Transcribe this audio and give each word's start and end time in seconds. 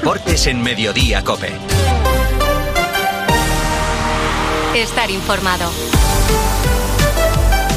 Deportes 0.00 0.46
en 0.46 0.62
Mediodía 0.62 1.22
Cope. 1.22 1.52
Estar 4.74 5.10
informado. 5.10 5.70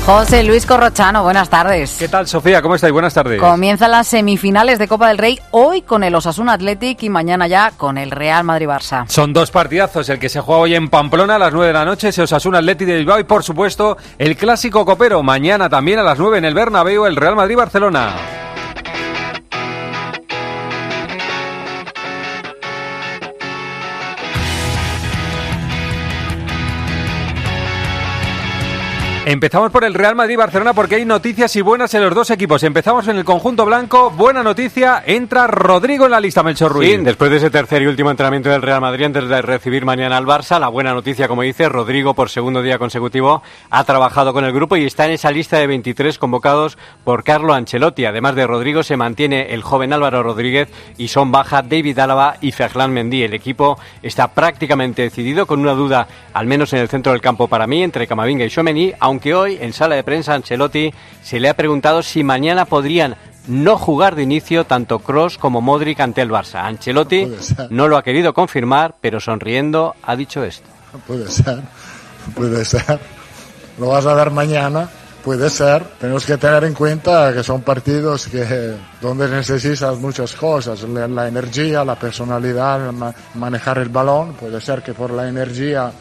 José 0.05 0.43
Luis 0.43 0.65
Corrochano, 0.65 1.21
buenas 1.23 1.49
tardes. 1.49 1.97
¿Qué 1.99 2.07
tal, 2.07 2.25
Sofía? 2.25 2.61
¿Cómo 2.61 2.75
estáis? 2.75 2.93
Buenas 2.93 3.13
tardes. 3.13 3.41
Comienzan 3.41 3.91
las 3.91 4.07
semifinales 4.07 4.79
de 4.79 4.87
Copa 4.87 5.09
del 5.09 5.17
Rey 5.17 5.37
hoy 5.51 5.81
con 5.81 6.05
el 6.05 6.15
Osasuna 6.15 6.53
Athletic 6.53 7.03
y 7.03 7.09
mañana 7.09 7.47
ya 7.47 7.71
con 7.75 7.97
el 7.97 8.09
Real 8.09 8.45
Madrid-Barça. 8.45 9.05
Son 9.09 9.33
dos 9.33 9.51
partidazos, 9.51 10.07
el 10.07 10.17
que 10.17 10.29
se 10.29 10.39
juega 10.39 10.61
hoy 10.61 10.75
en 10.75 10.89
Pamplona 10.89 11.35
a 11.35 11.39
las 11.39 11.51
9 11.51 11.67
de 11.67 11.73
la 11.73 11.83
noche, 11.83 12.07
ese 12.07 12.21
Osasuna 12.21 12.59
Athletic 12.59 12.87
de 12.87 12.97
Bilbao 12.99 13.19
y, 13.19 13.25
por 13.25 13.43
supuesto, 13.43 13.97
el 14.17 14.37
clásico 14.37 14.85
copero. 14.85 15.23
Mañana 15.23 15.67
también 15.67 15.99
a 15.99 16.03
las 16.03 16.17
9 16.17 16.37
en 16.37 16.45
el 16.45 16.53
Bernabéu, 16.53 17.05
el 17.05 17.17
Real 17.17 17.35
Madrid-Barcelona. 17.35 18.42
Empezamos 29.25 29.71
por 29.71 29.85
el 29.85 29.93
Real 29.93 30.15
Madrid-Barcelona 30.15 30.73
porque 30.73 30.95
hay 30.95 31.05
noticias 31.05 31.55
y 31.55 31.61
buenas 31.61 31.93
en 31.93 32.03
los 32.03 32.13
dos 32.13 32.29
equipos. 32.29 32.61
Empezamos 32.63 33.07
en 33.07 33.15
el 33.15 33.23
conjunto 33.23 33.65
blanco. 33.65 34.11
Buena 34.11 34.43
noticia, 34.43 35.01
entra 35.05 35.47
Rodrigo 35.47 36.03
en 36.03 36.11
la 36.11 36.19
lista, 36.19 36.43
Melchor 36.43 36.73
Ruiz. 36.73 36.89
Sí, 36.89 36.97
después 36.97 37.31
de 37.31 37.37
ese 37.37 37.49
tercer 37.49 37.83
y 37.83 37.87
último 37.87 38.11
entrenamiento 38.11 38.49
del 38.49 38.61
Real 38.61 38.81
Madrid 38.81 39.05
antes 39.05 39.29
de 39.29 39.41
recibir 39.41 39.85
mañana 39.85 40.17
al 40.17 40.25
Barça, 40.25 40.59
la 40.59 40.67
buena 40.67 40.93
noticia, 40.93 41.29
como 41.29 41.41
dice, 41.43 41.69
Rodrigo 41.69 42.13
por 42.13 42.29
segundo 42.29 42.61
día 42.61 42.77
consecutivo 42.77 43.41
ha 43.69 43.83
trabajado 43.85 44.33
con 44.33 44.43
el 44.43 44.51
grupo 44.51 44.75
y 44.75 44.83
está 44.83 45.05
en 45.05 45.11
esa 45.11 45.31
lista 45.31 45.57
de 45.57 45.67
23 45.67 46.19
convocados 46.19 46.77
por 47.05 47.23
Carlo 47.23 47.53
Ancelotti. 47.53 48.03
Además 48.03 48.35
de 48.35 48.45
Rodrigo 48.45 48.83
se 48.83 48.97
mantiene 48.97 49.53
el 49.53 49.61
joven 49.61 49.93
Álvaro 49.93 50.21
Rodríguez 50.21 50.67
y 50.97 51.07
son 51.07 51.31
baja 51.31 51.61
David 51.61 51.97
Álava 51.97 52.35
y 52.41 52.51
Ferland 52.51 52.93
Mendy. 52.93 53.23
El 53.23 53.33
equipo 53.33 53.79
está 54.01 54.27
prácticamente 54.33 55.01
decidido 55.01 55.45
con 55.45 55.61
una 55.61 55.75
duda, 55.75 56.09
al 56.33 56.45
menos 56.45 56.73
en 56.73 56.79
el 56.79 56.89
centro 56.89 57.13
del 57.13 57.21
campo 57.21 57.47
para 57.47 57.67
mí, 57.67 57.83
entre 57.83 58.05
Camavinga 58.05 58.43
y 58.43 58.49
Chomení, 58.49 58.91
aunque 59.13 59.35
hoy 59.35 59.57
en 59.61 59.73
sala 59.73 59.93
de 59.95 60.03
prensa 60.03 60.33
Ancelotti 60.33 60.91
se 61.21 61.39
le 61.39 61.47
ha 61.49 61.53
preguntado 61.55 62.01
si 62.01 62.23
mañana 62.23 62.65
podrían 62.65 63.15
no 63.47 63.77
jugar 63.77 64.15
de 64.15 64.23
inicio 64.23 64.65
tanto 64.65 64.99
Cross 64.99 65.37
como 65.37 65.61
Modric 65.61 65.99
ante 65.99 66.21
el 66.21 66.31
Barça. 66.31 66.63
Ancelotti 66.63 67.25
no 67.69 67.87
lo 67.87 67.97
ha 67.97 68.03
querido 68.03 68.33
confirmar, 68.33 68.95
pero 68.99 69.19
sonriendo 69.19 69.95
ha 70.01 70.15
dicho 70.15 70.43
esto. 70.43 70.67
Puede 71.05 71.29
ser, 71.29 71.59
puede 72.35 72.65
ser. 72.65 72.99
Lo 73.79 73.89
vas 73.89 74.05
a 74.07 74.13
ver 74.15 74.31
mañana, 74.31 74.89
puede 75.23 75.49
ser. 75.49 75.83
Tenemos 75.99 76.25
que 76.25 76.37
tener 76.37 76.63
en 76.63 76.73
cuenta 76.73 77.31
que 77.33 77.43
son 77.43 77.61
partidos 77.61 78.27
que 78.27 78.75
donde 79.01 79.27
necesitas 79.29 79.97
muchas 79.99 80.33
cosas, 80.33 80.81
la, 80.83 81.07
la 81.07 81.27
energía, 81.27 81.83
la 81.85 81.95
personalidad, 81.95 82.91
ma- 82.91 83.13
manejar 83.35 83.77
el 83.79 83.89
balón. 83.89 84.33
Puede 84.33 84.59
ser 84.61 84.81
que 84.81 84.93
por 84.93 85.11
la 85.11 85.27
energía 85.27 85.91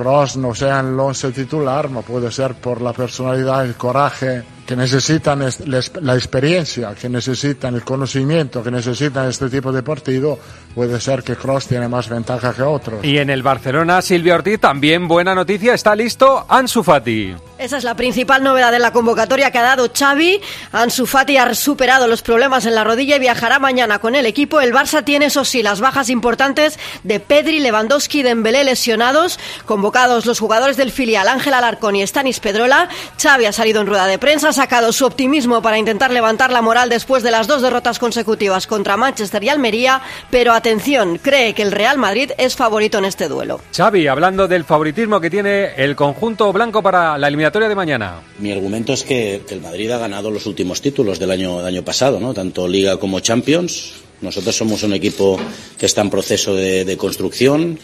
Cross 0.00 0.38
no 0.38 0.54
sea 0.54 0.80
el 0.80 0.98
once 0.98 1.30
titular, 1.30 1.90
no 1.90 2.00
puede 2.00 2.32
ser 2.32 2.54
por 2.54 2.80
la 2.80 2.94
personalidad, 2.94 3.66
el 3.66 3.74
coraje 3.74 4.42
que 4.70 4.76
necesitan 4.76 5.42
es- 5.42 5.66
la 5.66 5.78
exp- 5.78 6.00
la 6.00 6.14
experiencia, 6.14 6.94
que 6.94 7.08
necesitan 7.08 7.74
el 7.74 7.82
conocimiento, 7.82 8.62
que 8.62 8.70
necesitan 8.70 9.28
este 9.28 9.48
tipo 9.50 9.72
de 9.72 9.82
partido, 9.82 10.38
puede 10.76 11.00
ser 11.00 11.24
que 11.24 11.34
Cross 11.34 11.66
tiene 11.66 11.88
más 11.88 12.08
ventaja 12.08 12.52
que 12.54 12.62
otros. 12.62 13.04
Y 13.04 13.18
en 13.18 13.30
el 13.30 13.42
Barcelona, 13.42 14.00
Silvia 14.00 14.36
Ortiz, 14.36 14.60
también 14.60 15.08
buena 15.08 15.34
noticia, 15.34 15.74
está 15.74 15.96
listo 15.96 16.46
Ansu 16.48 16.84
Fati. 16.84 17.34
Esa 17.58 17.76
es 17.78 17.84
la 17.84 17.96
principal 17.96 18.44
novedad 18.44 18.70
de 18.70 18.78
la 18.78 18.92
convocatoria 18.92 19.50
que 19.50 19.58
ha 19.58 19.62
dado 19.62 19.90
Xavi. 19.92 20.40
Ansu 20.70 21.04
Fati 21.04 21.36
ha 21.36 21.52
superado 21.52 22.06
los 22.06 22.22
problemas 22.22 22.64
en 22.64 22.74
la 22.76 22.84
rodilla 22.84 23.16
y 23.16 23.18
viajará 23.18 23.58
mañana 23.58 23.98
con 23.98 24.14
el 24.14 24.24
equipo. 24.24 24.60
El 24.60 24.72
Barça 24.72 25.04
tiene, 25.04 25.26
eso 25.26 25.44
sí, 25.44 25.62
las 25.64 25.80
bajas 25.80 26.08
importantes 26.10 26.78
de 27.02 27.18
Pedri, 27.18 27.58
Lewandowski 27.58 28.20
y 28.20 28.22
Dembélé 28.22 28.62
lesionados. 28.64 29.38
Convocados 29.66 30.24
los 30.26 30.38
jugadores 30.38 30.76
del 30.78 30.92
filial 30.92 31.28
Ángel 31.28 31.52
Alarcón 31.54 31.96
y 31.96 32.06
Stanis 32.06 32.38
Pedrola. 32.40 32.88
Xavi 33.20 33.44
ha 33.46 33.52
salido 33.52 33.80
en 33.82 33.88
rueda 33.88 34.06
de 34.06 34.18
prensa, 34.18 34.52
sacado 34.60 34.92
su 34.92 35.06
optimismo 35.06 35.62
para 35.62 35.78
intentar 35.78 36.10
levantar 36.10 36.52
la 36.52 36.60
moral 36.60 36.90
después 36.90 37.22
de 37.22 37.30
las 37.30 37.46
dos 37.46 37.62
derrotas 37.62 37.98
consecutivas 37.98 38.66
contra 38.66 38.98
Manchester 38.98 39.42
y 39.42 39.48
Almería. 39.48 40.02
Pero 40.30 40.52
atención, 40.52 41.16
cree 41.16 41.54
que 41.54 41.62
el 41.62 41.72
Real 41.72 41.96
Madrid 41.96 42.32
es 42.36 42.56
favorito 42.56 42.98
en 42.98 43.06
este 43.06 43.26
duelo. 43.26 43.62
Xavi, 43.74 44.06
hablando 44.06 44.46
del 44.48 44.64
favoritismo 44.64 45.18
que 45.18 45.30
tiene 45.30 45.72
el 45.78 45.96
conjunto 45.96 46.52
blanco 46.52 46.82
para 46.82 47.16
la 47.16 47.28
eliminatoria 47.28 47.70
de 47.70 47.74
mañana. 47.74 48.20
Mi 48.38 48.52
argumento 48.52 48.92
es 48.92 49.02
que 49.02 49.40
el 49.48 49.62
Madrid 49.62 49.90
ha 49.92 49.96
ganado 49.96 50.30
los 50.30 50.44
últimos 50.44 50.82
títulos 50.82 51.18
del 51.18 51.30
año, 51.30 51.56
del 51.56 51.68
año 51.68 51.82
pasado, 51.82 52.20
¿no? 52.20 52.34
tanto 52.34 52.68
Liga 52.68 52.98
como 52.98 53.20
Champions. 53.20 53.94
Nosotros 54.20 54.54
somos 54.54 54.82
un 54.82 54.92
equipo 54.92 55.40
que 55.78 55.86
está 55.86 56.02
en 56.02 56.10
proceso 56.10 56.54
de, 56.54 56.84
de 56.84 56.96
construcción, 56.98 57.78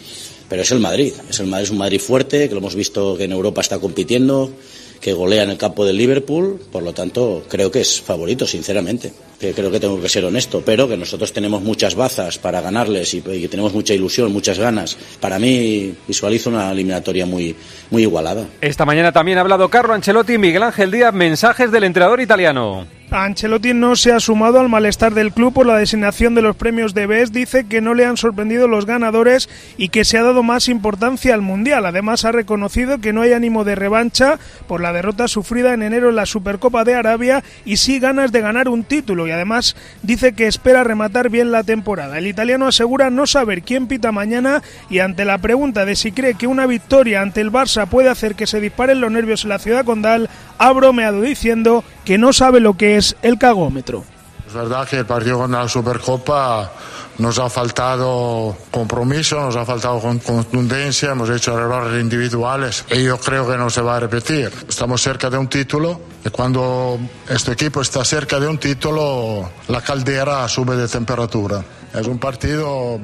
pero 0.47 0.61
es 0.61 0.69
el 0.69 0.79
Madrid. 0.79 1.11
Es 1.27 1.39
el 1.39 1.47
Madrid, 1.47 1.63
es 1.65 1.71
un 1.71 1.79
Madrid 1.79 1.99
fuerte, 1.99 2.47
que 2.47 2.53
lo 2.53 2.59
hemos 2.59 2.75
visto 2.75 3.17
que 3.17 3.23
en 3.23 3.31
Europa 3.31 3.61
está 3.61 3.79
compitiendo, 3.79 4.51
que 4.99 5.13
golea 5.13 5.43
en 5.43 5.51
el 5.51 5.57
campo 5.57 5.85
del 5.85 5.97
Liverpool. 5.97 6.59
Por 6.71 6.83
lo 6.83 6.93
tanto, 6.93 7.43
creo 7.47 7.71
que 7.71 7.81
es 7.81 8.01
favorito, 8.01 8.45
sinceramente. 8.45 9.13
Que 9.39 9.53
creo 9.53 9.69
que 9.69 9.79
tengo 9.79 10.01
que 10.01 10.09
ser 10.09 10.25
honesto, 10.25 10.63
pero 10.65 10.87
que 10.87 10.97
nosotros 10.97 11.31
tenemos 11.31 11.61
muchas 11.61 11.93
bazas 11.95 12.39
para 12.39 12.59
ganarles 12.59 13.13
y, 13.13 13.17
y 13.17 13.41
que 13.41 13.47
tenemos 13.47 13.73
mucha 13.73 13.93
ilusión, 13.93 14.31
muchas 14.31 14.57
ganas. 14.57 14.97
Para 15.19 15.37
mí, 15.37 15.93
visualizo 16.07 16.49
una 16.49 16.71
eliminatoria 16.71 17.25
muy, 17.25 17.55
muy 17.91 18.01
igualada. 18.01 18.45
Esta 18.61 18.85
mañana 18.85 19.11
también 19.11 19.37
ha 19.37 19.41
hablado 19.41 19.69
Carlo 19.69 19.93
Ancelotti 19.93 20.33
y 20.33 20.37
Miguel 20.37 20.63
Ángel 20.63 20.91
Díaz, 20.91 21.13
mensajes 21.13 21.71
del 21.71 21.83
entrenador 21.83 22.19
italiano. 22.19 22.87
Ancelotti 23.09 23.73
no 23.73 23.95
se 23.95 24.11
ha 24.11 24.19
sumado 24.19 24.59
al 24.59 24.67
malestar 24.67 25.13
del 25.13 25.31
club 25.31 25.53
por 25.53 25.65
la 25.65 25.77
designación 25.77 26.35
de 26.35 26.41
los 26.41 26.57
premios 26.57 26.93
de 26.93 27.07
BES. 27.07 27.31
Dice 27.31 27.65
que 27.65 27.79
no 27.79 27.93
le 27.93 28.03
han 28.05 28.17
sorprendido 28.17 28.67
los 28.67 28.85
ganadores 28.85 29.47
y 29.77 29.89
que 29.89 30.03
se 30.03 30.17
ha 30.17 30.23
dado 30.23 30.43
más 30.43 30.67
importancia 30.67 31.33
al 31.33 31.41
Mundial. 31.41 31.85
Además, 31.85 32.25
ha 32.25 32.33
reconocido 32.33 32.99
que 32.99 33.13
no 33.13 33.21
hay 33.21 33.31
ánimo 33.31 33.63
de 33.63 33.75
revancha 33.75 34.39
por 34.67 34.81
la 34.81 34.91
derrota 34.91 35.29
sufrida 35.29 35.73
en 35.73 35.83
enero 35.83 36.09
en 36.09 36.17
la 36.17 36.25
Supercopa 36.25 36.83
de 36.83 36.95
Arabia 36.95 37.45
y 37.63 37.77
sí 37.77 37.99
ganas 37.99 38.33
de 38.33 38.41
ganar 38.41 38.67
un 38.67 38.83
título. 38.83 39.25
Y 39.27 39.31
además 39.31 39.75
dice 40.01 40.33
que 40.33 40.47
espera 40.47 40.83
rematar 40.83 41.29
bien 41.29 41.51
la 41.51 41.63
temporada. 41.63 42.17
El 42.17 42.27
italiano 42.27 42.67
asegura 42.67 43.09
no 43.09 43.27
saber 43.27 43.61
quién 43.63 43.87
pita 43.87 44.11
mañana 44.11 44.61
y 44.89 44.99
ante 44.99 45.25
la 45.25 45.37
pregunta 45.37 45.85
de 45.85 45.95
si 45.95 46.11
cree 46.11 46.35
que 46.35 46.47
una 46.47 46.65
victoria 46.65 47.21
ante 47.21 47.41
el 47.41 47.51
Barça 47.51 47.87
puede 47.87 48.09
hacer 48.09 48.35
que 48.35 48.47
se 48.47 48.59
disparen 48.59 49.01
los 49.01 49.11
nervios 49.11 49.43
en 49.43 49.49
la 49.49 49.59
ciudad 49.59 49.85
condal, 49.85 50.29
ha 50.57 50.71
bromeado 50.71 51.21
diciendo 51.21 51.83
que 52.05 52.17
no 52.17 52.33
sabe 52.33 52.59
lo 52.59 52.75
que 52.75 52.97
es 52.97 53.15
el 53.21 53.37
cagómetro. 53.37 54.03
Es 54.47 54.53
verdad 54.53 54.87
que 54.87 54.97
el 54.99 55.05
partido 55.05 55.39
con 55.39 55.51
la 55.51 55.67
Supercopa 55.67 56.71
nos 57.17 57.37
ha 57.39 57.49
faltado 57.49 58.55
compromiso, 58.71 59.41
nos 59.41 59.55
ha 59.57 59.65
faltado 59.65 59.99
con- 59.99 60.19
contundencia, 60.19 61.11
hemos 61.11 61.29
hecho 61.29 61.57
errores 61.57 62.01
individuales 62.01 62.85
y 62.91 63.03
yo 63.03 63.17
creo 63.19 63.45
que 63.49 63.57
no 63.57 63.69
se 63.69 63.81
va 63.81 63.97
a 63.97 63.99
repetir. 63.99 64.49
Estamos 64.69 65.01
cerca 65.01 65.29
de 65.29 65.37
un 65.37 65.47
título 65.49 65.99
cuando 66.31 66.99
este 67.29 67.51
equipo 67.53 67.81
está 67.81 68.03
cerca 68.03 68.39
de 68.39 68.47
un 68.47 68.57
título, 68.57 69.49
la 69.67 69.81
caldera 69.81 70.47
sube 70.47 70.75
de 70.75 70.87
temperatura. 70.87 71.63
Es 71.93 72.07
un 72.07 72.19
partido 72.19 72.99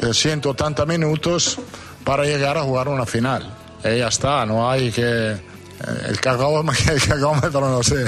de 0.00 0.12
180 0.14 0.84
minutos 0.86 1.58
para 2.04 2.24
llegar 2.24 2.56
a 2.58 2.62
jugar 2.62 2.88
una 2.88 3.06
final. 3.06 3.52
Y 3.84 3.98
ya 3.98 4.08
está, 4.08 4.44
no 4.46 4.70
hay 4.70 4.90
que... 4.90 5.02
eh, 5.32 5.38
El 6.08 6.20
cagómetro, 6.20 6.92
el 6.94 7.02
cagómetro 7.02 7.60
no 7.60 7.82
sé 7.82 8.04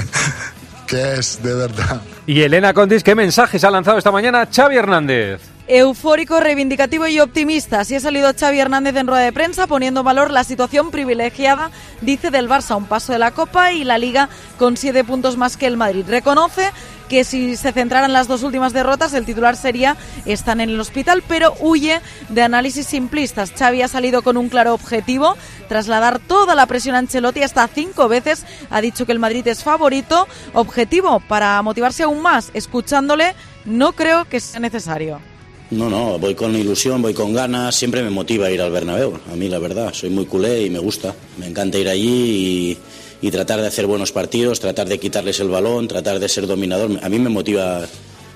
qué 0.87 1.13
es 1.15 1.41
de 1.43 1.53
verdad. 1.53 2.01
Y 2.25 2.41
Elena 2.41 2.73
Condis, 2.73 3.03
¿qué 3.03 3.15
mensajes 3.15 3.63
ha 3.63 3.71
lanzado 3.71 3.97
esta 3.97 4.11
mañana 4.11 4.47
Xavi 4.53 4.77
Hernández? 4.77 5.41
Eufórico, 5.71 6.39
reivindicativo 6.39 7.05
y 7.05 7.19
optimista. 7.19 7.81
Así 7.81 7.93
ha 7.93 7.99
salido 7.99 8.33
Xavi 8.33 8.59
Hernández 8.59 8.95
en 8.95 9.05
rueda 9.05 9.21
de 9.21 9.31
prensa 9.31 9.67
poniendo 9.67 9.99
en 9.99 10.05
valor 10.07 10.31
la 10.31 10.43
situación 10.43 10.89
privilegiada, 10.89 11.69
dice, 12.01 12.31
del 12.31 12.49
Barça 12.49 12.75
un 12.75 12.87
paso 12.87 13.13
de 13.13 13.19
la 13.19 13.29
Copa 13.29 13.71
y 13.71 13.83
la 13.83 13.99
Liga 13.99 14.29
con 14.57 14.77
siete 14.77 15.03
puntos 15.03 15.37
más 15.37 15.57
que 15.57 15.67
el 15.67 15.77
Madrid. 15.77 16.05
Reconoce 16.07 16.71
que 17.07 17.23
si 17.23 17.55
se 17.55 17.71
centraran 17.71 18.13
las 18.13 18.27
dos 18.27 18.41
últimas 18.41 18.73
derrotas, 18.73 19.13
el 19.13 19.27
titular 19.27 19.55
sería 19.55 19.95
están 20.25 20.59
en 20.59 20.71
el 20.71 20.79
hospital, 20.79 21.21
pero 21.27 21.53
huye 21.59 22.01
de 22.29 22.41
análisis 22.41 22.87
simplistas. 22.87 23.51
Xavi 23.51 23.83
ha 23.83 23.87
salido 23.87 24.23
con 24.23 24.37
un 24.37 24.49
claro 24.49 24.73
objetivo, 24.73 25.37
trasladar 25.67 26.17
toda 26.17 26.55
la 26.55 26.65
presión 26.65 26.95
a 26.95 26.97
Ancelotti 26.97 27.43
hasta 27.43 27.67
cinco 27.67 28.07
veces. 28.07 28.43
Ha 28.71 28.81
dicho 28.81 29.05
que 29.05 29.11
el 29.11 29.19
Madrid 29.19 29.47
es 29.47 29.63
favorito. 29.63 30.27
Objetivo 30.53 31.19
para 31.19 31.61
motivarse 31.61 32.01
aún 32.01 32.23
más. 32.23 32.49
Escuchándole, 32.55 33.35
no 33.65 33.91
creo 33.91 34.25
que 34.25 34.39
sea 34.39 34.59
necesario. 34.59 35.28
No, 35.71 35.87
no, 35.87 36.17
voy 36.17 36.33
con 36.33 36.55
ilusión, 36.55 37.01
voy 37.01 37.13
con 37.13 37.31
ganas, 37.31 37.75
siempre 37.75 38.01
me 38.01 38.09
motiva 38.09 38.49
ir 38.49 38.59
al 38.59 38.71
Bernabéu, 38.71 39.13
a 39.31 39.35
mí 39.35 39.47
la 39.49 39.59
verdad, 39.59 39.93
soy 39.93 40.09
muy 40.09 40.25
culé 40.25 40.63
y 40.63 40.69
me 40.71 40.79
gusta, 40.79 41.13
me 41.37 41.45
encanta 41.45 41.77
ir 41.77 41.87
allí 41.87 42.73
y, 43.21 43.27
y 43.27 43.29
tratar 43.29 43.61
de 43.61 43.67
hacer 43.67 43.85
buenos 43.85 44.11
partidos, 44.11 44.59
tratar 44.59 44.87
de 44.87 44.99
quitarles 44.99 45.39
el 45.39 45.49
balón, 45.49 45.87
tratar 45.87 46.19
de 46.19 46.27
ser 46.27 46.47
dominador, 46.47 46.99
a 47.03 47.07
mí 47.07 47.19
me 47.19 47.29
motiva 47.29 47.85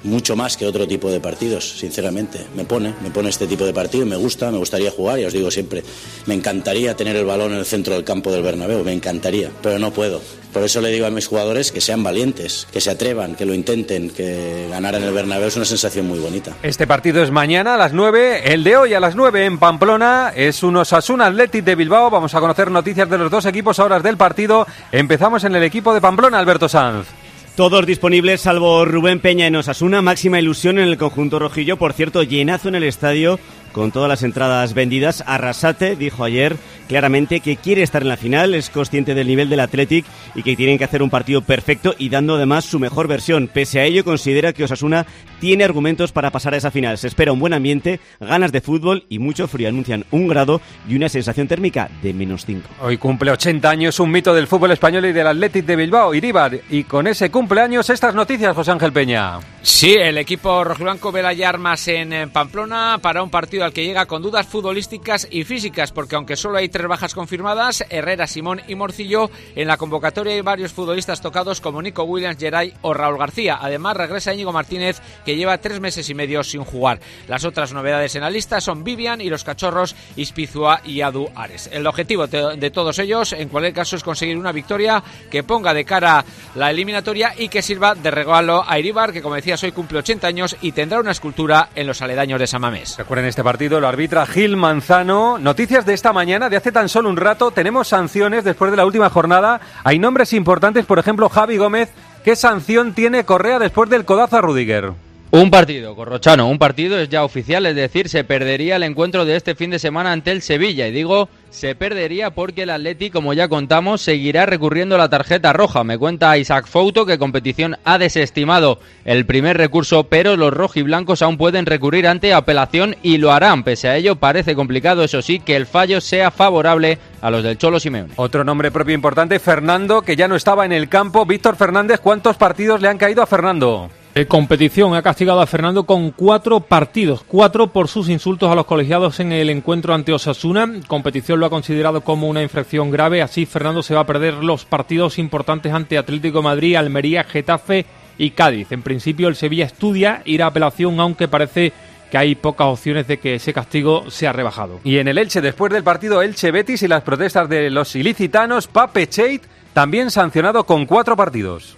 mucho 0.03 0.35
más 0.35 0.57
que 0.57 0.65
otro 0.65 0.88
tipo 0.88 1.09
de 1.09 1.19
partidos, 1.19 1.77
sinceramente. 1.79 2.45
Me 2.55 2.65
pone, 2.65 2.94
me 3.01 3.09
pone 3.09 3.29
este 3.29 3.47
tipo 3.47 3.65
de 3.65 3.73
partido, 3.73 4.05
me 4.05 4.15
gusta, 4.15 4.51
me 4.51 4.57
gustaría 4.57 4.91
jugar, 4.91 5.19
y 5.19 5.25
os 5.25 5.33
digo 5.33 5.50
siempre, 5.50 5.83
me 6.25 6.33
encantaría 6.33 6.95
tener 6.95 7.15
el 7.15 7.25
balón 7.25 7.53
en 7.53 7.59
el 7.59 7.65
centro 7.65 7.94
del 7.94 8.03
campo 8.03 8.31
del 8.31 8.44
Bernabéu, 8.44 8.83
me 8.83 8.94
encantaría, 8.94 9.50
pero 9.61 9.79
no 9.79 9.91
puedo. 9.91 10.21
Por 10.53 10.61
eso 10.61 10.81
le 10.81 10.89
digo 10.89 11.07
a 11.07 11.09
mis 11.09 11.25
jugadores 11.25 11.71
que 11.71 11.81
sean 11.81 12.03
valientes, 12.03 12.67
que 12.71 12.79
se 12.79 12.91
atrevan, 12.91 13.35
que 13.35 13.45
lo 13.45 13.55
intenten, 13.55 14.11
que 14.11 14.67
ganar 14.69 14.94
en 14.94 15.03
el 15.03 15.11
Bernabéu 15.11 15.47
es 15.47 15.55
una 15.55 15.65
sensación 15.65 16.07
muy 16.07 16.19
bonita. 16.19 16.55
Este 16.61 16.85
partido 16.85 17.23
es 17.23 17.31
mañana 17.31 17.73
a 17.73 17.77
las 17.77 17.94
9, 17.94 18.53
el 18.53 18.63
de 18.63 18.77
hoy 18.77 18.94
a 18.94 19.00
las 19.00 19.15
9 19.15 19.45
en 19.45 19.57
Pamplona 19.57 20.31
es 20.35 20.61
un 20.61 20.77
Osasuna 20.77 21.25
Athletic 21.25 21.63
de 21.63 21.75
Bilbao. 21.75 22.11
Vamos 22.11 22.35
a 22.35 22.39
conocer 22.39 22.69
noticias 22.69 23.09
de 23.09 23.17
los 23.17 23.31
dos 23.31 23.47
equipos 23.47 23.79
a 23.79 23.85
horas 23.85 24.03
del 24.03 24.17
partido. 24.17 24.67
Empezamos 24.91 25.44
en 25.44 25.55
el 25.55 25.63
equipo 25.63 25.91
de 25.94 26.01
Pamplona, 26.01 26.38
Alberto 26.38 26.69
Sanz. 26.69 27.07
Todos 27.55 27.85
disponibles, 27.85 28.41
salvo 28.41 28.83
Rubén 28.83 29.19
Peña 29.19 29.45
en 29.45 29.55
Osasuna. 29.55 30.01
Máxima 30.01 30.39
ilusión 30.39 30.79
en 30.79 30.88
el 30.88 30.97
conjunto 30.97 31.38
rojillo. 31.38 31.77
Por 31.77 31.94
cierto, 31.94 32.23
llenazo 32.23 32.69
en 32.69 32.73
el 32.73 32.83
estadio 32.83 33.39
con 33.74 33.92
todas 33.92 34.08
las 34.08 34.24
entradas 34.24 34.74
vendidas. 34.74 35.24
Arrasate 35.28 35.98
dijo 35.98 36.24
ayer 36.24 36.56
claramente 36.88 37.40
que 37.40 37.58
quiere 37.58 37.84
estar 37.84 38.04
en 38.04 38.10
la 38.10 38.18
final, 38.18 38.54
es 38.56 38.70
consciente 38.70 39.16
del 39.16 39.28
nivel 39.28 39.50
del 39.50 39.60
Athletic 39.60 40.06
y 40.36 40.44
que 40.44 40.56
tienen 40.56 40.78
que 40.78 40.84
hacer 40.84 41.02
un 41.02 41.10
partido 41.10 41.42
perfecto 41.42 41.96
y 41.98 42.10
dando 42.10 42.36
además 42.36 42.66
su 42.66 42.80
mejor 42.80 43.08
versión. 43.08 43.50
Pese 43.52 43.80
a 43.80 43.86
ello, 43.86 44.04
considera 44.04 44.54
que 44.54 44.64
Osasuna 44.64 45.06
tiene 45.40 45.64
argumentos 45.64 46.12
para 46.12 46.31
pasar 46.31 46.54
a 46.54 46.58
esa 46.58 46.72
final. 46.72 46.98
Se 46.98 47.08
espera 47.08 47.34
un 47.34 47.40
buen 47.40 47.54
ambiente, 47.54 48.00
ganas 48.20 48.52
de 48.52 48.62
fútbol 48.62 49.06
y 49.10 49.20
mucho 49.20 49.48
frío. 49.48 49.70
Anuncian 49.70 50.06
un 50.12 50.28
grado 50.28 50.62
y 50.88 50.96
una 50.96 51.10
sensación 51.10 51.48
térmica 51.48 51.90
de 52.02 52.14
menos 52.14 52.46
5. 52.46 52.70
Hoy 52.81 52.98
cumple 52.98 53.31
80 53.31 53.70
años 53.70 54.00
un 54.00 54.12
mito 54.12 54.34
del 54.34 54.48
fútbol 54.48 54.72
español 54.72 55.06
y 55.06 55.14
del 55.14 55.28
Athletic 55.28 55.66
de 55.66 55.75
Bilbao, 55.75 56.14
Iríbar. 56.14 56.60
Y 56.70 56.84
con 56.84 57.08
ese 57.08 57.31
cumpleaños, 57.31 57.90
estas 57.90 58.14
noticias, 58.14 58.56
José 58.56 58.72
Ángel 58.72 58.94
Peña. 58.94 59.40
Sí, 59.62 59.96
el 59.96 60.18
equipo 60.18 60.64
rojiblanco 60.64 61.12
ve 61.12 61.24
las 61.24 61.40
armas 61.42 61.88
en 61.88 62.30
Pamplona 62.30 63.00
para 63.02 63.24
un 63.24 63.30
partido 63.30 63.62
al 63.65 63.74
que 63.74 63.86
llega 63.86 64.06
con 64.06 64.21
dudas 64.21 64.48
futbolísticas 64.48 65.27
y 65.30 65.44
físicas, 65.44 65.92
porque 65.92 66.15
aunque 66.15 66.36
solo 66.36 66.57
hay 66.57 66.69
tres 66.69 66.88
bajas 66.88 67.13
confirmadas, 67.13 67.86
Herrera, 67.89 68.27
Simón 68.27 68.62
y 68.68 68.75
Morcillo, 68.75 69.30
en 69.56 69.68
la 69.68 69.77
convocatoria 69.77 70.33
hay 70.33 70.42
varios 70.42 70.71
futbolistas 70.71 71.21
tocados 71.21 71.62
como 71.62 71.81
Nico 71.81 72.04
Williams, 72.04 72.38
Geray 72.38 72.74
o 72.81 72.94
Raúl 72.94 73.18
García. 73.18 73.60
Además, 73.62 73.98
regresa 73.98 74.33
Íñigo 74.33 74.51
Martínez, 74.51 75.01
que 75.25 75.36
lleva 75.36 75.57
tres 75.57 75.80
meses 75.80 76.10
y 76.10 76.13
medio 76.13 76.44
sin 76.44 76.63
jugar. 76.63 77.00
Las 77.27 77.45
otras 77.45 77.74
novedades 77.74 78.15
en 78.15 78.21
la 78.21 78.30
lista 78.30 78.62
son 78.62 78.83
Vivian 78.83 79.21
y 79.21 79.30
los 79.30 79.44
cachorros 79.44 79.95
Ispizua 80.15 80.81
y 80.86 81.01
Adu 81.01 81.30
Ares. 81.36 81.69
El 81.71 81.88
objetivo 81.88 82.27
de 82.27 82.71
todos 82.71 83.00
ellos, 83.00 83.33
en 83.33 83.50
cualquier 83.50 83.74
caso, 83.74 83.95
es 83.95 84.04
conseguir 84.04 84.38
una 84.38 84.51
victoria 84.51 85.04
que 85.30 85.44
ponga 85.44 85.74
de 85.74 85.86
cara 85.86 86.25
la 86.56 86.69
eliminatoria 86.69 87.33
y 87.38 87.50
que 87.50 87.62
sirva 87.62 87.95
de 87.95 88.12
regalo 88.12 88.63
a 88.68 88.80
Iribar, 88.80 89.12
que 89.12 89.21
como 89.21 89.36
decías 89.36 89.63
hoy 89.63 89.71
cumple 89.71 90.00
80 90.00 90.27
años 90.27 90.56
y 90.62 90.71
tendrá 90.71 91.00
una 91.00 91.12
escultura 91.12 91.69
en 91.75 91.88
los 91.88 92.01
aledaños 92.01 92.39
de 92.39 92.48
Samamés. 92.48 92.98
Recuerden 92.98 93.25
este 93.25 93.44
partido, 93.44 93.52
lo 93.59 93.88
arbitra 93.88 94.25
Gil 94.25 94.57
Manzano. 94.57 95.38
Noticias 95.38 95.85
de 95.85 95.94
esta 95.94 96.11
mañana, 96.11 96.50
de 96.50 96.57
hace 96.57 96.71
tan 96.71 96.89
solo 96.89 97.07
un 97.07 97.17
rato, 97.17 97.51
tenemos 97.51 97.88
sanciones 97.88 98.44
después 98.44 98.71
de 98.71 98.77
la 98.77 98.85
última 98.85 99.11
jornada. 99.11 99.61
Hay 99.83 100.00
nombres 100.00 100.33
importantes, 100.33 100.85
por 100.85 100.97
ejemplo, 100.97 101.29
Javi 101.29 101.57
Gómez. 101.57 101.89
¿Qué 102.23 102.35
sanción 102.35 102.94
tiene 102.94 103.25
Correa 103.25 103.59
después 103.59 103.89
del 103.91 104.05
codazo 104.05 104.38
a 104.38 104.41
Rudiger? 104.41 104.94
Un 105.35 105.50
partido, 105.50 105.95
Corrochano, 105.95 106.47
un 106.47 106.59
partido 106.59 107.00
es 107.00 107.09
ya 107.09 107.24
oficial, 107.24 107.65
es 107.65 107.75
decir, 107.75 108.07
se 108.07 108.24
perdería 108.24 108.75
el 108.75 108.83
encuentro 108.83 109.25
de 109.25 109.35
este 109.35 109.56
fin 109.56 109.71
de 109.71 109.80
semana 109.80 110.12
ante 110.12 110.30
el 110.30 110.44
Sevilla. 110.44 110.88
Y 110.88 110.91
digo, 110.91 111.27
se 111.50 111.74
perdería 111.74 112.30
porque 112.30 112.62
el 112.62 112.69
Atleti, 112.69 113.09
como 113.09 113.33
ya 113.33 113.47
contamos, 113.47 114.03
seguirá 114.03 114.45
recurriendo 114.45 114.95
la 114.95 115.09
tarjeta 115.09 115.51
roja. 115.51 115.83
Me 115.83 115.97
cuenta 115.97 116.38
Isaac 116.38 116.68
Fouto 116.68 117.07
que 117.07 117.18
competición 117.18 117.77
ha 117.83 117.97
desestimado 117.97 118.77
el 119.06 119.25
primer 119.25 119.57
recurso, 119.57 120.03
pero 120.03 120.38
los 120.38 120.53
rojiblancos 120.53 121.24
aún 121.24 121.39
pueden 121.39 121.65
recurrir 121.65 122.06
ante 122.07 122.31
apelación 122.31 122.95
y 123.01 123.18
lo 123.18 123.31
harán. 123.31 123.63
Pese 123.63 123.88
a 123.88 123.97
ello, 123.97 124.18
parece 124.18 124.53
complicado, 124.53 125.03
eso 125.03 125.24
sí, 125.24 125.39
que 125.39 125.56
el 125.56 125.65
fallo 125.65 126.00
sea 126.00 126.29
favorable 126.29 127.00
a 127.21 127.31
los 127.31 127.41
del 127.41 127.57
Cholo 127.57 127.79
Simeone. 127.79 128.13
Otro 128.18 128.44
nombre 128.44 128.69
propio 128.69 128.94
importante, 128.94 129.39
Fernando, 129.39 130.03
que 130.03 130.15
ya 130.15 130.27
no 130.27 130.36
estaba 130.36 130.63
en 130.63 130.74
el 130.74 130.89
campo. 130.89 131.25
Víctor 131.25 131.56
Fernández, 131.56 132.00
¿cuántos 132.01 132.38
partidos 132.38 132.81
le 132.81 132.89
han 132.89 133.00
caído 133.00 133.24
a 133.24 133.25
Fernando? 133.25 133.89
El 134.15 134.27
competición 134.27 134.94
ha 134.94 135.01
castigado 135.01 135.42
a 135.42 135.48
Fernando 135.48 135.86
con 135.86 136.12
cuatro 136.12 136.60
partidos, 136.60 137.24
cuatro 137.27 137.74
por 137.74 137.88
sus 137.88 138.10
insultos 138.10 138.51
a 138.51 138.54
los 138.54 138.68
colegiados 138.68 139.19
en 139.19 139.31
el 139.31 139.50
encuentro 139.50 139.95
ante 139.95 140.13
Osasuna. 140.13 140.71
Competición 140.88 141.39
lo 141.39 141.48
ha 141.48 141.50
considerado 141.50 142.01
como 142.01 142.27
una 142.27 142.44
infracción 142.44 142.92
grave, 142.92 143.24
así 143.24 143.48
Fernando 143.48 143.81
se 143.81 143.95
va 143.95 144.01
a 144.01 144.06
perder 144.06 144.36
los 144.36 144.65
partidos 144.65 145.18
importantes 145.18 145.74
ante 145.74 145.98
Atlético 145.98 146.44
Madrid, 146.44 146.75
Almería, 146.75 147.24
Getafe 147.24 147.88
y 148.19 148.30
Cádiz. 148.30 148.71
En 148.71 148.83
principio 148.83 149.30
el 149.30 149.36
Sevilla 149.36 149.65
estudia 149.65 150.21
ir 150.25 150.44
a 150.44 150.48
apelación, 150.48 151.00
aunque 151.00 151.27
parece 151.27 151.74
que 152.12 152.18
hay 152.19 152.36
pocas 152.36 152.68
opciones 152.68 153.07
de 153.07 153.18
que 153.18 153.33
ese 153.33 153.51
castigo 153.51 154.12
sea 154.12 154.31
rebajado. 154.31 154.80
Y 154.83 155.00
en 155.00 155.07
el 155.07 155.18
Elche, 155.18 155.42
después 155.42 155.74
del 155.74 155.83
partido 155.83 156.21
Elche-Betis 156.21 156.83
y 156.83 156.88
las 156.88 157.01
protestas 157.01 157.50
de 157.50 157.71
los 157.71 157.95
ilicitanos, 157.95 158.68
Pape 158.68 159.07
Chait 159.07 159.42
también 159.74 160.12
sancionado 160.12 160.68
con 160.68 160.86
cuatro 160.86 161.18
partidos. 161.18 161.77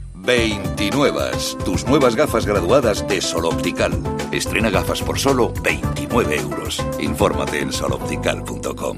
29. 0.23 1.31
Tus 1.65 1.85
nuevas 1.85 2.15
gafas 2.15 2.45
graduadas 2.45 3.07
de 3.07 3.21
Sol 3.21 3.45
Optical. 3.45 3.91
Estrena 4.31 4.69
gafas 4.69 5.01
por 5.01 5.17
solo 5.17 5.51
29 5.63 6.37
euros. 6.37 6.85
Infórmate 6.99 7.59
en 7.59 7.71
soloptical.com. 7.71 8.97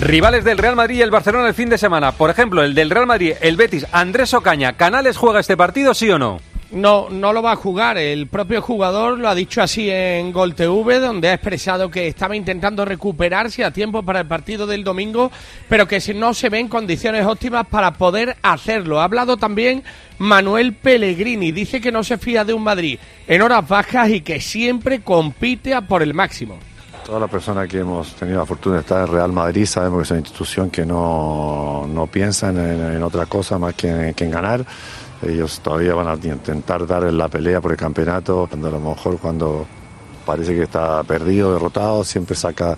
Rivales 0.00 0.44
del 0.44 0.58
Real 0.58 0.76
Madrid 0.76 0.98
y 0.98 1.02
el 1.02 1.10
Barcelona 1.10 1.48
el 1.48 1.54
fin 1.54 1.68
de 1.68 1.78
semana. 1.78 2.12
Por 2.12 2.30
ejemplo, 2.30 2.62
el 2.62 2.74
del 2.74 2.90
Real 2.90 3.06
Madrid, 3.06 3.34
el 3.40 3.56
Betis, 3.56 3.86
Andrés 3.90 4.32
Ocaña. 4.32 4.76
¿Canales 4.76 5.16
juega 5.16 5.40
este 5.40 5.56
partido, 5.56 5.92
sí 5.92 6.08
o 6.10 6.18
no? 6.18 6.38
No, 6.70 7.08
no 7.08 7.32
lo 7.32 7.42
va 7.42 7.52
a 7.52 7.56
jugar. 7.56 7.96
El 7.96 8.26
propio 8.26 8.60
jugador 8.60 9.18
lo 9.18 9.28
ha 9.28 9.34
dicho 9.34 9.62
así 9.62 9.88
en 9.90 10.32
Gol 10.32 10.54
TV, 10.54 10.98
donde 10.98 11.30
ha 11.30 11.34
expresado 11.34 11.90
que 11.90 12.08
estaba 12.08 12.36
intentando 12.36 12.84
recuperarse 12.84 13.64
a 13.64 13.70
tiempo 13.70 14.02
para 14.02 14.20
el 14.20 14.26
partido 14.26 14.66
del 14.66 14.84
domingo, 14.84 15.32
pero 15.68 15.88
que 15.88 15.98
no 16.14 16.34
se 16.34 16.50
ven 16.50 16.68
condiciones 16.68 17.24
óptimas 17.24 17.66
para 17.68 17.92
poder 17.92 18.36
hacerlo. 18.42 19.00
Ha 19.00 19.04
hablado 19.04 19.38
también 19.38 19.82
Manuel 20.18 20.74
Pellegrini. 20.74 21.52
Dice 21.52 21.80
que 21.80 21.90
no 21.90 22.04
se 22.04 22.18
fía 22.18 22.44
de 22.44 22.52
un 22.52 22.62
Madrid 22.62 22.98
en 23.26 23.40
horas 23.40 23.66
bajas 23.66 24.10
y 24.10 24.20
que 24.20 24.38
siempre 24.38 25.00
compite 25.00 25.72
a 25.72 25.80
por 25.80 26.02
el 26.02 26.12
máximo. 26.12 26.58
Todas 27.06 27.22
las 27.22 27.30
personas 27.30 27.66
que 27.66 27.78
hemos 27.78 28.14
tenido 28.16 28.40
la 28.40 28.44
fortuna 28.44 28.74
de 28.74 28.80
estar 28.82 29.08
en 29.08 29.14
Real 29.14 29.32
Madrid 29.32 29.64
sabemos 29.64 30.00
que 30.00 30.02
es 30.02 30.10
una 30.10 30.20
institución 30.20 30.68
que 30.68 30.84
no, 30.84 31.86
no 31.88 32.06
piensa 32.06 32.50
en, 32.50 32.58
en 32.58 33.02
otra 33.02 33.24
cosa 33.24 33.58
más 33.58 33.72
que, 33.72 34.12
que 34.14 34.24
en 34.24 34.30
ganar 34.30 34.66
ellos 35.22 35.60
todavía 35.60 35.94
van 35.94 36.08
a 36.08 36.14
intentar 36.14 36.86
dar 36.86 37.02
la 37.12 37.28
pelea 37.28 37.60
por 37.60 37.72
el 37.72 37.76
campeonato, 37.76 38.46
cuando 38.48 38.68
a 38.68 38.70
lo 38.70 38.80
mejor 38.80 39.18
cuando 39.18 39.66
parece 40.24 40.54
que 40.54 40.62
está 40.62 41.02
perdido, 41.04 41.54
derrotado, 41.54 42.04
siempre 42.04 42.36
saca 42.36 42.76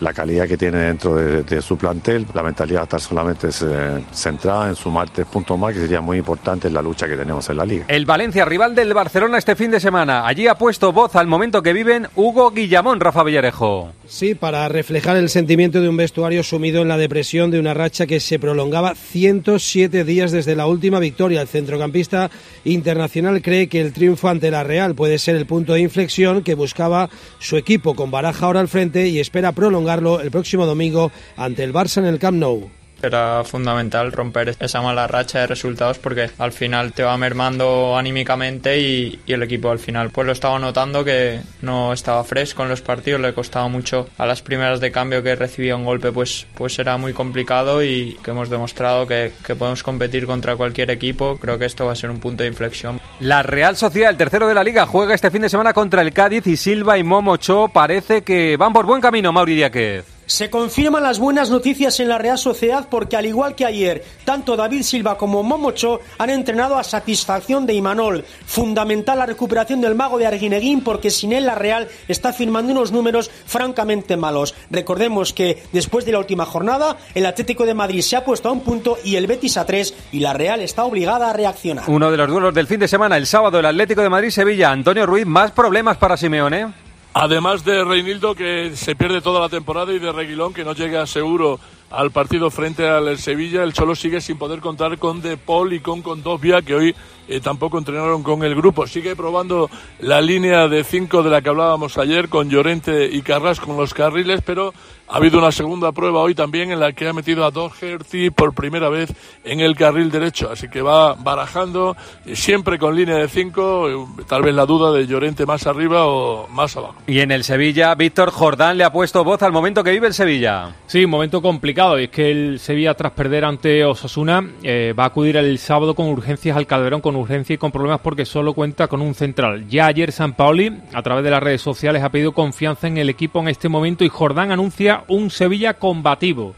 la 0.00 0.12
calidad 0.12 0.46
que 0.46 0.56
tiene 0.56 0.78
dentro 0.78 1.16
de, 1.16 1.62
su 1.62 1.76
plantel, 1.76 2.26
la 2.32 2.42
mentalidad 2.42 2.84
está 2.84 2.98
solamente 2.98 3.48
eh, 3.48 4.04
centrada 4.12 4.68
en 4.68 4.76
sumar 4.76 5.10
tres 5.10 5.26
puntos 5.26 5.58
más, 5.58 5.74
que 5.74 5.80
sería 5.80 6.00
muy 6.00 6.18
importante 6.18 6.68
en 6.68 6.74
la 6.74 6.82
lucha 6.82 7.08
que 7.08 7.16
tenemos 7.16 7.48
en 7.50 7.56
la 7.56 7.64
liga. 7.64 7.84
El 7.88 8.06
Valencia, 8.06 8.44
rival 8.44 8.74
del 8.74 8.94
Barcelona 8.94 9.38
este 9.38 9.56
fin 9.56 9.70
de 9.70 9.80
semana. 9.80 10.26
Allí 10.26 10.46
ha 10.46 10.54
puesto 10.56 10.92
voz 10.92 11.16
al 11.16 11.26
momento 11.26 11.62
que 11.62 11.72
viven 11.72 12.06
Hugo 12.14 12.52
Guillamón, 12.52 13.00
Rafa 13.00 13.24
Villarejo. 13.24 13.92
Sí, 14.10 14.34
para 14.34 14.66
reflejar 14.70 15.18
el 15.18 15.28
sentimiento 15.28 15.82
de 15.82 15.88
un 15.88 15.98
vestuario 15.98 16.42
sumido 16.42 16.80
en 16.80 16.88
la 16.88 16.96
depresión 16.96 17.50
de 17.50 17.60
una 17.60 17.74
racha 17.74 18.06
que 18.06 18.20
se 18.20 18.38
prolongaba 18.38 18.94
107 18.94 20.02
días 20.04 20.32
desde 20.32 20.56
la 20.56 20.66
última 20.66 20.98
victoria. 20.98 21.42
El 21.42 21.46
centrocampista 21.46 22.30
internacional 22.64 23.42
cree 23.42 23.68
que 23.68 23.82
el 23.82 23.92
triunfo 23.92 24.30
ante 24.30 24.50
la 24.50 24.64
Real 24.64 24.94
puede 24.94 25.18
ser 25.18 25.36
el 25.36 25.44
punto 25.44 25.74
de 25.74 25.80
inflexión 25.80 26.42
que 26.42 26.54
buscaba 26.54 27.10
su 27.38 27.58
equipo 27.58 27.94
con 27.94 28.10
Baraja 28.10 28.46
ahora 28.46 28.60
al 28.60 28.68
frente 28.68 29.08
y 29.08 29.20
espera 29.20 29.52
prolongarlo 29.52 30.20
el 30.22 30.30
próximo 30.30 30.64
domingo 30.64 31.12
ante 31.36 31.62
el 31.62 31.74
Barça 31.74 31.98
en 31.98 32.06
el 32.06 32.18
Camp 32.18 32.38
Nou. 32.38 32.70
Era 33.02 33.44
fundamental 33.44 34.12
romper 34.12 34.56
esa 34.58 34.82
mala 34.82 35.06
racha 35.06 35.40
de 35.40 35.46
resultados 35.46 35.98
porque 35.98 36.30
al 36.38 36.52
final 36.52 36.92
te 36.92 37.02
va 37.02 37.16
mermando 37.16 37.96
anímicamente 37.96 38.80
y, 38.80 39.20
y 39.26 39.32
el 39.32 39.42
equipo 39.42 39.70
al 39.70 39.78
final 39.78 40.10
pues 40.10 40.26
lo 40.26 40.32
estaba 40.32 40.58
notando 40.58 41.04
que 41.04 41.40
no 41.62 41.92
estaba 41.92 42.24
fresco 42.24 42.62
en 42.62 42.70
los 42.70 42.82
partidos, 42.82 43.20
le 43.20 43.32
costaba 43.32 43.68
mucho 43.68 44.08
a 44.18 44.26
las 44.26 44.42
primeras 44.42 44.80
de 44.80 44.90
cambio 44.90 45.22
que 45.22 45.36
recibía 45.36 45.76
un 45.76 45.84
golpe 45.84 46.12
pues, 46.12 46.46
pues 46.54 46.78
era 46.78 46.96
muy 46.96 47.12
complicado 47.12 47.82
y 47.82 48.18
que 48.22 48.32
hemos 48.32 48.50
demostrado 48.50 49.06
que, 49.06 49.32
que 49.46 49.54
podemos 49.54 49.82
competir 49.82 50.26
contra 50.26 50.56
cualquier 50.56 50.90
equipo. 50.90 51.38
Creo 51.38 51.58
que 51.58 51.66
esto 51.66 51.86
va 51.86 51.92
a 51.92 51.96
ser 51.96 52.10
un 52.10 52.20
punto 52.20 52.42
de 52.42 52.48
inflexión. 52.48 53.00
La 53.20 53.42
Real 53.42 53.76
Sociedad, 53.76 54.10
el 54.10 54.16
tercero 54.16 54.48
de 54.48 54.54
la 54.54 54.64
liga, 54.64 54.86
juega 54.86 55.14
este 55.14 55.30
fin 55.30 55.42
de 55.42 55.48
semana 55.48 55.72
contra 55.72 56.02
el 56.02 56.12
Cádiz 56.12 56.46
y 56.46 56.56
Silva 56.56 56.98
y 56.98 57.04
Momocho 57.04 57.68
parece 57.68 58.22
que 58.22 58.56
van 58.56 58.72
por 58.72 58.86
buen 58.86 59.00
camino, 59.00 59.32
Mauri 59.32 59.54
Díaz. 59.54 60.17
Se 60.28 60.50
confirman 60.50 61.02
las 61.02 61.18
buenas 61.18 61.48
noticias 61.48 61.98
en 62.00 62.08
la 62.10 62.18
Real 62.18 62.36
Sociedad 62.36 62.86
porque 62.90 63.16
al 63.16 63.24
igual 63.24 63.54
que 63.54 63.64
ayer, 63.64 64.04
tanto 64.26 64.56
David 64.56 64.82
Silva 64.82 65.16
como 65.16 65.42
Momocho 65.42 66.00
han 66.18 66.28
entrenado 66.28 66.76
a 66.76 66.84
satisfacción 66.84 67.64
de 67.64 67.72
Imanol. 67.72 68.26
Fundamental 68.44 69.20
la 69.20 69.24
recuperación 69.24 69.80
del 69.80 69.94
mago 69.94 70.18
de 70.18 70.26
Arguineguín 70.26 70.82
porque 70.82 71.08
sin 71.08 71.32
él 71.32 71.46
la 71.46 71.54
Real 71.54 71.88
está 72.08 72.34
firmando 72.34 72.72
unos 72.72 72.92
números 72.92 73.30
francamente 73.46 74.18
malos. 74.18 74.54
Recordemos 74.70 75.32
que 75.32 75.62
después 75.72 76.04
de 76.04 76.12
la 76.12 76.18
última 76.18 76.44
jornada, 76.44 76.98
el 77.14 77.24
Atlético 77.24 77.64
de 77.64 77.72
Madrid 77.72 78.02
se 78.02 78.16
ha 78.16 78.24
puesto 78.26 78.50
a 78.50 78.52
un 78.52 78.60
punto 78.60 78.98
y 79.02 79.16
el 79.16 79.26
Betis 79.26 79.56
a 79.56 79.64
tres 79.64 79.94
y 80.12 80.20
la 80.20 80.34
Real 80.34 80.60
está 80.60 80.84
obligada 80.84 81.30
a 81.30 81.32
reaccionar. 81.32 81.84
Uno 81.88 82.10
de 82.10 82.18
los 82.18 82.28
duelos 82.28 82.52
del 82.52 82.66
fin 82.66 82.80
de 82.80 82.88
semana, 82.88 83.16
el 83.16 83.26
sábado, 83.26 83.60
el 83.60 83.64
Atlético 83.64 84.02
de 84.02 84.10
Madrid-Sevilla. 84.10 84.72
Antonio 84.72 85.06
Ruiz, 85.06 85.24
más 85.24 85.52
problemas 85.52 85.96
para 85.96 86.18
Simeone. 86.18 86.87
Además 87.20 87.64
de 87.64 87.82
Reinildo, 87.82 88.32
que 88.36 88.76
se 88.76 88.94
pierde 88.94 89.20
toda 89.20 89.40
la 89.40 89.48
temporada, 89.48 89.92
y 89.92 89.98
de 89.98 90.12
Reguilón, 90.12 90.54
que 90.54 90.62
no 90.62 90.72
llega 90.72 91.04
seguro 91.04 91.58
al 91.90 92.10
partido 92.10 92.50
frente 92.50 92.86
al 92.86 93.16
Sevilla, 93.18 93.62
el 93.62 93.72
Cholo 93.72 93.94
sigue 93.94 94.20
sin 94.20 94.36
poder 94.36 94.60
contar 94.60 94.98
con 94.98 95.22
De 95.22 95.36
Paul 95.36 95.72
y 95.72 95.80
con 95.80 96.02
Condovia, 96.02 96.60
que 96.60 96.74
hoy 96.74 96.94
eh, 97.28 97.40
tampoco 97.40 97.78
entrenaron 97.78 98.22
con 98.22 98.42
el 98.42 98.54
grupo. 98.54 98.86
Sigue 98.86 99.16
probando 99.16 99.70
la 100.00 100.20
línea 100.20 100.68
de 100.68 100.84
cinco 100.84 101.22
de 101.22 101.30
la 101.30 101.40
que 101.40 101.48
hablábamos 101.48 101.96
ayer, 101.96 102.28
con 102.28 102.50
Llorente 102.50 103.08
y 103.10 103.22
Carras 103.22 103.60
con 103.60 103.76
los 103.76 103.94
carriles, 103.94 104.42
pero 104.44 104.74
ha 105.08 105.16
habido 105.16 105.38
una 105.38 105.50
segunda 105.50 105.92
prueba 105.92 106.20
hoy 106.20 106.34
también 106.34 106.70
en 106.70 106.80
la 106.80 106.92
que 106.92 107.08
ha 107.08 107.14
metido 107.14 107.46
a 107.46 107.50
Doherty 107.50 108.28
por 108.30 108.52
primera 108.52 108.90
vez 108.90 109.10
en 109.42 109.60
el 109.60 109.74
carril 109.74 110.10
derecho. 110.10 110.50
Así 110.50 110.68
que 110.68 110.82
va 110.82 111.14
barajando 111.14 111.96
eh, 112.26 112.36
siempre 112.36 112.78
con 112.78 112.94
línea 112.94 113.16
de 113.16 113.28
cinco, 113.28 113.88
eh, 113.88 114.24
tal 114.26 114.42
vez 114.42 114.54
la 114.54 114.66
duda 114.66 114.92
de 114.92 115.06
Llorente 115.06 115.46
más 115.46 115.66
arriba 115.66 116.06
o 116.06 116.48
más 116.48 116.76
abajo. 116.76 116.96
Y 117.06 117.20
en 117.20 117.30
el 117.30 117.44
Sevilla, 117.44 117.94
Víctor 117.94 118.30
Jordán 118.30 118.76
le 118.76 118.84
ha 118.84 118.92
puesto 118.92 119.24
voz 119.24 119.42
al 119.42 119.52
momento 119.52 119.82
que 119.82 119.90
vive 119.90 120.06
el 120.06 120.14
Sevilla. 120.14 120.74
Sí, 120.86 121.04
un 121.04 121.10
momento 121.10 121.40
complicado. 121.40 121.77
Y 121.78 122.02
es 122.02 122.10
que 122.10 122.28
el 122.32 122.58
Sevilla, 122.58 122.94
tras 122.94 123.12
perder 123.12 123.44
ante 123.44 123.84
Osasuna, 123.84 124.42
eh, 124.64 124.92
va 124.98 125.04
a 125.04 125.06
acudir 125.06 125.36
el 125.36 125.56
sábado 125.60 125.94
con 125.94 126.08
urgencias 126.08 126.56
al 126.56 126.66
Calderón, 126.66 127.00
con 127.00 127.14
urgencia 127.14 127.54
y 127.54 127.58
con 127.58 127.70
problemas 127.70 128.00
porque 128.00 128.24
solo 128.24 128.52
cuenta 128.52 128.88
con 128.88 129.00
un 129.00 129.14
central. 129.14 129.68
Ya 129.68 129.86
ayer 129.86 130.10
San 130.10 130.32
Paoli, 130.32 130.76
a 130.92 131.02
través 131.02 131.22
de 131.22 131.30
las 131.30 131.40
redes 131.40 131.62
sociales, 131.62 132.02
ha 132.02 132.08
pedido 132.08 132.32
confianza 132.32 132.88
en 132.88 132.98
el 132.98 133.08
equipo 133.08 133.38
en 133.38 133.46
este 133.46 133.68
momento 133.68 134.02
y 134.02 134.08
Jordán 134.08 134.50
anuncia 134.50 135.04
un 135.06 135.30
Sevilla 135.30 135.74
combativo. 135.74 136.56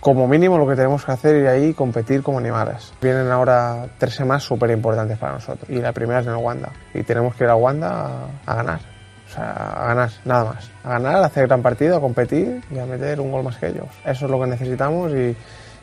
Como 0.00 0.28
mínimo 0.28 0.58
lo 0.58 0.68
que 0.68 0.76
tenemos 0.76 1.02
que 1.02 1.12
hacer 1.12 1.36
es 1.36 1.48
ahí 1.48 1.72
competir 1.72 2.22
como 2.22 2.36
animales. 2.36 2.92
Vienen 3.00 3.30
ahora 3.30 3.86
tres 3.96 4.16
semanas 4.16 4.42
súper 4.42 4.70
importantes 4.70 5.16
para 5.16 5.32
nosotros 5.32 5.66
y 5.70 5.76
la 5.76 5.92
primera 5.92 6.20
es 6.20 6.26
en 6.26 6.32
el 6.32 6.38
Wanda 6.38 6.72
y 6.92 7.02
tenemos 7.04 7.34
que 7.34 7.44
ir 7.44 7.50
a 7.50 7.56
Wanda 7.56 8.26
a 8.44 8.54
ganar. 8.54 8.97
Sea, 9.38 9.52
a 9.52 9.86
ganar, 9.88 10.10
nada 10.24 10.44
más. 10.52 10.70
A 10.84 10.88
ganar, 10.90 11.16
a 11.16 11.26
hacer 11.26 11.46
gran 11.46 11.62
partido, 11.62 11.96
a 11.96 12.00
competir 12.00 12.60
y 12.74 12.78
a 12.78 12.86
meter 12.86 13.20
un 13.20 13.30
gol 13.30 13.44
más 13.44 13.56
que 13.56 13.68
ellos. 13.68 13.86
Eso 14.04 14.24
es 14.24 14.30
lo 14.30 14.40
que 14.40 14.46
necesitamos 14.46 15.12
y, 15.12 15.36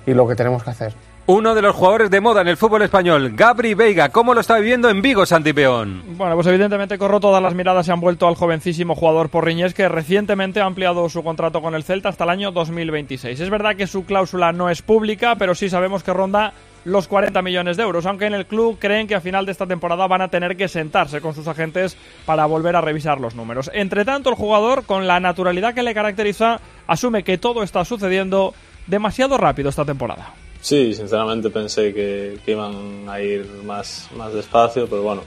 y 0.09 0.13
lo 0.13 0.27
que 0.27 0.35
tenemos 0.35 0.63
que 0.63 0.71
hacer. 0.71 0.93
Uno 1.27 1.55
de 1.55 1.61
los 1.63 1.75
jugadores 1.75 2.11
de 2.11 2.21
moda 2.21 2.41
en 2.41 2.49
el 2.49 2.57
fútbol 2.57 2.83
español, 2.83 3.31
Gabri 3.35 3.73
Veiga. 3.73 4.09
¿Cómo 4.09 4.35
lo 4.35 4.41
está 4.41 4.57
viviendo 4.57 4.89
en 4.89 5.01
Vigo, 5.01 5.25
Santipeón? 5.25 6.03
Bueno, 6.17 6.35
pues 6.35 6.45
evidentemente 6.45 6.99
corro 6.99 7.19
todas 7.19 7.41
las 7.41 7.55
miradas 7.55 7.87
y 7.87 7.91
han 7.91 7.99
vuelto 7.99 8.27
al 8.27 8.35
jovencísimo 8.35 8.93
jugador 8.93 9.29
porriñés 9.29 9.73
que 9.73 9.89
recientemente 9.89 10.61
ha 10.61 10.65
ampliado 10.65 11.09
su 11.09 11.23
contrato 11.23 11.63
con 11.63 11.73
el 11.73 11.83
Celta 11.83 12.09
hasta 12.09 12.25
el 12.25 12.29
año 12.29 12.51
2026. 12.51 13.39
Es 13.39 13.49
verdad 13.49 13.75
que 13.75 13.87
su 13.87 14.05
cláusula 14.05 14.51
no 14.51 14.69
es 14.69 14.83
pública, 14.83 15.35
pero 15.35 15.55
sí 15.55 15.67
sabemos 15.67 16.03
que 16.03 16.13
ronda 16.13 16.53
los 16.85 17.07
40 17.07 17.41
millones 17.41 17.77
de 17.77 17.83
euros, 17.83 18.05
aunque 18.05 18.25
en 18.25 18.33
el 18.33 18.45
club 18.45 18.77
creen 18.79 19.07
que 19.07 19.15
a 19.15 19.21
final 19.21 19.45
de 19.45 19.51
esta 19.51 19.67
temporada 19.67 20.07
van 20.07 20.21
a 20.21 20.29
tener 20.29 20.55
que 20.55 20.67
sentarse 20.67 21.19
con 21.19 21.33
sus 21.33 21.47
agentes 21.47 21.97
para 22.25 22.45
volver 22.45 22.75
a 22.75 22.81
revisar 22.81 23.19
los 23.19 23.35
números. 23.35 23.69
Entre 23.73 24.05
tanto, 24.05 24.29
el 24.29 24.35
jugador, 24.35 24.85
con 24.85 25.07
la 25.07 25.19
naturalidad 25.19 25.73
que 25.73 25.83
le 25.83 25.93
caracteriza, 25.93 26.59
asume 26.87 27.23
que 27.23 27.37
todo 27.37 27.63
está 27.63 27.83
sucediendo 27.83 28.53
demasiado 28.87 29.37
rápido 29.37 29.69
esta 29.69 29.83
temporada. 29.83 30.33
Sí, 30.61 30.93
sinceramente 30.93 31.49
pensé 31.49 31.93
que, 31.93 32.37
que, 32.45 32.51
iban 32.51 33.07
a 33.09 33.19
ir 33.19 33.45
más, 33.65 34.09
más 34.15 34.33
despacio, 34.33 34.87
pero 34.87 35.03
bueno, 35.03 35.23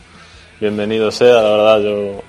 bienvenido 0.61 1.11
sea, 1.11 1.43
la 1.43 1.51
verdad 1.51 1.83
yo 1.83 2.23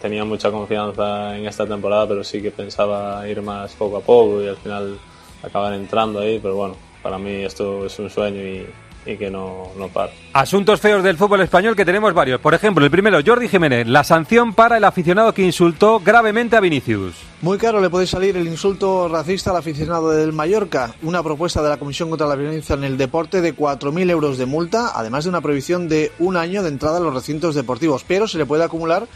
tenía 0.00 0.24
mucha 0.24 0.50
confianza 0.50 1.36
en 1.36 1.46
esta 1.46 1.66
temporada, 1.66 2.06
pero 2.06 2.22
sí 2.22 2.42
que 2.42 2.50
pensaba 2.50 3.26
ir 3.28 3.40
más 3.42 3.72
poco 3.74 3.96
a 3.96 4.00
poco 4.00 4.42
y 4.42 4.48
al 4.48 4.56
final 4.56 4.98
acabar 5.42 5.72
entrando 5.72 6.20
ahí, 6.20 6.38
pero 6.38 6.54
bueno, 6.54 6.76
para 7.02 7.18
mí 7.18 7.44
esto 7.44 7.86
es 7.86 7.98
un 7.98 8.10
sueño 8.10 8.40
y, 8.40 8.66
y 9.06 9.16
que 9.16 9.30
no, 9.30 9.68
no 9.76 9.88
para. 9.88 10.12
Asuntos 10.32 10.80
feos 10.80 11.02
del 11.02 11.16
fútbol 11.16 11.40
español 11.40 11.74
que 11.74 11.84
tenemos 11.84 12.12
varios. 12.12 12.40
Por 12.40 12.54
ejemplo, 12.54 12.84
el 12.84 12.90
primero, 12.90 13.18
Jordi 13.24 13.48
Jiménez, 13.48 13.86
la 13.86 14.04
sanción 14.04 14.52
para 14.52 14.76
el 14.76 14.84
aficionado 14.84 15.32
que 15.32 15.42
insultó 15.42 16.00
gravemente 16.00 16.56
a 16.56 16.60
Vinicius. 16.60 17.14
Muy 17.40 17.56
caro 17.56 17.80
le 17.80 17.88
puede 17.88 18.06
salir 18.06 18.36
el 18.36 18.48
insulto 18.48 19.08
racista 19.08 19.50
al 19.50 19.58
aficionado 19.58 20.10
del 20.10 20.32
Mallorca. 20.32 20.94
Una 21.02 21.22
propuesta 21.22 21.62
de 21.62 21.68
la 21.68 21.76
Comisión 21.76 22.10
contra 22.10 22.26
la 22.26 22.34
Violencia 22.34 22.74
en 22.74 22.84
el 22.84 22.98
Deporte 22.98 23.40
de 23.40 23.54
4.000 23.54 24.10
euros 24.10 24.38
de 24.38 24.46
multa, 24.46 24.90
además 24.94 25.24
de 25.24 25.30
una 25.30 25.40
prohibición 25.40 25.88
de 25.88 26.10
un 26.18 26.36
año 26.36 26.62
de 26.62 26.68
entrada 26.68 26.98
a 26.98 27.00
los 27.00 27.14
recintos 27.14 27.54
deportivos. 27.54 28.04
Pero 28.06 28.26
se 28.26 28.38
le 28.38 28.46
puede 28.46 28.64
acumular 28.64 29.06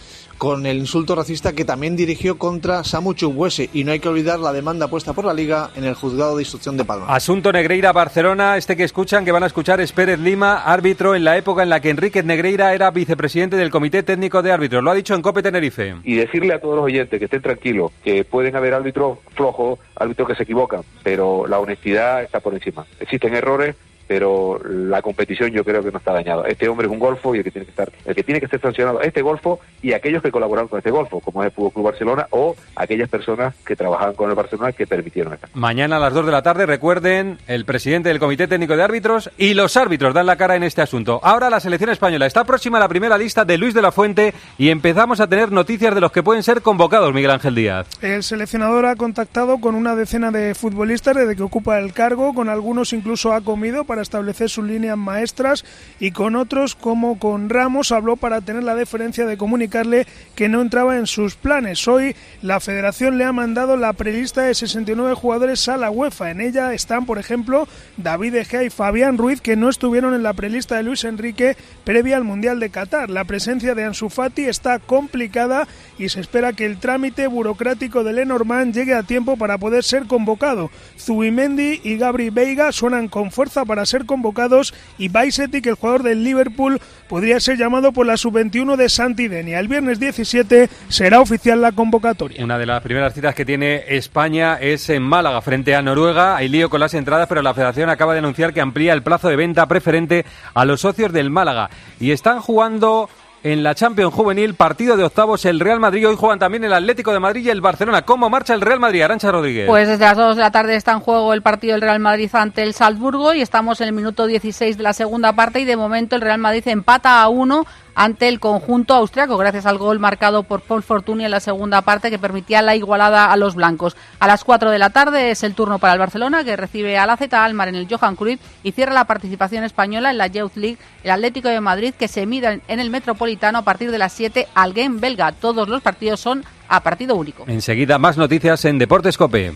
con 0.43 0.67
el 0.67 0.79
insulto 0.79 1.15
racista 1.15 1.53
que 1.53 1.65
también 1.65 1.95
dirigió 1.95 2.37
contra 2.37 2.83
Samu 2.83 3.15
Chukwueze 3.15 3.71
y 3.73 3.85
no 3.85 3.93
hay 3.93 4.01
que 4.01 4.09
olvidar 4.09 4.41
la 4.41 4.53
demanda 4.53 4.89
puesta 4.89 5.13
por 5.13 5.25
la 5.25 5.33
Liga 5.33 5.71
en 5.77 5.85
el 5.85 5.95
Juzgado 5.95 6.35
de 6.35 6.43
Instrucción 6.43 6.77
de 6.77 6.85
Palma. 6.85 7.07
Asunto 7.07 7.53
Negreira 7.53 7.93
Barcelona, 7.93 8.57
este 8.57 8.77
que 8.77 8.83
escuchan 8.83 9.25
que 9.25 9.31
van 9.31 9.45
a 9.45 9.47
escuchar 9.47 9.81
es 9.81 9.93
Pérez 9.93 10.19
Lima, 10.19 10.65
árbitro 10.65 11.15
en 11.15 11.23
la 11.23 11.37
época 11.37 11.63
en 11.63 11.69
la 11.69 11.79
que 11.79 11.91
Enrique 11.91 12.25
Negreira 12.25 12.75
era 12.75 12.91
vicepresidente 12.91 13.55
del 13.55 13.71
Comité 13.71 14.03
Técnico 14.03 14.43
de 14.43 14.51
Árbitros. 14.51 14.83
Lo 14.83 14.91
ha 14.91 14.95
dicho 14.95 15.15
en 15.15 15.23
Cope 15.23 15.45
Tenerife. 15.45 15.95
Y 16.03 16.17
decirle 16.17 16.55
a 16.55 16.61
todos 16.61 16.75
los 16.75 16.87
oyentes 16.87 17.21
que 17.21 17.27
estén 17.27 17.41
tranquilos, 17.41 17.93
que 18.03 18.25
pueden 18.25 18.57
haber 18.57 18.75
árbitros 18.75 19.19
flojos, 19.37 19.79
árbitros 19.95 20.27
que 20.27 20.35
se 20.35 20.43
equivocan, 20.43 20.81
pero 21.05 21.47
la 21.47 21.61
honestidad 21.61 22.21
está 22.21 22.41
por 22.41 22.55
encima. 22.55 22.85
Existen 22.99 23.33
errores, 23.37 23.77
pero 24.07 24.61
la 24.65 25.03
competición 25.03 25.51
yo 25.51 25.65
creo 25.65 25.83
que 25.83 25.91
no 25.91 25.99
está 25.99 26.13
dañada. 26.13 26.47
Este 26.47 26.69
hombre 26.69 26.87
es 26.87 26.93
un 26.93 26.99
golfo 26.99 27.35
y 27.35 27.39
el 27.39 27.45
que 27.45 27.51
tiene 27.51 27.67
que 27.67 27.71
estar, 27.71 27.91
el 28.05 28.15
que 28.15 28.23
tiene 28.23 28.41
que 28.41 28.49
ser 28.49 28.61
sancionado 28.61 29.01
este 29.01 29.23
golfo 29.23 29.61
y 29.83 29.93
aquellos 29.93 30.23
que 30.23 30.31
colaboraron 30.31 30.69
con 30.69 30.79
este 30.79 30.91
golfo, 30.91 31.21
como 31.21 31.43
es 31.43 31.47
el 31.47 31.53
Fútbol 31.53 31.73
Club 31.73 31.85
Barcelona 31.87 32.27
o 32.31 32.57
aquellas 32.77 33.09
personas 33.09 33.55
que 33.65 33.77
trabajaban 33.77 34.15
con 34.15 34.31
el 34.31 34.37
Barcelona 34.37 34.73
que 34.73 34.87
permitieron 34.87 35.35
esto. 35.35 35.49
Mañana 35.55 35.97
a 35.97 36.01
las 36.01 36.15
2 36.15 36.27
de 36.27 36.33
la 36.33 36.43
tarde, 36.43 36.67
recuerden, 36.67 37.39
el 37.47 37.65
presidente 37.65 38.09
del 38.09 38.19
Comité 38.19 38.49
Técnico 38.49 38.77
de 38.77 38.83
Árbitros 38.83 39.31
y 39.39 39.55
los 39.55 39.77
árbitros 39.77 40.15
dan 40.15 40.27
la 40.27 40.37
cara 40.37 40.57
en 40.57 40.63
este 40.63 40.83
asunto. 40.83 41.21
Ahora 41.23 41.51
la 41.51 41.61
selección 41.61 41.91
española 41.91 42.27
está 42.27 42.45
próxima 42.45 42.79
a 42.79 42.81
la 42.81 42.89
primera 42.89 43.19
lista 43.19 43.45
de 43.45 43.59
Luis 43.59 43.75
de 43.75 43.83
la 43.83 43.93
Fuente 43.93 44.35
y 44.59 44.71
empezamos 44.71 45.21
a 45.21 45.27
tener 45.27 45.53
noticias 45.53 45.95
de 45.95 46.01
los 46.01 46.13
que 46.13 46.23
pueden 46.23 46.43
ser 46.43 46.63
convocados, 46.63 47.13
Miguel 47.13 47.31
Ángel 47.31 47.55
Díaz. 47.55 47.87
El 48.01 48.23
seleccionador 48.23 48.87
ha 48.87 48.97
contactado 48.97 49.59
con 49.59 49.75
una 49.75 49.95
decena 49.95 50.31
de 50.31 50.55
futbolistas 50.55 51.17
desde 51.17 51.37
que 51.37 51.43
ocupa 51.43 51.79
el 51.79 51.93
cargo, 51.93 52.35
con 52.35 52.49
algunos 52.49 52.93
incluso 52.93 53.33
ha 53.33 53.41
comido 53.41 53.85
para 53.85 53.92
establecer 54.01 54.49
sus 54.49 54.65
líneas 54.65 54.97
maestras 54.97 55.67
y 56.01 56.13
con 56.13 56.37
otros 56.37 56.75
como 56.75 57.19
con 57.19 57.51
Ramos 57.51 57.93
habló 57.93 58.17
para 58.17 58.41
tener 58.41 58.63
la 58.63 58.75
deferencia 58.75 59.27
de 59.27 59.37
comunicarle 59.37 60.07
que 60.35 60.49
no 60.49 60.63
entraba 60.63 60.97
en 60.97 61.07
sus 61.07 61.35
planes. 61.35 61.87
Hoy 61.87 62.17
la 62.41 62.61
federación 62.61 63.19
le 63.19 63.25
ha 63.25 63.33
mandado 63.33 63.77
la 63.77 63.93
prelista 63.93 64.43
de 64.43 64.55
69 64.55 65.15
jugadores 65.15 65.69
a 65.69 65.77
la 65.77 65.91
UEFA. 65.91 66.31
En 66.31 66.41
ella 66.41 66.73
están, 66.73 67.05
por 67.05 67.19
ejemplo, 67.19 67.69
David 67.97 68.37
Egea 68.37 68.65
y 68.65 68.71
Fabián 68.71 69.19
Ruiz 69.19 69.41
que 69.41 69.57
no 69.57 69.69
estuvieron 69.69 70.15
en 70.15 70.23
la 70.23 70.33
prelista 70.33 70.77
de 70.77 70.85
Luis 70.85 71.05
Enrique 71.05 71.57
previa 71.85 72.17
al 72.17 72.25
Mundial 72.25 72.61
de 72.61 72.71
Qatar. 72.71 73.11
La 73.11 73.25
presencia 73.25 73.75
de 73.75 73.85
Ansu 73.85 74.09
Fati 74.09 74.45
está 74.45 74.79
complicada 74.79 75.67
y 75.99 76.09
se 76.09 76.21
espera 76.21 76.53
que 76.53 76.65
el 76.65 76.79
trámite 76.79 77.27
burocrático 77.27 78.05
de 78.05 78.13
Lenormand 78.13 78.75
llegue 78.75 78.95
a 78.95 79.03
tiempo 79.03 79.37
para 79.37 79.59
poder 79.59 79.85
ser 79.85 80.07
convocado. 80.07 80.71
Zubimendi 80.99 81.81
y 81.83 81.97
Gabri 81.97 82.31
Veiga 82.31 82.73
suenan 82.73 83.09
con 83.09 83.31
fuerza 83.31 83.65
para 83.65 83.82
ser 83.87 84.07
convocados 84.07 84.75
y 84.99 85.09
Baisetic, 85.09 85.67
el 85.67 85.75
jugador 85.75 86.03
del 86.03 86.25
Liverpool, 86.25 86.81
podría 87.09 87.41
ser 87.41 87.59
llamado 87.59 87.93
por 87.93 88.07
la 88.07 88.17
sub-21 88.17 88.77
de 88.77 88.89
Santidenia. 88.89 89.59
El 89.59 89.69
viernes 89.69 90.01
17 90.01 90.69
será 90.89 91.21
oficial 91.21 91.61
la 91.61 91.73
convocatoria. 91.73 92.45
Una 92.45 92.59
de 92.59 92.67
las 92.67 92.83
primeras 92.83 93.15
citas 93.15 93.35
que 93.35 93.45
tiene 93.45 93.85
España 93.89 94.59
es 94.61 94.89
en 94.91 95.03
Málaga 95.03 95.43
frente 95.43 95.75
a 95.75 95.83
Noruega. 95.83 96.37
Hay 96.37 96.49
lío 96.49 96.71
con 96.71 96.81
las 96.81 96.95
entradas, 96.95 97.29
pero 97.29 97.43
la 97.43 97.55
Federación 97.55 97.91
acaba 97.91 98.13
de 98.13 98.21
anunciar 98.21 98.53
que 98.53 98.61
amplía 98.61 98.93
el 98.93 99.03
plazo 99.03 99.29
de 99.29 99.37
venta 99.37 99.67
preferente 99.67 100.25
a 100.55 100.65
los 100.65 100.81
socios 100.81 101.13
del 101.13 101.31
Málaga. 101.31 101.71
Y 102.01 102.11
están 102.11 102.41
jugando 102.41 103.09
en 103.45 103.63
la 103.63 103.75
Champions 103.75 104.15
Juvenil, 104.15 104.55
partido 104.55 104.97
de 104.97 105.05
octavos, 105.05 105.45
el 105.45 105.59
Real 105.59 105.81
Madrid. 105.81 106.09
Hoy 106.09 106.17
juegan 106.17 106.39
también 106.39 106.63
el 106.65 106.73
Atlético 106.73 107.13
de 107.13 107.19
Madrid 107.19 107.45
y 107.45 107.51
el 107.51 107.61
Barcelona. 107.61 108.03
¿Cómo 108.03 108.31
marcha 108.31 108.55
el 108.55 108.61
Real 108.61 108.79
Madrid? 108.79 109.03
Arancha 109.03 109.33
Rodríguez. 109.33 109.67
Pues 109.67 109.89
desde 109.89 110.05
las 110.05 110.17
2 110.17 110.37
de 110.37 110.43
la 110.43 110.51
tarde 110.53 110.77
está 110.77 110.93
en 110.93 111.01
juego 111.01 111.33
el 111.33 111.43
partido 111.43 111.73
del 111.75 111.83
Real 111.83 111.99
Madrid 111.99 112.31
ante 112.33 112.63
el 112.63 112.73
Salzburgo 112.75 113.35
y 113.35 113.41
estamos 113.41 113.81
en 113.81 113.89
el 113.89 113.95
minuto 113.95 114.27
16 114.27 114.77
de 114.77 114.83
la 114.83 114.93
segunda 114.93 115.33
parte 115.33 115.61
y 115.61 115.65
de 115.65 115.77
momento 115.77 116.15
el 116.15 116.23
Real 116.23 116.39
Madrid 116.39 116.63
empata 116.67 117.21
a 117.21 117.29
uno 117.29 117.67
ante 117.95 118.29
el 118.29 118.41
conjunto 118.41 118.95
austriaco, 118.95 119.37
gracias 119.37 119.67
al 119.67 119.79
gol 119.79 119.99
marcado 119.99 120.43
por 120.43 120.63
Paul 120.63 120.83
Fortuny 120.83 121.25
en 121.25 121.31
la 121.31 121.41
segunda 121.41 121.83
parte 121.83 122.11
que 122.11 122.19
permitía 122.19 122.63
la 122.63 122.75
igualada 122.75 123.33
a 123.33 123.37
los 123.37 123.55
blancos. 123.55 123.97
A 124.19 124.27
las 124.27 124.45
4 124.45 124.71
de 124.71 124.79
la 124.79 124.91
tarde 124.91 125.31
es 125.31 125.43
el 125.43 125.55
turno 125.55 125.79
para 125.79 125.93
el 125.93 125.99
Barcelona, 125.99 126.45
que 126.45 126.57
recibe 126.57 126.99
a 126.99 127.07
la 127.07 127.17
Z 127.17 127.45
Almar 127.45 127.69
en 127.69 127.75
el 127.75 127.89
Johan 127.89 128.17
Cruyff 128.17 128.41
y 128.63 128.73
cierra 128.73 128.95
la 128.95 129.05
participación 129.05 129.65
española 129.65 130.11
en 130.11 130.19
la 130.19 130.27
Youth 130.27 130.57
League, 130.57 130.79
el 131.05 131.11
Atlético 131.11 131.49
de 131.49 131.61
Madrid, 131.61 131.95
que 131.99 132.09
se 132.09 132.27
mide 132.27 132.61
en 132.67 132.81
el 132.81 132.91
Metropolitano 132.91 133.59
a 133.59 133.63
partir 133.63 133.91
de 133.91 133.99
las 133.99 134.13
7 134.13 134.49
al 134.55 134.73
Game 134.73 134.99
belga. 135.01 135.33
Todos 135.33 135.69
los 135.69 135.83
partidos 135.83 136.21
son 136.21 136.45
a 136.69 136.81
partido 136.83 137.17
único. 137.17 137.45
Enseguida 137.47 137.99
más 137.99 138.17
noticias 138.17 138.65
en 138.65 138.79
Deportes 138.79 139.19
Cope. 139.19 139.53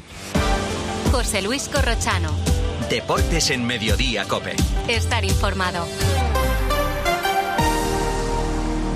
José 1.11 1.41
Luis 1.41 1.69
Corrochano. 1.69 2.31
Deportes 2.91 3.51
en 3.51 3.67
Mediodía 3.67 4.25
Cope. 4.27 4.55
Estar 4.89 5.25
informado. 5.25 5.87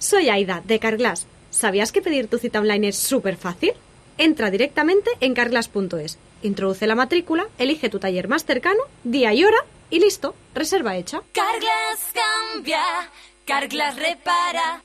Soy 0.00 0.30
Aida, 0.30 0.62
de 0.64 0.78
Carglass. 0.78 1.26
¿Sabías 1.50 1.92
que 1.92 2.00
pedir 2.00 2.26
tu 2.26 2.38
cita 2.38 2.58
online 2.58 2.88
es 2.88 2.96
súper 2.96 3.36
fácil? 3.36 3.74
Entra 4.16 4.50
directamente 4.50 5.10
en 5.20 5.34
carglass.es, 5.34 6.18
introduce 6.42 6.86
la 6.86 6.94
matrícula, 6.94 7.48
elige 7.58 7.90
tu 7.90 7.98
taller 7.98 8.26
más 8.26 8.46
cercano, 8.46 8.80
día 9.04 9.34
y 9.34 9.44
hora 9.44 9.58
y 9.90 10.00
listo, 10.00 10.34
reserva 10.54 10.96
hecha. 10.96 11.20
Carglass 11.32 12.14
cambia, 12.14 12.80
Carglass 13.44 13.96
repara. 13.96 14.82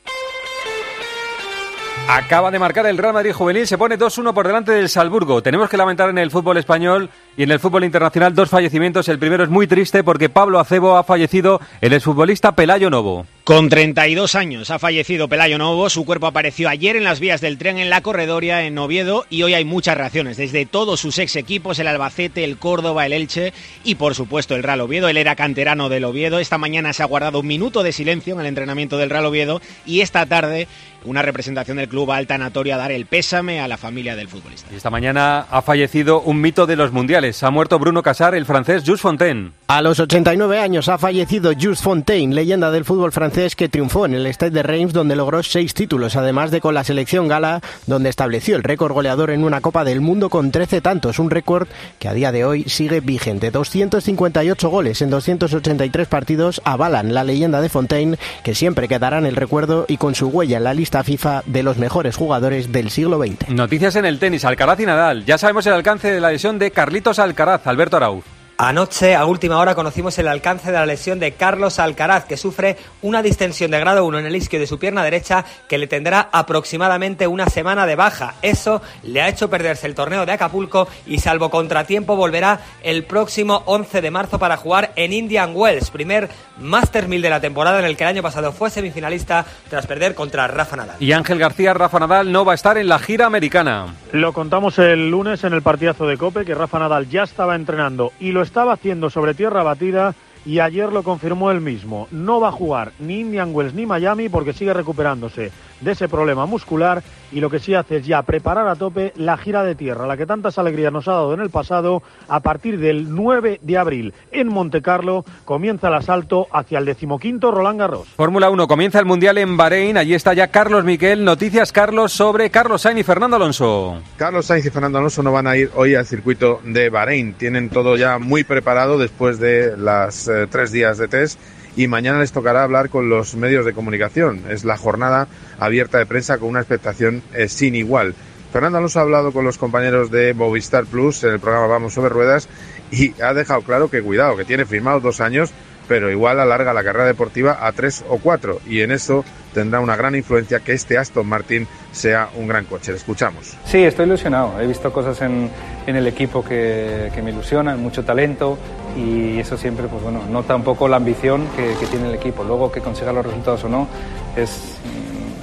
Acaba 2.10 2.52
de 2.52 2.60
marcar 2.60 2.86
el 2.86 2.98
Real 2.98 3.14
Madrid 3.14 3.32
juvenil, 3.32 3.66
se 3.66 3.78
pone 3.78 3.98
2-1 3.98 4.34
por 4.34 4.46
delante 4.46 4.74
del 4.74 4.90
Salburgo. 4.90 5.42
Tenemos 5.42 5.70
que 5.70 5.78
lamentar 5.78 6.10
en 6.10 6.18
el 6.18 6.30
fútbol 6.30 6.58
español 6.58 7.10
y 7.38 7.44
en 7.44 7.52
el 7.52 7.60
fútbol 7.60 7.84
internacional 7.84 8.34
dos 8.34 8.50
fallecimientos. 8.50 9.08
El 9.10 9.20
primero 9.20 9.44
es 9.44 9.50
muy 9.50 9.68
triste 9.68 10.04
porque 10.04 10.30
Pablo 10.30 10.60
Acebo 10.60 10.98
ha 10.98 11.04
fallecido, 11.04 11.60
el 11.82 11.94
exfutbolista 11.94 12.54
Pelayo 12.54 12.90
Novo. 12.90 13.26
Con 13.44 13.70
32 13.70 14.34
años 14.34 14.72
ha 14.72 14.80
fallecido 14.80 15.28
Pelayo 15.28 15.58
Novo. 15.58 15.90
Su 15.90 16.04
cuerpo 16.04 16.28
apareció 16.28 16.68
ayer 16.68 16.96
en 16.96 17.04
las 17.04 17.20
vías 17.20 17.42
del 17.42 17.58
tren 17.58 17.78
en 17.78 17.92
la 17.92 18.02
Corredoria, 18.02 18.64
en 18.64 18.78
Oviedo, 18.78 19.26
y 19.30 19.44
hoy 19.44 19.54
hay 19.54 19.66
muchas 19.66 19.98
reacciones, 19.98 20.38
desde 20.38 20.66
todos 20.66 21.00
sus 21.00 21.20
ex 21.20 21.36
equipos, 21.36 21.78
el 21.78 21.88
Albacete, 21.88 22.44
el 22.44 22.58
Córdoba, 22.58 23.06
el 23.06 23.14
Elche 23.14 23.54
y, 23.84 23.96
por 23.96 24.16
supuesto, 24.16 24.56
el 24.56 24.64
Real 24.64 24.82
Oviedo. 24.82 25.10
Él 25.10 25.18
era 25.18 25.36
canterano 25.36 25.90
del 25.90 26.06
Oviedo. 26.06 26.40
Esta 26.40 26.58
mañana 26.58 26.94
se 26.94 27.04
ha 27.04 27.08
guardado 27.08 27.42
un 27.42 27.48
minuto 27.48 27.84
de 27.84 27.92
silencio 27.92 28.34
en 28.34 28.40
el 28.40 28.48
entrenamiento 28.48 28.98
del 28.98 29.12
Real 29.12 29.26
Oviedo 29.26 29.62
y 29.86 30.02
esta 30.02 30.26
tarde 30.26 30.68
una 31.06 31.22
representación 31.22 31.78
del 31.78 31.88
club 31.88 32.12
Alta 32.12 32.38
Natoria 32.38 32.76
a 32.76 32.78
dar 32.80 32.92
el 32.92 33.06
pésame 33.06 33.60
a 33.60 33.68
la 33.68 33.78
familia 33.78 34.16
del 34.16 34.28
futbolista. 34.28 34.68
Y 34.72 34.76
esta 34.76 34.90
mañana 34.90 35.46
ha 35.50 35.62
fallecido 35.62 36.22
un 36.22 36.42
mito 36.42 36.66
de 36.66 36.76
los 36.76 36.92
mundiales. 36.92 37.25
Ha 37.26 37.50
muerto 37.50 37.80
Bruno 37.80 38.04
Casar, 38.04 38.36
el 38.36 38.46
francés 38.46 38.84
Jules 38.86 39.02
Fontaine. 39.02 39.52
A 39.68 39.82
los 39.82 40.00
89 40.00 40.60
años 40.60 40.90
ha 40.90 41.00
fallecido 41.00 41.54
Jules 41.60 41.82
Fontaine, 41.82 42.36
leyenda 42.36 42.70
del 42.70 42.86
fútbol 42.86 43.12
francés 43.12 43.56
que 43.56 43.68
triunfó 43.68 44.06
en 44.06 44.14
el 44.14 44.28
Stade 44.28 44.52
de 44.52 44.62
Reims 44.62 44.94
donde 44.94 45.16
logró 45.16 45.42
seis 45.42 45.74
títulos, 45.74 46.16
además 46.16 46.52
de 46.52 46.62
con 46.62 46.76
la 46.76 46.84
selección 46.84 47.28
gala 47.28 47.62
donde 47.88 48.10
estableció 48.10 48.56
el 48.56 48.64
récord 48.64 48.94
goleador 48.94 49.32
en 49.32 49.44
una 49.44 49.62
Copa 49.62 49.84
del 49.84 50.02
Mundo 50.02 50.30
con 50.30 50.52
13 50.52 50.82
tantos, 50.82 51.18
un 51.18 51.32
récord 51.32 51.68
que 51.98 52.08
a 52.08 52.14
día 52.14 52.32
de 52.32 52.46
hoy 52.46 52.66
sigue 52.66 53.00
vigente. 53.00 53.50
258 53.50 54.70
goles 54.70 55.02
en 55.02 55.10
283 55.10 56.08
partidos 56.08 56.62
avalan 56.64 57.16
la 57.16 57.24
leyenda 57.24 57.60
de 57.60 57.70
Fontaine 57.70 58.20
que 58.44 58.54
siempre 58.54 58.88
quedará 58.88 59.18
en 59.18 59.26
el 59.26 59.36
recuerdo 59.36 59.86
y 59.88 59.98
con 59.98 60.14
su 60.14 60.28
huella 60.28 60.58
en 60.58 60.64
la 60.64 60.76
lista 60.76 61.04
FIFA 61.04 61.42
de 61.48 61.64
los 61.64 61.78
mejores 61.78 62.16
jugadores 62.16 62.72
del 62.72 62.92
siglo 62.92 63.18
XX. 63.18 63.50
Noticias 63.50 63.96
en 63.96 64.06
el 64.06 64.20
tenis, 64.20 64.46
Alcaraz 64.46 64.80
y 64.80 64.86
Nadal. 64.86 65.26
Ya 65.26 65.40
sabemos 65.40 65.66
el 65.66 65.74
alcance 65.74 66.12
de 66.12 66.22
la 66.22 66.30
lesión 66.30 66.60
de 66.60 66.70
Carlitos 66.70 67.15
Alcaraz, 67.20 67.66
Alberto 67.68 67.98
Arauz. 67.98 68.24
Anoche, 68.58 69.16
a 69.16 69.26
última 69.26 69.58
hora, 69.58 69.76
conocimos 69.76 70.18
el 70.18 70.30
alcance 70.30 70.72
de 70.72 70.78
la 70.78 70.86
lesión 70.86 71.20
de 71.20 71.34
Carlos 71.34 71.78
Alcaraz, 71.78 72.24
que 72.24 72.38
sufre 72.38 72.78
una 73.02 73.22
distensión 73.22 73.70
de 73.70 73.82
grado 73.82 74.06
1 74.06 74.20
en 74.20 74.26
el 74.28 74.36
isquio 74.38 74.62
de 74.62 74.68
su 74.68 74.80
pierna 74.80 75.04
derecha 75.04 75.44
que 75.68 75.78
le 75.78 75.88
tendrá 75.88 76.30
aproximadamente 76.32 77.28
una 77.28 77.48
semana 77.48 77.86
de 77.86 77.98
baja. 77.98 78.36
Eso 78.42 78.82
le 79.04 79.22
ha 79.22 79.28
hecho 79.28 79.50
perderse 79.50 79.88
el 79.88 79.96
torneo 79.96 80.26
de 80.26 80.32
Acapulco 80.32 80.88
y, 81.06 81.20
salvo 81.20 81.50
contratiempo, 81.50 82.16
volverá 82.16 82.62
el 82.82 83.04
próximo 83.04 83.62
11 83.66 84.02
de 84.02 84.12
marzo 84.12 84.40
para 84.40 84.56
jugar 84.56 84.94
en 84.96 85.12
Indian 85.12 85.52
Wells, 85.54 85.92
primer 85.92 86.30
Master 86.58 87.10
1000 87.10 87.22
de 87.24 87.30
la 87.30 87.42
temporada 87.42 87.80
en 87.80 87.86
el 87.86 87.98
que 87.98 88.06
el 88.06 88.12
año 88.12 88.24
pasado 88.24 88.54
fue 88.54 88.70
semifinalista 88.70 89.46
tras 89.70 89.86
perder 89.86 90.16
contra 90.16 90.48
Rafa 90.48 90.78
Nadal. 90.78 90.96
Y 91.02 91.12
Ángel 91.12 91.40
García, 91.40 91.74
Rafa 91.74 92.00
Nadal 92.00 92.32
no 92.32 92.46
va 92.46 92.54
a 92.54 92.56
estar 92.56 92.78
en 92.78 92.88
la 92.88 93.00
gira 93.00 93.26
americana. 93.26 93.88
Lo 94.14 94.32
contamos 94.32 94.80
el 94.80 95.10
lunes 95.12 95.44
en 95.44 95.52
el 95.52 95.62
partidazo 95.62 96.08
de 96.08 96.18
Cope, 96.18 96.46
que 96.46 96.56
Rafa 96.56 96.80
Nadal 96.80 97.10
ya 97.10 97.24
estaba 97.24 97.56
entrenando 97.56 98.14
y 98.18 98.32
lo 98.32 98.45
estaba 98.46 98.74
haciendo 98.74 99.10
sobre 99.10 99.34
tierra 99.34 99.64
batida 99.64 100.16
y 100.46 100.60
ayer 100.60 100.92
lo 100.94 101.04
confirmó 101.04 101.52
él 101.52 101.60
mismo. 101.60 102.08
No 102.12 102.40
va 102.40 102.50
a 102.50 102.54
jugar 102.54 102.94
ni 103.00 103.20
Indian 103.20 103.54
Wells 103.54 103.74
ni 103.74 103.86
Miami 103.86 104.30
porque 104.30 104.54
sigue 104.54 104.74
recuperándose 104.74 105.52
de 105.82 105.92
ese 105.92 106.08
problema 106.08 106.46
muscular 106.46 107.04
y 107.32 107.40
lo 107.40 107.50
que 107.50 107.60
sí 107.60 107.74
hace 107.74 107.98
es 107.98 108.06
ya 108.06 108.22
preparar 108.22 108.68
a 108.68 108.76
tope 108.76 109.12
la 109.18 109.38
gira 109.38 109.64
de 109.64 109.76
tierra, 109.76 110.08
la 110.08 110.18
que 110.18 110.26
tantas 110.26 110.58
alegrías 110.58 110.94
nos 110.94 111.08
ha 111.08 111.14
dado 111.14 111.34
en 111.34 111.42
el 111.42 111.50
pasado. 111.50 112.02
A 112.28 112.40
partir 112.40 112.80
del 112.80 113.14
9 113.14 113.60
de 113.62 113.78
abril 113.78 114.14
en 114.32 114.48
Montecarlo 114.48 115.26
comienza 115.44 115.88
el 115.88 115.96
asalto 115.96 116.48
hacia 116.52 116.80
el 116.80 116.86
decimoquinto 116.86 117.52
Roland 117.52 117.80
Garros. 117.80 118.08
Fórmula 118.16 118.50
1 118.50 118.68
comienza 118.68 119.00
el 119.00 119.06
Mundial 119.06 119.38
en 119.38 119.58
Bahrein. 119.58 119.98
Allí 119.98 120.14
está 120.14 120.34
ya 120.34 120.48
Carlos 120.48 120.86
Miquel. 120.86 121.26
Noticias, 121.26 121.72
Carlos, 121.72 122.14
sobre 122.14 122.50
Carlos 122.50 122.82
Sainz 122.82 123.00
y 123.00 123.04
Fernando 123.04 123.36
Alonso. 123.36 124.00
Carlos 124.18 124.46
Sainz 124.46 124.66
y 124.66 124.70
Fernando 124.70 125.00
Alonso 125.00 125.24
no 125.24 125.32
van 125.32 125.48
a 125.48 125.58
ir 125.58 125.72
hoy 125.76 125.96
al 125.96 126.06
circuito 126.06 126.62
de 126.64 126.90
Bahrein. 126.90 127.34
Tienen 127.34 127.70
todo 127.70 127.98
ya 127.98 128.18
muy 128.18 128.44
preparado 128.44 128.98
después 128.98 129.40
de 129.40 129.76
las 129.78 130.28
eh, 130.28 130.48
tres 130.50 130.72
días 130.72 130.98
de 130.98 131.08
test 131.08 131.40
y 131.76 131.88
mañana 131.88 132.20
les 132.20 132.32
tocará 132.32 132.64
hablar 132.64 132.90
con 132.90 133.10
los 133.10 133.36
medios 133.36 133.66
de 133.66 133.74
comunicación. 133.74 134.44
Es 134.50 134.64
la 134.64 134.78
jornada 134.78 135.28
abierta 135.60 135.98
de 135.98 136.06
prensa 136.06 136.38
con 136.38 136.50
una 136.50 136.60
expectación 136.60 137.22
eh, 137.34 137.48
sin 137.48 137.76
igual. 137.76 138.16
Fernando 138.52 138.78
Alonso 138.78 139.00
ha 139.00 139.02
hablado 139.02 139.34
con 139.34 139.44
los 139.44 139.58
compañeros 139.58 140.12
de 140.12 140.34
Movistar 140.34 140.86
Plus 140.86 141.24
en 141.26 141.32
el 141.32 141.40
programa 141.40 141.68
Vamos 141.68 141.94
sobre 141.94 142.10
Ruedas 142.10 142.48
y 142.90 143.14
ha 143.22 143.34
dejado 143.34 143.62
claro 143.64 143.90
que 143.90 144.02
cuidado, 144.02 144.38
que 144.38 144.46
tiene 144.46 144.66
firmado 144.66 145.02
dos 145.02 145.20
años, 145.20 145.52
pero 145.88 146.10
igual 146.10 146.40
alarga 146.40 146.74
la 146.74 146.84
carrera 146.84 147.06
deportiva 147.06 147.66
a 147.68 147.72
tres 147.74 148.06
o 148.08 148.18
cuatro 148.18 148.62
y 148.66 148.82
en 148.82 148.92
eso 148.92 149.26
tendrá 149.54 149.80
una 149.80 149.96
gran 149.96 150.16
influencia 150.16 150.60
que 150.60 150.74
este 150.74 150.98
Aston 150.98 151.28
Martin 151.28 151.68
sea 151.92 152.30
un 152.36 152.48
gran 152.48 152.66
coche. 152.66 152.92
Le 152.92 152.98
escuchamos. 152.98 153.58
Sí, 153.66 153.84
estoy 153.84 154.06
ilusionado. 154.06 154.60
He 154.60 154.68
visto 154.68 154.92
cosas 154.92 155.22
en, 155.22 155.50
en 155.86 155.96
el 155.96 156.08
equipo 156.08 156.44
que, 156.44 157.12
que, 157.14 157.22
me 157.22 157.32
ilusionan, 157.32 157.82
mucho 157.82 158.04
talento 158.04 158.58
y 158.98 159.40
eso 159.40 159.58
siempre, 159.58 159.88
pues 159.88 160.02
bueno, 160.02 160.24
nota 160.30 160.56
un 160.56 160.64
poco 160.64 160.88
la 160.88 160.98
ambición 160.98 161.48
que, 161.56 161.76
que 161.80 161.88
tiene 161.88 162.10
el 162.10 162.16
equipo. 162.16 162.44
Luego 162.44 162.72
que 162.72 162.82
consiga 162.82 163.14
los 163.14 163.26
resultados 163.26 163.64
o 163.64 163.70
no, 163.70 163.88
es 164.36 164.78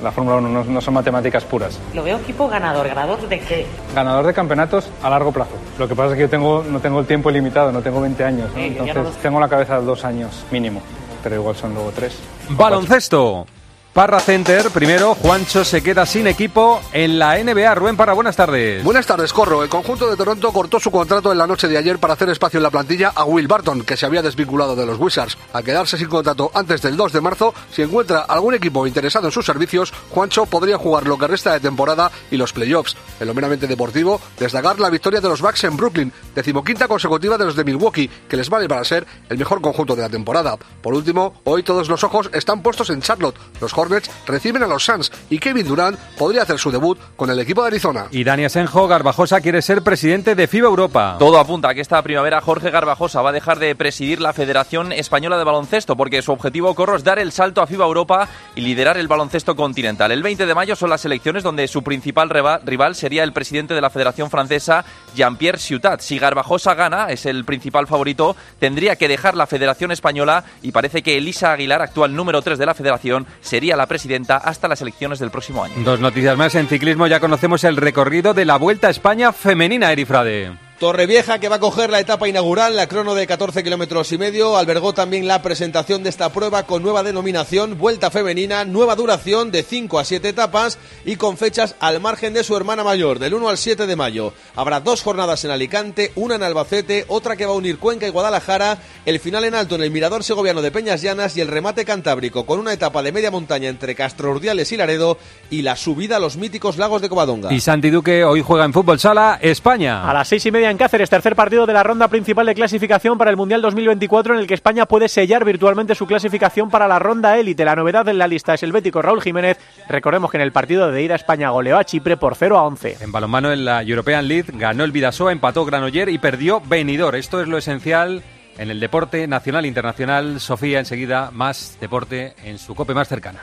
la 0.02 0.12
Fórmula 0.12 0.36
1 0.36 0.48
no, 0.48 0.64
no, 0.64 0.80
son 0.80 0.94
matemáticas 0.94 1.44
puras. 1.44 1.78
Lo 1.94 2.02
veo 2.02 2.18
equipo 2.18 2.48
ganador. 2.48 2.88
¿Ganador 2.88 3.28
de 3.28 3.40
qué? 3.40 3.66
Ganador 3.94 4.26
de 4.26 4.34
campeonatos 4.34 4.88
a 5.02 5.10
largo 5.10 5.32
plazo. 5.32 5.52
Lo 5.78 5.88
que 5.88 5.94
pasa 5.94 6.10
es 6.10 6.14
que 6.16 6.22
yo 6.22 6.30
tengo, 6.30 6.64
no 6.68 6.80
tengo 6.80 7.00
el 7.00 7.06
tiempo 7.06 7.30
ilimitado, 7.30 7.72
no 7.72 7.80
tengo 7.80 8.00
20 8.00 8.24
años. 8.24 8.48
¿no? 8.50 8.54
Sí, 8.56 8.76
Entonces 8.78 9.16
no... 9.16 9.22
tengo 9.22 9.40
la 9.40 9.48
cabeza 9.48 9.78
de 9.78 9.86
dos 9.86 10.04
años 10.04 10.44
mínimo, 10.50 10.80
pero 11.22 11.36
igual 11.36 11.56
son 11.56 11.74
luego 11.74 11.92
tres. 11.94 12.18
Baloncesto. 12.50 13.46
Parra 13.92 14.20
Center, 14.20 14.70
primero, 14.70 15.14
Juancho 15.14 15.66
se 15.66 15.82
queda 15.82 16.06
sin 16.06 16.26
equipo 16.26 16.80
en 16.94 17.18
la 17.18 17.36
NBA. 17.36 17.74
Rubén 17.74 17.94
Parra, 17.94 18.14
buenas 18.14 18.34
tardes. 18.34 18.82
Buenas 18.82 19.06
tardes, 19.06 19.34
Corro. 19.34 19.62
El 19.62 19.68
conjunto 19.68 20.08
de 20.08 20.16
Toronto 20.16 20.50
cortó 20.50 20.80
su 20.80 20.90
contrato 20.90 21.30
en 21.30 21.36
la 21.36 21.46
noche 21.46 21.68
de 21.68 21.76
ayer 21.76 21.98
para 21.98 22.14
hacer 22.14 22.30
espacio 22.30 22.56
en 22.56 22.62
la 22.62 22.70
plantilla 22.70 23.12
a 23.14 23.24
Will 23.24 23.48
Barton, 23.48 23.82
que 23.82 23.98
se 23.98 24.06
había 24.06 24.22
desvinculado 24.22 24.74
de 24.74 24.86
los 24.86 24.98
Wizards. 24.98 25.36
Al 25.52 25.62
quedarse 25.62 25.98
sin 25.98 26.08
contrato 26.08 26.50
antes 26.54 26.80
del 26.80 26.96
2 26.96 27.12
de 27.12 27.20
marzo, 27.20 27.52
si 27.70 27.82
encuentra 27.82 28.20
algún 28.20 28.54
equipo 28.54 28.86
interesado 28.86 29.26
en 29.26 29.32
sus 29.32 29.44
servicios, 29.44 29.92
Juancho 30.08 30.46
podría 30.46 30.78
jugar 30.78 31.06
lo 31.06 31.18
que 31.18 31.26
resta 31.26 31.52
de 31.52 31.60
temporada 31.60 32.10
y 32.30 32.38
los 32.38 32.54
playoffs. 32.54 32.96
En 33.20 33.26
lo 33.26 33.34
meramente 33.34 33.66
deportivo, 33.66 34.22
destacar 34.38 34.80
la 34.80 34.88
victoria 34.88 35.20
de 35.20 35.28
los 35.28 35.42
Bucks 35.42 35.64
en 35.64 35.76
Brooklyn, 35.76 36.10
decimoquinta 36.34 36.88
consecutiva 36.88 37.36
de 37.36 37.44
los 37.44 37.56
de 37.56 37.64
Milwaukee, 37.64 38.08
que 38.26 38.38
les 38.38 38.48
vale 38.48 38.70
para 38.70 38.84
ser 38.84 39.06
el 39.28 39.36
mejor 39.36 39.60
conjunto 39.60 39.94
de 39.94 40.00
la 40.00 40.08
temporada. 40.08 40.56
Por 40.80 40.94
último, 40.94 41.34
hoy 41.44 41.62
todos 41.62 41.90
los 41.90 42.02
ojos 42.04 42.30
están 42.32 42.62
puestos 42.62 42.88
en 42.88 43.02
Charlotte. 43.02 43.36
Los 43.60 43.74
Hornets 43.82 44.10
reciben 44.26 44.62
a 44.62 44.66
los 44.66 44.84
Suns 44.84 45.10
y 45.28 45.38
Kevin 45.38 45.66
Durant 45.66 45.98
podría 46.16 46.42
hacer 46.42 46.58
su 46.58 46.70
debut 46.70 46.98
con 47.16 47.30
el 47.30 47.38
equipo 47.38 47.62
de 47.62 47.68
Arizona. 47.68 48.06
Y 48.10 48.24
Dani 48.24 48.44
Asenjo 48.44 48.86
Garbajosa 48.88 49.40
quiere 49.40 49.62
ser 49.62 49.82
presidente 49.82 50.34
de 50.34 50.46
FIBA 50.46 50.68
Europa. 50.68 51.16
Todo 51.18 51.38
apunta 51.38 51.70
a 51.70 51.74
que 51.74 51.80
esta 51.80 52.00
primavera 52.02 52.40
Jorge 52.40 52.70
Garbajosa 52.70 53.22
va 53.22 53.30
a 53.30 53.32
dejar 53.32 53.58
de 53.58 53.74
presidir 53.74 54.20
la 54.20 54.32
Federación 54.32 54.92
Española 54.92 55.38
de 55.38 55.44
Baloncesto 55.44 55.96
porque 55.96 56.22
su 56.22 56.32
objetivo 56.32 56.74
corro 56.74 56.96
es 56.96 57.04
dar 57.04 57.18
el 57.18 57.32
salto 57.32 57.60
a 57.60 57.66
FIBA 57.66 57.84
Europa 57.84 58.28
y 58.54 58.60
liderar 58.60 58.96
el 58.96 59.08
baloncesto 59.08 59.56
continental. 59.56 60.12
El 60.12 60.22
20 60.22 60.46
de 60.46 60.54
mayo 60.54 60.76
son 60.76 60.90
las 60.90 61.04
elecciones 61.04 61.42
donde 61.42 61.68
su 61.68 61.82
principal 61.82 62.30
rival 62.30 62.94
sería 62.94 63.24
el 63.24 63.32
presidente 63.32 63.74
de 63.74 63.80
la 63.80 63.90
Federación 63.90 64.30
Francesa, 64.30 64.84
Jean-Pierre 65.14 65.58
Ciutat. 65.58 66.00
Si 66.00 66.18
Garbajosa 66.18 66.74
gana, 66.74 67.06
es 67.06 67.26
el 67.26 67.44
principal 67.44 67.86
favorito, 67.86 68.36
tendría 68.58 68.96
que 68.96 69.08
dejar 69.08 69.36
la 69.36 69.46
Federación 69.46 69.90
Española 69.90 70.44
y 70.62 70.72
parece 70.72 71.02
que 71.02 71.18
Elisa 71.18 71.52
Aguilar, 71.52 71.82
actual 71.82 72.14
número 72.14 72.42
3 72.42 72.58
de 72.58 72.66
la 72.66 72.74
Federación, 72.74 73.26
sería 73.40 73.71
la 73.76 73.86
presidenta 73.86 74.36
hasta 74.36 74.68
las 74.68 74.80
elecciones 74.82 75.18
del 75.18 75.30
próximo 75.30 75.64
año. 75.64 75.74
Dos 75.84 76.00
noticias 76.00 76.36
más 76.36 76.54
en 76.54 76.68
ciclismo. 76.68 77.06
Ya 77.06 77.20
conocemos 77.20 77.64
el 77.64 77.76
recorrido 77.76 78.34
de 78.34 78.44
la 78.44 78.56
Vuelta 78.56 78.88
a 78.88 78.90
España 78.90 79.32
femenina, 79.32 79.92
Erifrade. 79.92 80.52
Torrevieja, 80.82 81.38
que 81.38 81.48
va 81.48 81.56
a 81.56 81.60
coger 81.60 81.90
la 81.90 82.00
etapa 82.00 82.28
inaugural, 82.28 82.74
la 82.74 82.88
crono 82.88 83.14
de 83.14 83.28
14 83.28 83.62
kilómetros 83.62 84.10
y 84.10 84.18
medio, 84.18 84.56
albergó 84.56 84.92
también 84.92 85.28
la 85.28 85.40
presentación 85.40 86.02
de 86.02 86.10
esta 86.10 86.32
prueba 86.32 86.64
con 86.64 86.82
nueva 86.82 87.04
denominación, 87.04 87.78
Vuelta 87.78 88.10
Femenina, 88.10 88.64
nueva 88.64 88.96
duración 88.96 89.52
de 89.52 89.62
5 89.62 90.00
a 90.00 90.04
7 90.04 90.30
etapas 90.30 90.78
y 91.04 91.14
con 91.14 91.36
fechas 91.36 91.76
al 91.78 92.00
margen 92.00 92.34
de 92.34 92.42
su 92.42 92.56
hermana 92.56 92.82
mayor, 92.82 93.20
del 93.20 93.34
1 93.34 93.48
al 93.48 93.58
7 93.58 93.86
de 93.86 93.94
mayo. 93.94 94.34
Habrá 94.56 94.80
dos 94.80 95.02
jornadas 95.02 95.44
en 95.44 95.52
Alicante, 95.52 96.10
una 96.16 96.34
en 96.34 96.42
Albacete, 96.42 97.04
otra 97.06 97.36
que 97.36 97.46
va 97.46 97.52
a 97.52 97.56
unir 97.56 97.78
Cuenca 97.78 98.08
y 98.08 98.10
Guadalajara, 98.10 98.78
el 99.06 99.20
final 99.20 99.44
en 99.44 99.54
alto 99.54 99.76
en 99.76 99.84
el 99.84 99.92
Mirador 99.92 100.24
Segoviano 100.24 100.62
de 100.62 100.72
Peñas 100.72 101.00
Llanas 101.00 101.36
y 101.36 101.42
el 101.42 101.46
remate 101.46 101.84
cantábrico 101.84 102.44
con 102.44 102.58
una 102.58 102.72
etapa 102.72 103.04
de 103.04 103.12
media 103.12 103.30
montaña 103.30 103.68
entre 103.68 103.94
Castro 103.94 104.32
Urdiales 104.32 104.72
y 104.72 104.76
Laredo 104.76 105.16
y 105.48 105.62
la 105.62 105.76
subida 105.76 106.16
a 106.16 106.18
los 106.18 106.36
míticos 106.36 106.76
lagos 106.76 107.02
de 107.02 107.08
Covadonga. 107.08 107.52
Y 107.52 107.60
Santi 107.60 107.90
Duque 107.90 108.24
hoy 108.24 108.42
juega 108.42 108.64
en 108.64 108.72
fútbol 108.72 108.98
sala 108.98 109.38
España. 109.40 110.10
A 110.10 110.12
las 110.12 110.26
seis 110.26 110.44
y 110.44 110.50
media 110.50 110.71
en 110.72 110.78
Cáceres, 110.78 111.10
tercer 111.10 111.36
partido 111.36 111.66
de 111.66 111.74
la 111.74 111.82
ronda 111.82 112.08
principal 112.08 112.46
de 112.46 112.54
clasificación 112.54 113.18
para 113.18 113.30
el 113.30 113.36
Mundial 113.36 113.60
2024 113.60 114.34
en 114.34 114.40
el 114.40 114.46
que 114.46 114.54
España 114.54 114.86
puede 114.86 115.06
sellar 115.06 115.44
virtualmente 115.44 115.94
su 115.94 116.06
clasificación 116.06 116.70
para 116.70 116.88
la 116.88 116.98
ronda 116.98 117.38
élite. 117.38 117.66
La 117.66 117.76
novedad 117.76 118.08
en 118.08 118.16
la 118.16 118.26
lista 118.26 118.54
es 118.54 118.62
el 118.62 118.72
bético 118.72 119.02
Raúl 119.02 119.20
Jiménez. 119.20 119.58
Recordemos 119.88 120.30
que 120.30 120.38
en 120.38 120.42
el 120.42 120.50
partido 120.50 120.90
de 120.90 121.02
ida 121.02 121.14
España 121.14 121.50
goleó 121.50 121.76
a 121.76 121.84
Chipre 121.84 122.16
por 122.16 122.36
0 122.36 122.58
a 122.58 122.62
11. 122.62 122.96
En 123.02 123.12
balonmano 123.12 123.52
en 123.52 123.66
la 123.66 123.82
European 123.82 124.26
League 124.26 124.50
ganó 124.54 124.84
el 124.84 124.92
Vidasoa, 124.92 125.32
empató 125.32 125.66
Granoller 125.66 126.08
y 126.08 126.16
perdió 126.16 126.62
Benidorm. 126.62 127.16
Esto 127.16 127.42
es 127.42 127.48
lo 127.48 127.58
esencial 127.58 128.22
en 128.56 128.70
el 128.70 128.80
deporte 128.80 129.28
nacional 129.28 129.66
e 129.66 129.68
internacional. 129.68 130.40
Sofía, 130.40 130.78
enseguida 130.78 131.30
más 131.32 131.76
deporte 131.82 132.34
en 132.44 132.58
su 132.58 132.74
cope 132.74 132.94
más 132.94 133.08
cercana. 133.08 133.40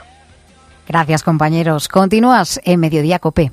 Gracias, 0.88 1.22
compañeros. 1.22 1.86
Continúas 1.86 2.60
en 2.64 2.80
Mediodía 2.80 3.20
Cope. 3.20 3.52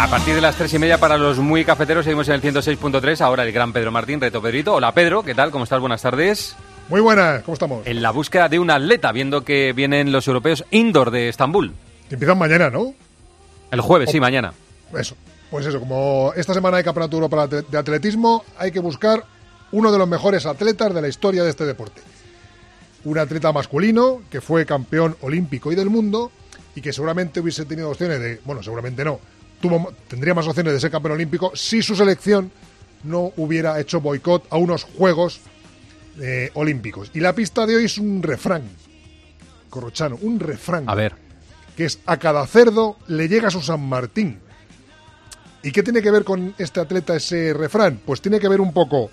A 0.00 0.08
partir 0.08 0.34
de 0.34 0.40
las 0.40 0.56
tres 0.56 0.72
y 0.72 0.78
media 0.78 0.96
para 0.96 1.18
los 1.18 1.38
muy 1.38 1.62
cafeteros 1.62 2.06
seguimos 2.06 2.26
en 2.28 2.34
el 2.36 2.40
106.3. 2.40 3.20
Ahora 3.20 3.44
el 3.44 3.52
gran 3.52 3.70
Pedro 3.70 3.92
Martín, 3.92 4.18
reto 4.18 4.40
Pedrito. 4.40 4.72
Hola 4.72 4.94
Pedro, 4.94 5.22
¿qué 5.22 5.34
tal? 5.34 5.50
¿Cómo 5.50 5.64
estás? 5.64 5.78
Buenas 5.78 6.00
tardes. 6.00 6.56
Muy 6.88 7.02
buenas, 7.02 7.42
¿cómo 7.42 7.52
estamos? 7.52 7.86
En 7.86 8.00
la 8.00 8.10
búsqueda 8.10 8.48
de 8.48 8.58
un 8.58 8.70
atleta, 8.70 9.12
viendo 9.12 9.44
que 9.44 9.74
vienen 9.74 10.10
los 10.10 10.26
europeos 10.26 10.64
indoor 10.70 11.10
de 11.10 11.28
Estambul. 11.28 11.74
Que 12.08 12.14
empiezan 12.14 12.38
mañana, 12.38 12.70
¿no? 12.70 12.94
El 13.70 13.82
jueves, 13.82 14.10
sí, 14.10 14.20
mañana. 14.20 14.54
Eso. 14.98 15.16
Pues 15.50 15.66
eso, 15.66 15.78
como 15.78 16.32
esta 16.34 16.54
semana 16.54 16.78
hay 16.78 16.82
Campeonato 16.82 17.16
Europa 17.16 17.46
de 17.46 17.78
Atletismo, 17.78 18.42
hay 18.56 18.72
que 18.72 18.80
buscar 18.80 19.22
uno 19.70 19.92
de 19.92 19.98
los 19.98 20.08
mejores 20.08 20.46
atletas 20.46 20.94
de 20.94 21.02
la 21.02 21.08
historia 21.08 21.42
de 21.42 21.50
este 21.50 21.66
deporte. 21.66 22.00
Un 23.04 23.18
atleta 23.18 23.52
masculino 23.52 24.22
que 24.30 24.40
fue 24.40 24.64
campeón 24.64 25.18
olímpico 25.20 25.70
y 25.70 25.74
del 25.74 25.90
mundo 25.90 26.32
y 26.74 26.80
que 26.80 26.90
seguramente 26.94 27.40
hubiese 27.40 27.66
tenido 27.66 27.90
opciones 27.90 28.18
de, 28.18 28.40
bueno, 28.46 28.62
seguramente 28.62 29.04
no, 29.04 29.20
tuvo, 29.60 29.92
tendría 30.08 30.34
más 30.34 30.46
opciones 30.46 30.72
de 30.72 30.80
ser 30.80 30.90
campeón 30.90 31.14
olímpico 31.14 31.52
si 31.54 31.82
su 31.82 31.94
selección 31.94 32.50
no 33.04 33.32
hubiera 33.36 33.80
hecho 33.80 34.00
boicot 34.00 34.46
a 34.50 34.56
unos 34.56 34.84
Juegos 34.84 35.40
eh, 36.20 36.50
Olímpicos. 36.54 37.10
Y 37.14 37.20
la 37.20 37.34
pista 37.34 37.66
de 37.66 37.76
hoy 37.76 37.84
es 37.84 37.98
un 37.98 38.22
refrán, 38.22 38.62
Corrochano, 39.68 40.18
un 40.20 40.40
refrán. 40.40 40.88
A 40.88 40.94
ver. 40.94 41.14
Que 41.76 41.84
es 41.84 42.00
a 42.06 42.18
cada 42.18 42.46
cerdo 42.46 42.96
le 43.06 43.28
llega 43.28 43.50
su 43.50 43.62
San 43.62 43.88
Martín. 43.88 44.40
¿Y 45.62 45.72
qué 45.72 45.82
tiene 45.82 46.02
que 46.02 46.10
ver 46.10 46.24
con 46.24 46.54
este 46.58 46.80
atleta 46.80 47.16
ese 47.16 47.52
refrán? 47.52 48.00
Pues 48.04 48.20
tiene 48.20 48.40
que 48.40 48.48
ver 48.48 48.60
un 48.60 48.72
poco 48.72 49.10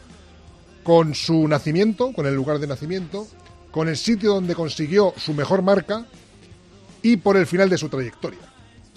con 0.84 1.14
su 1.14 1.48
nacimiento, 1.48 2.14
con 2.14 2.26
el 2.26 2.34
lugar 2.34 2.60
de 2.60 2.68
nacimiento, 2.68 3.28
con 3.72 3.90
el 3.90 3.98
sitio 3.98 4.34
donde 4.34 4.56
consiguió 4.56 5.14
su 5.18 5.34
mejor 5.34 5.62
marca 5.62 6.06
y 7.02 7.18
por 7.18 7.38
el 7.38 7.46
final 7.46 7.70
de 7.70 7.78
su 7.78 7.90
trayectoria. 7.90 8.40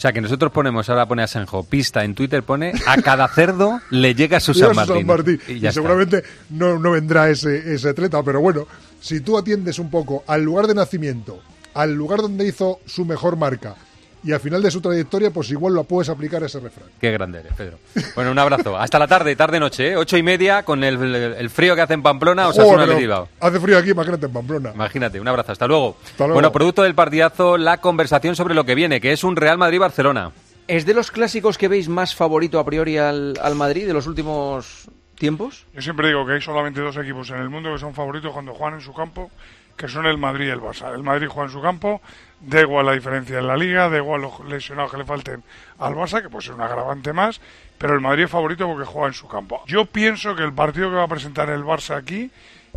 O 0.00 0.02
sea, 0.02 0.14
que 0.14 0.22
nosotros 0.22 0.50
ponemos, 0.50 0.88
ahora 0.88 1.04
pone 1.04 1.22
Asenjo, 1.22 1.62
pista 1.62 2.02
en 2.04 2.14
Twitter 2.14 2.42
pone 2.42 2.72
a 2.86 3.02
cada 3.02 3.28
cerdo 3.28 3.82
le 3.90 4.14
llega 4.14 4.40
su 4.40 4.54
San 4.54 4.74
Martín. 4.74 5.38
Y, 5.46 5.60
seguramente 5.70 6.24
no, 6.48 6.78
no, 6.78 6.92
vendrá 6.92 7.28
ese, 7.28 7.74
ese 7.74 7.90
atleta, 7.90 8.22
pero 8.22 8.40
bueno, 8.40 8.66
si 8.98 9.20
tú 9.20 9.36
atiendes 9.36 9.78
un 9.78 9.90
poco 9.90 10.24
al 10.26 10.42
lugar 10.42 10.68
de 10.68 10.74
nacimiento, 10.74 11.42
al 11.74 11.92
lugar 11.92 12.22
donde 12.22 12.48
hizo 12.48 12.80
su 12.86 13.04
mejor 13.04 13.36
marca 13.36 13.76
y 14.22 14.32
al 14.32 14.40
final 14.40 14.62
de 14.62 14.70
su 14.70 14.80
trayectoria, 14.80 15.30
pues 15.30 15.50
igual 15.50 15.74
lo 15.74 15.84
puedes 15.84 16.08
aplicar 16.08 16.42
a 16.42 16.46
ese 16.46 16.60
refrán. 16.60 16.88
Qué 17.00 17.10
grande 17.10 17.40
eres, 17.40 17.52
Pedro. 17.54 17.78
Bueno, 18.14 18.30
un 18.32 18.38
abrazo. 18.38 18.76
Hasta 18.76 18.98
la 18.98 19.06
tarde, 19.06 19.34
tarde-noche, 19.36 19.92
¿eh? 19.92 19.96
ocho 19.96 20.16
y 20.16 20.22
media, 20.22 20.62
con 20.62 20.84
el, 20.84 21.14
el, 21.14 21.50
frío 21.50 21.74
que 21.74 21.80
hace 21.80 21.94
en 21.94 22.02
Pamplona, 22.02 22.48
o 22.48 22.52
sea, 22.52 22.64
oh, 22.64 23.28
Hace 23.40 23.60
frío 23.60 23.78
aquí, 23.78 23.90
imagínate 23.90 24.26
en 24.26 24.32
Pamplona. 24.32 24.72
Imagínate, 24.74 25.20
un 25.20 25.28
abrazo, 25.28 25.52
hasta 25.52 25.66
luego. 25.66 25.96
hasta 26.04 26.24
luego. 26.24 26.34
Bueno, 26.34 26.52
producto 26.52 26.82
del 26.82 26.94
partidazo, 26.94 27.56
la 27.56 27.78
conversación 27.78 28.36
sobre 28.36 28.54
lo 28.54 28.64
que 28.64 28.74
viene, 28.74 29.00
que 29.00 29.12
es 29.12 29.24
un 29.24 29.36
Real 29.36 29.58
Madrid-Barcelona. 29.58 30.32
¿Es 30.68 30.86
de 30.86 30.94
los 30.94 31.10
clásicos 31.10 31.58
que 31.58 31.68
veis 31.68 31.88
más 31.88 32.14
favorito 32.14 32.58
a 32.58 32.64
priori 32.64 32.98
al, 32.98 33.34
al 33.42 33.54
Madrid 33.54 33.86
de 33.86 33.92
los 33.92 34.06
últimos 34.06 34.88
tiempos? 35.20 35.66
Yo 35.74 35.82
siempre 35.82 36.08
digo 36.08 36.26
que 36.26 36.34
hay 36.34 36.40
solamente 36.40 36.80
dos 36.80 36.96
equipos 36.96 37.30
en 37.30 37.36
el 37.36 37.48
mundo 37.48 37.72
que 37.72 37.78
son 37.78 37.94
favoritos 37.94 38.32
cuando 38.32 38.54
juegan 38.54 38.74
en 38.74 38.80
su 38.80 38.92
campo, 38.92 39.30
que 39.76 39.88
son 39.88 40.06
el 40.06 40.18
Madrid 40.18 40.46
y 40.46 40.50
el 40.50 40.60
Barça. 40.60 40.92
El 40.94 41.02
Madrid 41.02 41.28
juega 41.28 41.48
en 41.48 41.52
su 41.52 41.62
campo, 41.62 42.00
da 42.40 42.60
igual 42.60 42.86
la 42.86 42.92
diferencia 42.92 43.38
en 43.38 43.46
la 43.46 43.56
liga, 43.56 43.88
da 43.88 43.98
igual 43.98 44.22
los 44.22 44.40
lesionados 44.48 44.90
que 44.90 44.98
le 44.98 45.04
falten 45.04 45.42
al 45.78 45.94
Barça, 45.94 46.22
que 46.22 46.28
puede 46.28 46.44
ser 46.44 46.54
un 46.54 46.62
agravante 46.62 47.12
más, 47.12 47.40
pero 47.78 47.94
el 47.94 48.00
Madrid 48.00 48.24
es 48.24 48.30
favorito 48.30 48.66
porque 48.66 48.84
juega 48.84 49.08
en 49.08 49.14
su 49.14 49.28
campo. 49.28 49.62
Yo 49.66 49.86
pienso 49.86 50.34
que 50.34 50.42
el 50.42 50.52
partido 50.52 50.88
que 50.90 50.96
va 50.96 51.04
a 51.04 51.08
presentar 51.08 51.50
el 51.50 51.62
Barça 51.62 51.96
aquí 51.96 52.30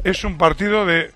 es 0.03 0.23
un 0.23 0.37
partido 0.37 0.85
de 0.85 1.11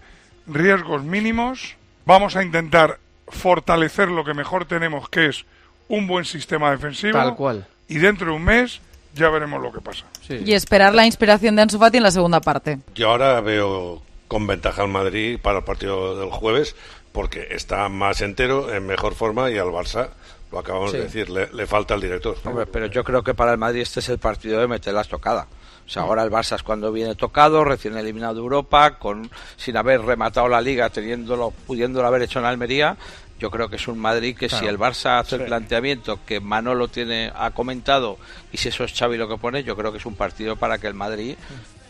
riesgos 0.48 1.04
mínimos. 1.04 1.76
Vamos 2.06 2.36
a 2.36 2.44
intentar 2.44 3.00
fortalecer 3.28 4.08
lo 4.08 4.24
que 4.24 4.34
mejor 4.34 4.66
tenemos, 4.66 5.10
que 5.10 5.28
es 5.28 5.46
un 5.90 6.08
buen 6.08 6.26
sistema 6.26 6.72
defensivo. 6.72 7.14
Tal 7.14 7.36
cual. 7.36 7.68
Y 7.88 7.98
dentro 7.98 8.28
de 8.28 8.34
un 8.34 8.44
mes 8.44 8.82
ya 9.14 9.30
veremos 9.30 9.62
lo 9.62 9.72
que 9.72 9.82
pasa. 9.82 10.06
Sí. 10.26 10.42
Y 10.46 10.54
esperar 10.54 10.94
la 10.94 11.06
inspiración 11.06 11.56
de 11.56 11.64
Ansu 11.64 11.80
Fati 11.80 11.98
en 11.98 12.04
la 12.04 12.12
segunda 12.12 12.40
parte. 12.40 12.80
Yo 12.96 13.10
ahora 13.10 13.40
veo 13.42 14.02
con 14.28 14.46
ventaja 14.48 14.82
al 14.84 14.90
Madrid 14.90 15.40
para 15.42 15.60
el 15.60 15.64
partido 15.64 16.20
del 16.20 16.30
jueves, 16.30 16.76
porque 17.18 17.48
está 17.50 17.90
más 17.90 18.22
entero, 18.22 18.72
en 18.72 18.86
mejor 18.86 19.16
forma 19.16 19.50
y 19.50 19.58
al 19.58 19.70
Barça, 19.70 20.10
lo 20.52 20.60
acabamos 20.60 20.92
Sí. 20.92 20.98
de 20.98 21.04
decir, 21.06 21.30
le, 21.32 21.52
le 21.52 21.66
falta 21.66 21.96
el 21.96 22.02
director. 22.02 22.38
Hombre, 22.46 22.68
pero 22.68 22.86
yo 22.86 23.04
creo 23.04 23.24
que 23.24 23.34
para 23.34 23.52
el 23.54 23.58
Madrid 23.58 23.82
este 23.82 24.02
es 24.02 24.10
el 24.10 24.20
partido 24.20 24.60
de 24.60 24.68
meter 24.68 24.94
la 24.94 25.02
estocada. 25.02 25.48
O 25.84 25.90
sea, 25.90 26.04
ahora 26.04 26.22
el 26.22 26.30
Barça 26.30 26.58
es 26.58 26.62
cuando 26.62 26.92
viene 26.92 27.16
tocado, 27.16 27.64
recién 27.64 27.98
eliminado 27.98 28.36
de 28.36 28.42
Europa, 28.42 29.00
con, 29.00 29.32
sin 29.56 29.78
haber 29.78 30.02
rematado 30.02 30.48
la 30.48 30.62
liga, 30.62 30.92
teniéndolo, 30.92 31.50
pudiéndolo 31.66 32.06
haber 32.08 32.22
hecho 32.22 32.38
en 32.38 32.46
Almería. 32.46 32.96
Yo 33.40 33.50
creo 33.50 33.68
que 33.68 33.78
es 33.78 33.88
un 33.88 33.98
Madrid 33.98 34.38
que 34.38 34.48
si 34.48 34.68
el 34.68 34.78
Barça 34.78 35.20
hace 35.20 35.38
el 35.38 35.46
planteamiento 35.46 36.20
que 36.24 36.40
Manolo 36.40 36.88
tiene, 36.88 37.32
ha 37.36 37.50
comentado, 37.50 38.20
y 38.52 38.58
si 38.58 38.70
eso 38.70 38.84
es 38.84 38.94
Xavi 38.94 39.18
lo 39.18 39.28
que 39.28 39.38
pone, 39.38 39.64
yo 39.64 39.76
creo 39.76 39.92
que 39.92 39.98
es 39.98 40.06
un 40.06 40.16
partido 40.16 40.56
para 40.56 40.78
que 40.78 40.86
el 40.86 40.94
Madrid 40.94 41.36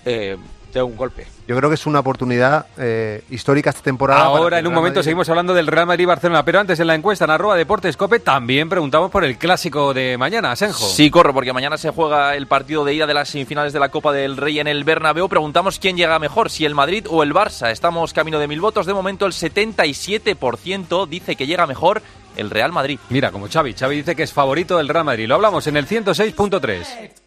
eh, 0.06 0.38
dé 0.73 0.82
un 0.84 0.95
golpe. 0.95 1.25
Yo 1.47 1.56
creo 1.56 1.69
que 1.69 1.75
es 1.75 1.86
una 1.86 1.99
oportunidad 1.99 2.65
eh, 2.77 3.23
histórica 3.30 3.69
esta 3.69 3.82
temporada. 3.82 4.21
Ahora, 4.25 4.60
en 4.60 4.67
un 4.67 4.73
momento, 4.73 4.99
Madrid- 4.99 5.06
seguimos 5.06 5.30
hablando 5.30 5.53
del 5.53 5.67
Real 5.67 5.86
Madrid-Barcelona, 5.88 6.43
pero 6.43 6.60
antes 6.60 6.80
en 6.80 6.88
la 6.88 6.95
encuesta 6.95 7.25
en 7.25 7.32
arroba 7.32 7.56
Deportes 7.56 7.95
Cope 7.95 8.19
también 8.19 8.67
preguntamos 8.69 9.10
por 9.10 9.23
el 9.23 9.38
clásico 9.38 9.93
de 9.93 10.17
mañana, 10.17 10.51
Asenjo. 10.51 10.86
Sí, 10.88 11.10
corro, 11.10 11.34
porque 11.34 11.53
mañana 11.53 11.77
se 11.77 11.89
juega 11.91 12.36
el 12.36 12.47
partido 12.47 12.84
de 12.84 12.93
ida 12.93 13.08
de 13.08 13.13
las 13.13 13.30
semifinales 13.30 13.71
de 13.73 13.80
la 13.80 13.89
Copa 13.89 14.12
del 14.12 14.36
Rey 14.38 14.60
en 14.60 14.67
el 14.67 14.84
Bernabéu. 14.84 15.30
Preguntamos 15.30 15.80
quién 15.80 15.95
llega 15.97 16.19
mejor, 16.19 16.49
si 16.49 16.65
el 16.65 16.75
Madrid 16.75 17.06
o 17.10 17.23
el 17.23 17.34
Barça. 17.34 17.71
Estamos 17.71 18.13
camino 18.13 18.39
de 18.39 18.47
mil 18.47 18.60
votos. 18.60 18.86
De 18.86 18.93
momento 18.93 19.25
el 19.25 19.34
77% 19.34 21.08
dice 21.08 21.36
que 21.36 21.47
llega 21.47 21.65
mejor 21.65 22.01
el 22.36 22.49
Real 22.49 22.71
Madrid. 22.71 22.99
Mira, 23.10 23.32
como 23.32 23.47
Xavi. 23.47 23.73
Xavi 23.73 23.95
dice 23.95 24.15
que 24.15 24.23
es 24.23 24.34
favorito 24.34 24.77
del 24.77 24.89
Real 24.89 25.06
Madrid. 25.06 25.27
Lo 25.27 25.36
hablamos 25.36 25.65
en 25.67 25.77
el 25.77 25.88
106.3. 25.88 27.27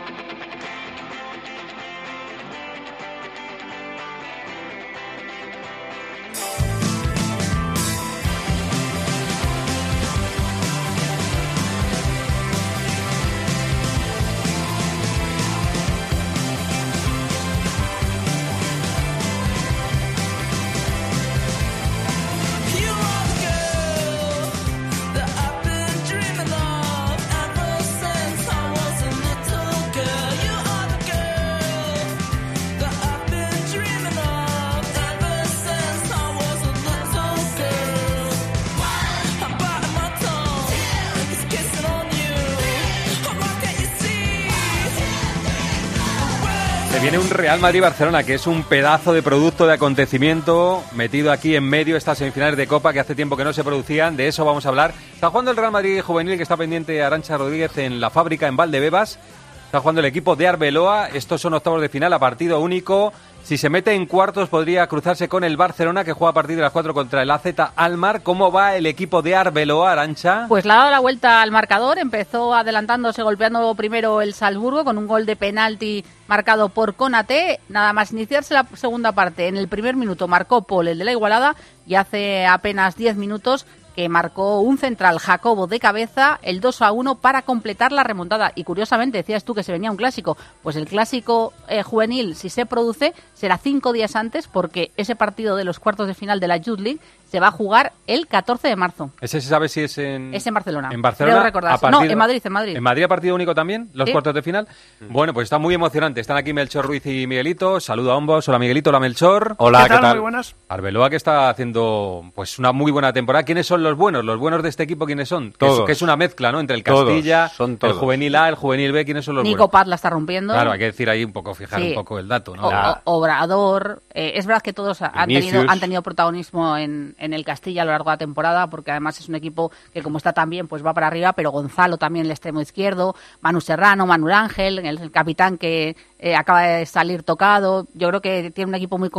Viene 47.01 47.17
un 47.17 47.31
Real 47.31 47.59
Madrid-Barcelona, 47.59 48.23
que 48.23 48.35
es 48.35 48.45
un 48.45 48.61
pedazo 48.61 49.11
de 49.11 49.23
producto 49.23 49.65
de 49.65 49.73
acontecimiento 49.73 50.83
metido 50.93 51.31
aquí 51.31 51.55
en 51.55 51.63
medio 51.63 51.97
estas 51.97 52.19
semifinales 52.19 52.57
de 52.57 52.67
Copa 52.67 52.93
que 52.93 52.99
hace 52.99 53.15
tiempo 53.15 53.35
que 53.35 53.43
no 53.43 53.53
se 53.53 53.63
producían. 53.63 54.15
De 54.15 54.27
eso 54.27 54.45
vamos 54.45 54.67
a 54.67 54.69
hablar. 54.69 54.93
Está 55.15 55.31
jugando 55.31 55.49
el 55.49 55.57
Real 55.57 55.71
Madrid 55.71 55.99
juvenil 56.01 56.37
que 56.37 56.43
está 56.43 56.57
pendiente 56.57 57.01
Arancha 57.01 57.37
Rodríguez 57.37 57.75
en 57.79 57.99
la 57.99 58.11
fábrica 58.11 58.47
en 58.47 58.55
Valdebebas. 58.55 59.17
Está 59.65 59.79
jugando 59.79 60.01
el 60.01 60.05
equipo 60.05 60.35
de 60.35 60.47
Arbeloa. 60.47 61.07
Estos 61.07 61.41
son 61.41 61.55
octavos 61.55 61.81
de 61.81 61.89
final 61.89 62.13
a 62.13 62.19
partido 62.19 62.59
único. 62.59 63.13
Si 63.43 63.57
se 63.57 63.69
mete 63.69 63.93
en 63.93 64.05
cuartos 64.05 64.49
podría 64.49 64.87
cruzarse 64.87 65.27
con 65.27 65.43
el 65.43 65.57
Barcelona 65.57 66.05
que 66.05 66.13
juega 66.13 66.31
a 66.31 66.33
partir 66.33 66.55
de 66.55 66.61
las 66.61 66.71
4 66.71 66.93
contra 66.93 67.21
el 67.21 67.31
AZ 67.31 67.45
Almar. 67.75 68.23
¿Cómo 68.23 68.51
va 68.51 68.75
el 68.75 68.85
equipo 68.85 69.21
de 69.21 69.35
Arbeloa, 69.35 69.91
Arancha? 69.91 70.45
Pues 70.47 70.63
le 70.63 70.71
ha 70.71 70.77
dado 70.77 70.91
la 70.91 70.99
vuelta 70.99 71.41
al 71.41 71.51
marcador, 71.51 71.97
empezó 71.99 72.53
adelantándose, 72.53 73.23
golpeando 73.23 73.73
primero 73.75 74.21
el 74.21 74.33
Salzburgo 74.33 74.85
con 74.85 74.97
un 74.97 75.07
gol 75.07 75.25
de 75.25 75.35
penalti 75.35 76.05
marcado 76.27 76.69
por 76.69 76.95
Conate. 76.95 77.59
Nada 77.67 77.91
más 77.91 78.13
iniciarse 78.13 78.53
la 78.53 78.65
segunda 78.75 79.11
parte, 79.11 79.47
en 79.47 79.57
el 79.57 79.67
primer 79.67 79.95
minuto 79.95 80.27
marcó 80.27 80.61
Paul, 80.61 80.87
el 80.87 80.99
de 80.99 81.03
la 81.03 81.11
igualada, 81.11 81.55
y 81.85 81.95
hace 81.95 82.45
apenas 82.45 82.95
10 82.95 83.17
minutos 83.17 83.65
que 83.95 84.09
marcó 84.09 84.59
un 84.61 84.77
central 84.77 85.19
Jacobo 85.19 85.67
de 85.67 85.79
cabeza, 85.79 86.39
el 86.41 86.61
2 86.61 86.81
a 86.81 86.91
1 86.91 87.15
para 87.15 87.41
completar 87.41 87.91
la 87.91 88.03
remontada. 88.03 88.51
Y 88.55 88.63
curiosamente, 88.63 89.17
decías 89.17 89.43
tú 89.43 89.53
que 89.53 89.63
se 89.63 89.71
venía 89.71 89.91
un 89.91 89.97
clásico. 89.97 90.37
Pues 90.63 90.75
el 90.75 90.87
clásico 90.87 91.53
eh, 91.67 91.83
juvenil, 91.83 92.35
si 92.35 92.49
se 92.49 92.65
produce, 92.65 93.13
será 93.33 93.57
cinco 93.57 93.93
días 93.93 94.15
antes, 94.15 94.47
porque 94.47 94.91
ese 94.97 95.15
partido 95.15 95.55
de 95.55 95.65
los 95.65 95.79
cuartos 95.79 96.07
de 96.07 96.13
final 96.13 96.39
de 96.39 96.47
la 96.47 96.57
Youth 96.57 96.79
League 96.79 96.99
se 97.31 97.39
va 97.39 97.47
a 97.47 97.51
jugar 97.51 97.93
el 98.07 98.27
14 98.27 98.67
de 98.67 98.75
marzo. 98.75 99.09
¿Ese 99.21 99.39
se 99.39 99.47
sabe 99.47 99.69
si 99.69 99.81
es 99.81 99.97
en...? 99.97 100.33
Es 100.33 100.45
en 100.45 100.53
Barcelona. 100.53 100.89
En 100.91 101.01
Barcelona. 101.01 101.47
A 101.47 101.51
partir- 101.77 101.89
No, 101.91 102.03
en 102.03 102.17
Madrid, 102.17 102.41
en 102.43 102.51
Madrid. 102.51 102.75
¿En 102.75 102.83
Madrid 102.83 103.03
a 103.03 103.07
partido 103.07 103.33
único 103.35 103.55
también? 103.55 103.89
¿Los 103.93 104.07
Sí. 104.07 104.11
cuartos 104.11 104.33
de 104.35 104.41
final? 104.41 104.67
Bueno, 104.99 105.33
pues 105.33 105.45
está 105.45 105.57
muy 105.57 105.73
emocionante. 105.73 106.19
Están 106.19 106.35
aquí 106.35 106.51
Melchor 106.51 106.85
Ruiz 106.85 107.05
y 107.05 107.27
Miguelito. 107.27 107.79
Saludo 107.79 108.11
a 108.11 108.17
ambos. 108.17 108.49
Hola 108.49 108.59
Miguelito, 108.59 108.89
hola 108.89 108.99
Melchor. 108.99 109.55
Hola, 109.59 109.83
¿Qué 109.83 109.87
tal? 109.87 109.97
¿qué 109.97 110.01
tal? 110.01 110.15
Muy 110.17 110.21
buenas. 110.23 110.55
Arbeloa 110.67 111.09
que 111.09 111.15
está 111.15 111.49
haciendo 111.49 112.25
pues 112.35 112.59
una 112.59 112.73
muy 112.73 112.91
buena 112.91 113.13
temporada. 113.13 113.43
¿Quiénes 113.43 113.65
son 113.65 113.81
los 113.81 113.95
buenos? 113.95 114.25
¿Los 114.25 114.37
buenos 114.37 114.61
de 114.61 114.67
este 114.67 114.83
equipo 114.83 115.05
quiénes 115.05 115.29
son? 115.29 115.45
Que 115.53 115.65
es- 115.65 115.71
Todos. 115.71 115.85
Que 115.85 115.93
es, 115.93 116.01
una 116.01 116.17
mezcla, 116.17 116.51
¿no? 116.51 116.59
Entre 116.59 116.75
el 116.75 116.83
Todos, 116.83 117.05
Castilla, 117.05 117.49
el. 117.59 117.93
Juvenil 117.93 118.35
A, 118.35 118.49
el 118.49 118.55
Juvenil 118.55 118.91
B. 118.91 119.05
¿Quiénes 119.05 119.23
son 119.23 119.35
los 119.35 119.43
Nico 119.45 119.55
buenos? 119.59 119.71
Paz 119.71 119.87
la 119.87 119.95
está 119.95 120.09
rompiendo. 120.09 120.51
Claro, 120.53 120.71
hay 120.73 120.79
que 120.79 120.85
decir 120.85 121.09
ahí 121.09 121.23
un 121.23 121.31
poco, 121.31 121.53
fijar 121.55 121.79
Sí. 121.79 121.89
un 121.89 121.95
poco 121.95 122.19
el 122.19 122.27
dato, 122.27 122.57
¿no? 122.57 122.67
O- 122.67 122.91
o- 123.05 123.21
Obrador. 123.21 124.01
Eh, 124.13 124.33
es 124.35 124.45
verdad 124.45 124.61
que 124.61 124.73
todos 124.73 125.01
han 125.01 125.27
tenido, 125.29 125.63
han 125.67 125.79
tenido 125.79 126.01
protagonismo 126.01 126.75
en, 126.77 127.15
en 127.21 127.33
el 127.33 127.45
Castilla 127.45 127.83
a 127.83 127.85
lo 127.85 127.91
largo 127.91 128.09
de 128.09 128.15
la 128.15 128.17
temporada, 128.17 128.67
porque 128.69 128.91
además 128.91 129.19
es 129.19 129.29
un 129.29 129.35
equipo 129.35 129.71
que 129.93 130.01
como 130.01 130.17
está 130.17 130.33
tan 130.33 130.49
bien, 130.49 130.67
pues 130.67 130.85
va 130.85 130.93
para 130.93 131.07
arriba, 131.07 131.33
pero 131.33 131.51
Gonzalo 131.51 131.97
también 131.97 132.25
el 132.25 132.31
extremo 132.31 132.59
izquierdo, 132.61 133.15
Manu 133.41 133.61
Serrano, 133.61 134.05
Manuel 134.05 134.33
Ángel, 134.33 134.79
el, 134.79 134.97
el 134.99 135.11
capitán 135.11 135.57
que 135.57 135.95
eh, 136.19 136.35
acaba 136.35 136.63
de 136.63 136.85
salir 136.85 137.23
tocado. 137.23 137.87
Yo 137.93 138.09
creo 138.09 138.21
que 138.21 138.51
tiene 138.51 138.69
un 138.69 138.75
equipo 138.75 138.97
muy 138.97 139.09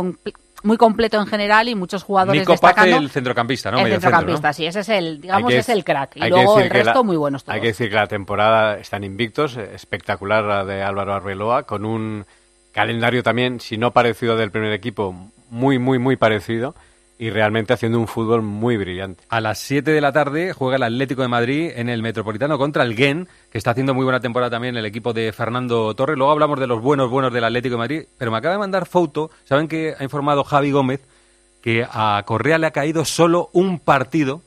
muy 0.63 0.77
completo 0.77 1.19
en 1.19 1.27
general 1.27 1.67
y 1.67 1.75
muchos 1.75 2.03
jugadores 2.03 2.41
Nico 2.41 2.53
destacando. 2.53 2.95
el 2.97 3.09
centrocampista, 3.09 3.69
¿no? 3.69 3.79
el 3.79 3.83
Medio 3.83 3.95
centro, 3.95 4.11
¿no? 4.11 4.17
centrocampista, 4.17 4.53
sí, 4.53 4.65
ese 4.65 4.79
es 4.79 4.89
el, 4.89 5.19
digamos, 5.19 5.49
que 5.51 5.57
es 5.57 5.67
el 5.67 5.83
crack. 5.83 6.15
Y 6.15 6.29
luego 6.29 6.57
el 6.59 6.69
resto 6.69 6.93
la- 6.93 7.03
muy 7.03 7.17
buenos 7.17 7.43
todos. 7.43 7.55
Hay 7.55 7.61
que 7.61 7.67
decir 7.67 7.89
que 7.89 7.95
la 7.95 8.07
temporada 8.07 8.77
están 8.79 9.03
invictos, 9.03 9.57
espectacular 9.57 10.43
la 10.45 10.63
de 10.63 10.81
Álvaro 10.81 11.13
Arbeloa, 11.13 11.63
con 11.63 11.83
un 11.83 12.25
calendario 12.71 13.23
también, 13.23 13.59
si 13.59 13.77
no 13.77 13.91
parecido 13.91 14.37
del 14.37 14.51
primer 14.51 14.71
equipo, 14.71 15.13
muy, 15.49 15.79
muy, 15.79 15.99
muy 15.99 16.15
parecido 16.15 16.75
y 17.17 17.29
realmente 17.29 17.73
haciendo 17.73 17.99
un 17.99 18.07
fútbol 18.07 18.41
muy 18.41 18.77
brillante. 18.77 19.23
A 19.29 19.39
las 19.39 19.59
7 19.59 19.91
de 19.91 20.01
la 20.01 20.11
tarde 20.11 20.53
juega 20.53 20.77
el 20.77 20.83
Atlético 20.83 21.21
de 21.21 21.27
Madrid 21.27 21.71
en 21.75 21.89
el 21.89 22.01
Metropolitano 22.01 22.57
contra 22.57 22.83
el 22.83 22.95
Gen, 22.95 23.27
que 23.51 23.57
está 23.57 23.71
haciendo 23.71 23.93
muy 23.93 24.03
buena 24.03 24.19
temporada 24.19 24.51
también 24.51 24.75
el 24.75 24.85
equipo 24.85 25.13
de 25.13 25.31
Fernando 25.31 25.93
Torres. 25.95 26.17
Luego 26.17 26.31
hablamos 26.31 26.59
de 26.59 26.67
los 26.67 26.81
buenos 26.81 27.09
buenos 27.09 27.31
del 27.31 27.43
Atlético 27.43 27.75
de 27.75 27.79
Madrid, 27.79 28.03
pero 28.17 28.31
me 28.31 28.37
acaba 28.37 28.55
de 28.55 28.59
mandar 28.59 28.85
foto. 28.85 29.29
Saben 29.43 29.67
que 29.67 29.95
ha 29.97 30.03
informado 30.03 30.43
Javi 30.43 30.71
Gómez 30.71 31.01
que 31.61 31.87
a 31.89 32.21
Correa 32.25 32.57
le 32.57 32.67
ha 32.67 32.71
caído 32.71 33.05
solo 33.05 33.49
un 33.53 33.79
partido 33.79 34.41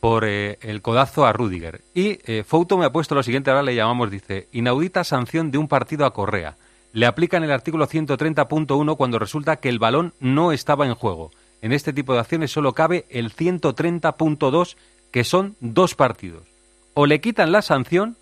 por 0.00 0.24
eh, 0.26 0.58
el 0.60 0.82
codazo 0.82 1.26
a 1.26 1.32
Rudiger. 1.32 1.80
Y 1.94 2.18
eh, 2.24 2.44
Fouto 2.46 2.76
me 2.76 2.84
ha 2.84 2.92
puesto 2.92 3.14
lo 3.14 3.22
siguiente, 3.22 3.50
ahora 3.50 3.62
le 3.62 3.74
llamamos, 3.74 4.10
dice, 4.10 4.48
inaudita 4.52 5.02
sanción 5.02 5.50
de 5.50 5.58
un 5.58 5.66
partido 5.66 6.04
a 6.04 6.12
Correa. 6.12 6.56
Le 6.92 7.06
aplican 7.06 7.42
el 7.42 7.52
artículo 7.52 7.86
130.1 7.86 8.96
cuando 8.96 9.18
resulta 9.18 9.56
que 9.56 9.68
el 9.68 9.78
balón 9.78 10.14
no 10.20 10.52
estaba 10.52 10.86
en 10.86 10.94
juego. 10.94 11.30
En 11.60 11.72
este 11.72 11.92
tipo 11.92 12.12
de 12.14 12.20
acciones 12.20 12.50
solo 12.50 12.72
cabe 12.72 13.06
el 13.10 13.34
130.2, 13.34 14.76
que 15.10 15.24
son 15.24 15.56
dos 15.60 15.94
partidos. 15.94 16.44
O 16.94 17.06
le 17.06 17.20
quitan 17.20 17.52
la 17.52 17.62
sanción 17.62 18.16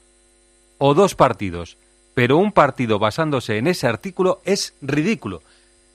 o 0.79 0.95
dos 0.95 1.15
partidos. 1.15 1.77
Pero 2.15 2.39
un 2.39 2.53
partido 2.53 2.99
basándose 2.99 3.59
en 3.59 3.67
ese 3.67 3.87
artículo 3.87 4.41
es 4.45 4.75
ridículo. 4.81 5.43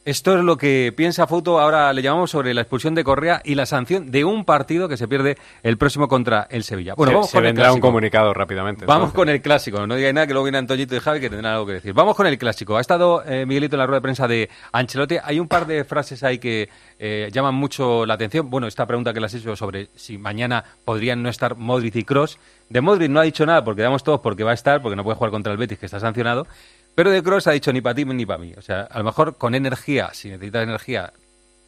Esto 0.03 0.35
es 0.35 0.43
lo 0.43 0.57
que 0.57 0.91
piensa 0.97 1.27
Foto. 1.27 1.59
Ahora 1.59 1.93
le 1.93 2.01
llamamos 2.01 2.31
sobre 2.31 2.55
la 2.55 2.61
expulsión 2.61 2.95
de 2.95 3.03
Correa 3.03 3.39
y 3.45 3.53
la 3.53 3.67
sanción 3.67 4.09
de 4.09 4.25
un 4.25 4.45
partido 4.45 4.89
que 4.89 4.97
se 4.97 5.07
pierde 5.07 5.37
el 5.61 5.77
próximo 5.77 6.07
contra 6.07 6.47
el 6.49 6.63
Sevilla. 6.63 6.95
Bueno, 6.95 7.11
se, 7.11 7.15
vamos 7.15 7.29
se 7.29 7.37
con 7.37 7.43
el 7.43 7.49
vendrá 7.49 7.65
un 7.65 7.73
clásico. 7.73 7.87
comunicado 7.87 8.33
rápidamente. 8.33 8.85
Vamos 8.87 9.09
entonces. 9.09 9.15
con 9.15 9.29
el 9.29 9.41
clásico. 9.43 9.85
No 9.85 9.93
digáis 9.95 10.15
nada 10.15 10.25
que 10.25 10.33
luego 10.33 10.45
viene 10.45 10.57
Antoñito 10.57 10.95
y 10.95 10.99
Javi 10.99 11.19
que 11.19 11.29
tendrán 11.29 11.53
algo 11.53 11.67
que 11.67 11.73
decir. 11.73 11.93
Vamos 11.93 12.15
con 12.15 12.25
el 12.25 12.39
clásico. 12.39 12.77
Ha 12.77 12.81
estado 12.81 13.23
eh, 13.27 13.45
Miguelito 13.45 13.75
en 13.75 13.79
la 13.79 13.85
rueda 13.85 13.99
de 13.99 14.01
prensa 14.01 14.27
de 14.27 14.49
Ancelotti. 14.71 15.17
Hay 15.23 15.39
un 15.39 15.47
par 15.47 15.67
de 15.67 15.83
frases 15.83 16.23
ahí 16.23 16.39
que 16.39 16.67
eh, 16.97 17.29
llaman 17.31 17.53
mucho 17.53 18.03
la 18.07 18.15
atención. 18.15 18.49
Bueno, 18.49 18.65
esta 18.65 18.87
pregunta 18.87 19.13
que 19.13 19.19
le 19.19 19.27
has 19.27 19.33
hecho 19.35 19.55
sobre 19.55 19.89
si 19.95 20.17
mañana 20.17 20.63
podrían 20.83 21.21
no 21.21 21.29
estar 21.29 21.55
Modric 21.55 21.95
y 21.97 22.03
Cross. 22.05 22.39
De 22.69 22.81
Modric 22.81 23.11
no 23.11 23.19
ha 23.19 23.23
dicho 23.23 23.45
nada 23.45 23.63
porque 23.63 23.83
damos 23.83 24.03
todos 24.03 24.21
porque 24.21 24.43
va 24.43 24.51
a 24.51 24.55
estar, 24.55 24.81
porque 24.81 24.95
no 24.95 25.03
puede 25.03 25.17
jugar 25.17 25.29
contra 25.29 25.51
el 25.51 25.59
Betis 25.59 25.77
que 25.77 25.85
está 25.85 25.99
sancionado. 25.99 26.47
Pero 26.95 27.11
de 27.11 27.23
Cross 27.23 27.47
ha 27.47 27.51
dicho 27.51 27.71
ni 27.71 27.81
para 27.81 27.95
ti 27.95 28.05
ni 28.05 28.25
para 28.25 28.39
mí. 28.39 28.53
O 28.57 28.61
sea, 28.61 28.81
a 28.81 28.97
lo 28.97 29.03
mejor 29.03 29.37
con 29.37 29.55
energía, 29.55 30.09
si 30.13 30.29
necesitas 30.29 30.63
energía, 30.63 31.13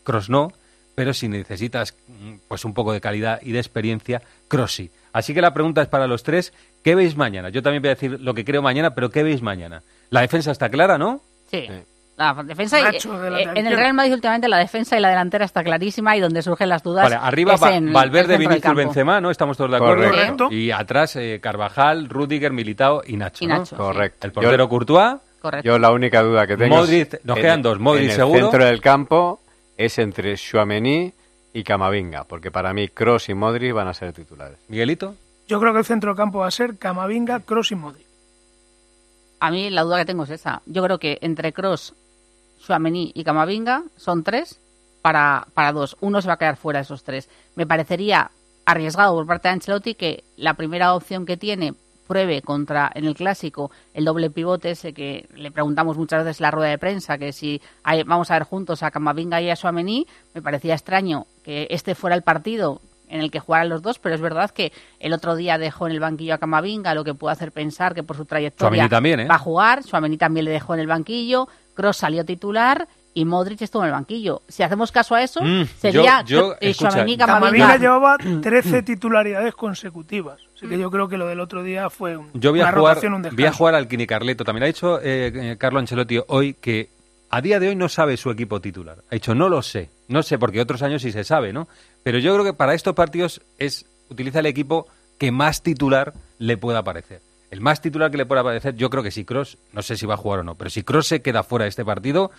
Cross 0.04 0.30
no, 0.30 0.52
pero 0.96 1.14
si 1.14 1.28
necesitas 1.28 1.96
mm, 2.08 2.34
pues 2.48 2.66
un 2.66 2.74
poco 2.74 2.94
de 2.94 3.02
calidad 3.02 3.40
y 3.42 3.52
de 3.52 3.60
experiencia, 3.60 4.22
Cross 4.48 4.76
sí. 4.76 4.92
Así 5.12 5.34
que 5.34 5.42
la 5.42 5.54
pregunta 5.54 5.82
es 5.82 5.88
para 5.88 6.08
los 6.08 6.24
tres, 6.24 6.54
¿qué 6.84 6.96
veis 6.96 7.16
mañana? 7.16 7.50
Yo 7.50 7.62
también 7.62 7.82
voy 7.82 7.90
a 7.90 7.96
decir 7.96 8.20
lo 8.20 8.34
que 8.34 8.46
creo 8.46 8.62
mañana, 8.62 8.94
pero 8.96 9.10
¿qué 9.10 9.24
veis 9.24 9.42
mañana? 9.42 9.84
La 10.10 10.22
defensa 10.22 10.52
está 10.52 10.70
clara, 10.70 10.98
¿no? 10.98 11.22
Sí. 11.50 11.68
La 12.16 12.34
defensa 12.44 12.80
y- 12.80 12.84
de 12.84 12.98
eh, 12.98 13.50
en 13.56 13.66
el. 13.68 13.76
Real 13.76 13.94
Madrid 13.96 14.14
últimamente 14.14 14.48
la 14.48 14.58
defensa 14.60 14.96
y 14.98 15.02
la 15.02 15.10
delantera 15.10 15.46
está 15.46 15.64
clarísima 15.64 16.16
y 16.16 16.20
donde 16.20 16.44
surgen 16.44 16.70
las 16.70 16.84
dudas 16.84 17.04
Vale, 17.06 17.16
arriba 17.16 17.56
es 17.56 17.64
Va- 17.64 17.76
en 17.76 17.88
el 17.88 17.94
Valverde, 17.94 18.38
Vinicius. 18.38 18.76
Benzema, 18.76 19.20
¿no? 19.20 19.32
Estamos 19.32 19.58
todos 19.58 19.72
de 19.72 19.78
acuerdo. 19.78 20.10
Correcto. 20.10 20.52
Y 20.52 20.70
atrás 20.70 21.16
eh, 21.16 21.40
Carvajal, 21.42 22.08
Rudiger, 22.10 22.52
Militao 22.52 23.02
y 23.06 23.18
Nacho. 23.18 23.48
Nacho. 23.48 23.76
Correcto. 23.78 24.28
El 24.28 24.34
portero 24.34 24.64
Yo- 24.66 24.70
Courtois, 24.70 25.16
Correcto. 25.42 25.66
Yo 25.68 25.80
la 25.80 25.92
única 25.92 26.22
duda 26.22 26.46
que 26.48 26.56
tengo 26.56 26.76
Modric, 26.78 27.16
es 27.16 27.26
nos 27.26 27.36
en- 27.38 27.42
quedan 27.44 27.62
dos, 27.64 27.80
Modric 27.80 28.04
en 28.06 28.10
el 28.12 28.16
seguro. 28.16 28.40
centro 28.40 28.66
del 28.66 28.80
campo 28.80 29.42
es 29.76 29.98
entre 29.98 30.38
Chouameni 30.38 31.12
y 31.52 31.64
Camavinga, 31.64 32.24
porque 32.26 32.52
para 32.52 32.74
mí 32.74 32.88
Cross 32.90 33.30
y 33.30 33.34
Modric 33.34 33.74
van 33.74 33.88
a 33.88 33.94
ser 33.94 34.14
titulares. 34.14 34.58
Miguelito. 34.70 35.16
Yo 35.48 35.60
creo 35.60 35.74
que 35.74 35.80
el 35.80 35.86
centro 35.86 36.12
del 36.12 36.18
campo 36.18 36.40
va 36.40 36.48
a 36.48 36.52
ser 36.52 36.78
Camavinga, 36.78 37.40
Cross 37.42 37.72
y 37.72 37.76
Modric. 37.76 38.06
A 39.42 39.52
mí 39.52 39.70
la 39.70 39.82
duda 39.82 39.98
que 39.98 40.06
tengo 40.06 40.24
es 40.24 40.30
esa. 40.30 40.62
Yo 40.66 40.82
creo 40.84 40.98
que 41.00 41.18
entre 41.22 41.52
Cross, 41.52 41.94
Suamení 42.66 43.12
y 43.14 43.24
Camavinga 43.24 43.84
son 43.98 44.24
tres 44.24 44.60
para, 45.02 45.48
para 45.54 45.72
dos. 45.74 45.98
Uno 46.00 46.22
se 46.22 46.28
va 46.28 46.36
a 46.36 46.38
quedar 46.38 46.56
fuera 46.58 46.80
de 46.80 46.84
esos 46.84 47.04
tres. 47.04 47.30
Me 47.56 47.68
parecería 47.68 48.32
arriesgado 48.66 49.16
por 49.16 49.28
parte 49.28 49.50
de 49.50 49.54
Ancelotti 49.56 49.96
que 49.96 50.24
la 50.38 50.54
primera 50.54 50.94
opción 50.96 51.26
que 51.26 51.36
tiene 51.36 51.74
pruebe 52.08 52.42
contra 52.42 52.92
en 52.96 53.06
el 53.06 53.16
clásico 53.16 53.72
el 53.94 54.06
doble 54.06 54.30
pivote 54.30 54.72
ese 54.72 54.94
que 54.94 55.28
le 55.36 55.52
preguntamos 55.52 55.98
muchas 55.98 56.24
veces 56.24 56.40
en 56.40 56.44
la 56.44 56.52
rueda 56.52 56.70
de 56.70 56.78
prensa 56.78 57.18
que 57.18 57.32
si 57.34 57.62
hay- 57.84 58.04
vamos 58.04 58.30
a 58.30 58.36
ver 58.36 58.44
juntos 58.44 58.84
a 58.84 58.92
Camavinga 58.92 59.42
y 59.42 59.50
a 59.50 59.56
Suamení 59.56 60.06
me 60.34 60.42
parecía 60.42 60.74
extraño 60.74 61.26
que 61.44 61.68
este 61.70 61.96
fuera 61.96 62.16
el 62.16 62.22
partido 62.22 62.82
en 63.10 63.20
el 63.22 63.30
que 63.32 63.40
jugaran 63.40 63.70
los 63.70 63.82
dos, 63.82 64.00
pero 64.00 64.16
es 64.16 64.22
verdad 64.22 64.50
que 64.52 64.72
el 65.00 65.14
otro 65.14 65.36
día 65.36 65.58
dejó 65.58 65.86
en 65.88 65.94
el 65.94 66.00
banquillo 66.00 66.34
a 66.34 66.38
Camavinga, 66.40 66.96
lo 66.96 67.04
que 67.04 67.14
puede 67.14 67.34
hacer 67.34 67.52
pensar 67.52 67.94
que 67.94 68.02
por 68.04 68.16
su 68.18 68.26
trayectoria 68.26 68.84
también, 68.90 69.20
¿eh? 69.22 69.28
va 69.28 69.36
a 69.36 69.40
jugar. 69.40 69.84
Suamení 69.84 70.18
también 70.18 70.46
le 70.46 70.52
dejó 70.52 70.74
en 70.74 70.80
el 70.80 70.88
banquillo, 70.88 71.48
Cross 71.74 71.98
salió 71.98 72.24
titular 72.26 72.88
y 73.16 73.26
Modric 73.26 73.62
estuvo 73.62 73.84
en 73.84 73.88
el 73.90 73.94
banquillo. 73.94 74.42
Si 74.48 74.64
hacemos 74.64 74.92
caso 74.92 75.14
a 75.16 75.22
eso, 75.22 75.42
Mm, 75.44 75.66
sería 75.80 76.24
yo- 76.26 76.38
yo- 76.40 76.54
eh, 76.54 76.70
escucha, 76.72 77.06
Camavinga 77.18 77.78
llevaba 77.78 78.18
13 78.42 78.82
titularidades 78.84 79.54
consecutivas. 79.56 80.40
Así 80.56 80.68
que 80.68 80.78
yo 80.80 80.90
creo 80.90 81.08
que 81.08 81.18
lo 81.18 81.28
del 81.28 81.40
otro 81.40 81.62
día 81.64 81.90
fue 81.90 82.18
un- 82.18 82.30
Yo 82.34 82.52
voy 82.52 82.62
una 82.62 82.70
a 82.70 82.74
jugar, 82.74 82.96
rotación, 82.96 83.14
un 83.14 83.22
voy 83.22 83.28
a 83.30 83.32
descanso. 83.36 83.58
jugar 83.58 83.76
al 83.76 83.88
Kini 83.88 84.08
Carleto. 84.08 84.44
También 84.44 84.64
ha 84.64 84.68
dicho 84.68 85.00
eh, 85.02 85.32
eh, 85.52 85.56
Carlo 85.60 85.80
Ancelotti 85.80 86.20
hoy 86.28 86.54
que 86.56 86.90
a 87.30 87.42
día 87.42 87.60
de 87.60 87.68
hoy 87.70 87.76
no 87.76 87.90
sabe 87.90 88.16
su 88.18 88.32
equipo 88.32 88.62
titular. 88.62 88.98
Ha 89.12 89.16
dicho, 89.16 89.36
no 89.36 89.50
lo 89.50 89.62
sé. 89.62 89.90
No 90.08 90.24
sé, 90.24 90.38
porque 90.40 90.62
otros 90.62 90.82
años 90.84 91.02
sí 91.02 91.12
se 91.12 91.24
sabe, 91.24 91.52
¿no? 91.54 91.68
Pero 92.04 92.18
yo 92.20 92.34
creo 92.34 92.46
que 92.46 92.54
para 92.54 92.74
estos 92.74 92.94
partidos 92.94 93.42
es 93.60 93.86
utiliza 94.10 94.40
el 94.40 94.46
equipo 94.48 94.88
que 95.20 95.32
más 95.32 95.62
titular 95.64 96.14
le 96.40 96.58
pueda 96.58 96.84
parecer. 96.84 97.22
El 97.54 97.62
más 97.62 97.82
titular 97.82 98.10
que 98.10 98.18
le 98.18 98.26
pueda 98.26 98.44
parecer, 98.44 98.76
yo 98.76 98.90
creo 98.90 99.04
que 99.04 99.12
si 99.12 99.26
Cross, 99.26 99.60
no 99.74 99.84
sé 99.84 99.96
si 99.96 100.08
va 100.08 100.16
a 100.16 100.18
jugar 100.18 100.40
o 100.40 100.44
no, 100.44 100.56
pero 100.56 100.72
si 100.72 100.82
Cross 100.82 101.06
se 101.06 101.22
queda 101.22 101.44
fuera 101.44 101.66
de 101.66 101.70
este 101.70 101.86
partido, 101.86 102.32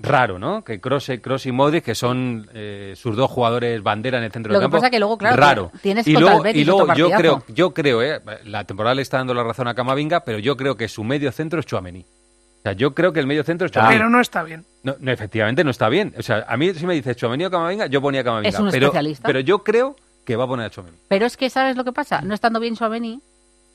raro, 0.00 0.40
¿no? 0.40 0.64
Que 0.64 0.80
Cross, 0.80 1.12
Cross 1.22 1.46
y 1.46 1.52
Modric, 1.52 1.84
que 1.84 1.94
son 1.94 2.50
eh, 2.52 2.94
sus 2.96 3.14
dos 3.14 3.30
jugadores 3.30 3.80
bandera 3.84 4.18
en 4.18 4.24
el 4.24 4.32
centro 4.32 4.52
Lo 4.52 4.58
del 4.58 4.62
que 4.62 4.64
campo, 4.64 4.78
pasa 4.78 4.90
que 4.90 4.98
luego, 4.98 5.16
claro, 5.16 5.36
raro. 5.36 5.72
tienes 5.80 6.08
y 6.08 6.16
luego, 6.16 6.42
Betis 6.42 6.60
y 6.60 6.64
luego 6.64 6.92
yo 6.94 7.08
creo, 7.12 7.44
yo 7.46 7.72
creo, 7.72 8.02
eh, 8.02 8.20
la 8.46 8.64
temporada 8.64 8.96
le 8.96 9.02
está 9.02 9.18
dando 9.18 9.32
la 9.32 9.44
razón 9.44 9.68
a 9.68 9.74
Camavinga, 9.76 10.24
pero 10.24 10.40
yo 10.40 10.56
creo 10.56 10.76
que 10.76 10.88
su 10.88 11.04
medio 11.04 11.30
centro 11.30 11.60
es 11.60 11.66
Chuamení. 11.66 12.00
O 12.00 12.62
sea, 12.64 12.72
yo 12.72 12.92
creo 12.94 13.12
que 13.12 13.20
el 13.20 13.28
medio 13.28 13.44
centro 13.44 13.66
es 13.66 13.70
Chuamení. 13.70 13.94
Pero 13.94 14.10
no 14.10 14.20
está 14.20 14.42
bien. 14.42 14.64
No, 14.82 14.96
no, 14.98 15.12
efectivamente 15.12 15.62
no 15.62 15.70
está 15.70 15.88
bien. 15.88 16.14
O 16.18 16.22
sea, 16.24 16.44
a 16.48 16.56
mí 16.56 16.74
si 16.74 16.84
me 16.84 16.94
dices 16.94 17.16
Chuamení 17.16 17.44
o 17.44 17.50
Camavinga, 17.52 17.86
yo 17.86 18.02
ponía 18.02 18.24
Camavinga. 18.24 18.48
Es 18.48 18.58
un 18.58 18.72
pero, 18.72 18.86
especialista. 18.86 19.24
pero 19.24 19.38
yo 19.38 19.62
creo 19.62 19.94
que 20.24 20.34
va 20.34 20.44
a 20.44 20.48
poner 20.48 20.66
a 20.66 20.70
Chuamení. 20.70 20.96
Pero 21.06 21.26
es 21.26 21.36
que, 21.36 21.48
¿sabes 21.48 21.76
lo 21.76 21.84
que 21.84 21.92
pasa? 21.92 22.20
No 22.22 22.34
estando 22.34 22.58
bien 22.60 22.74
Suamení, 22.74 23.22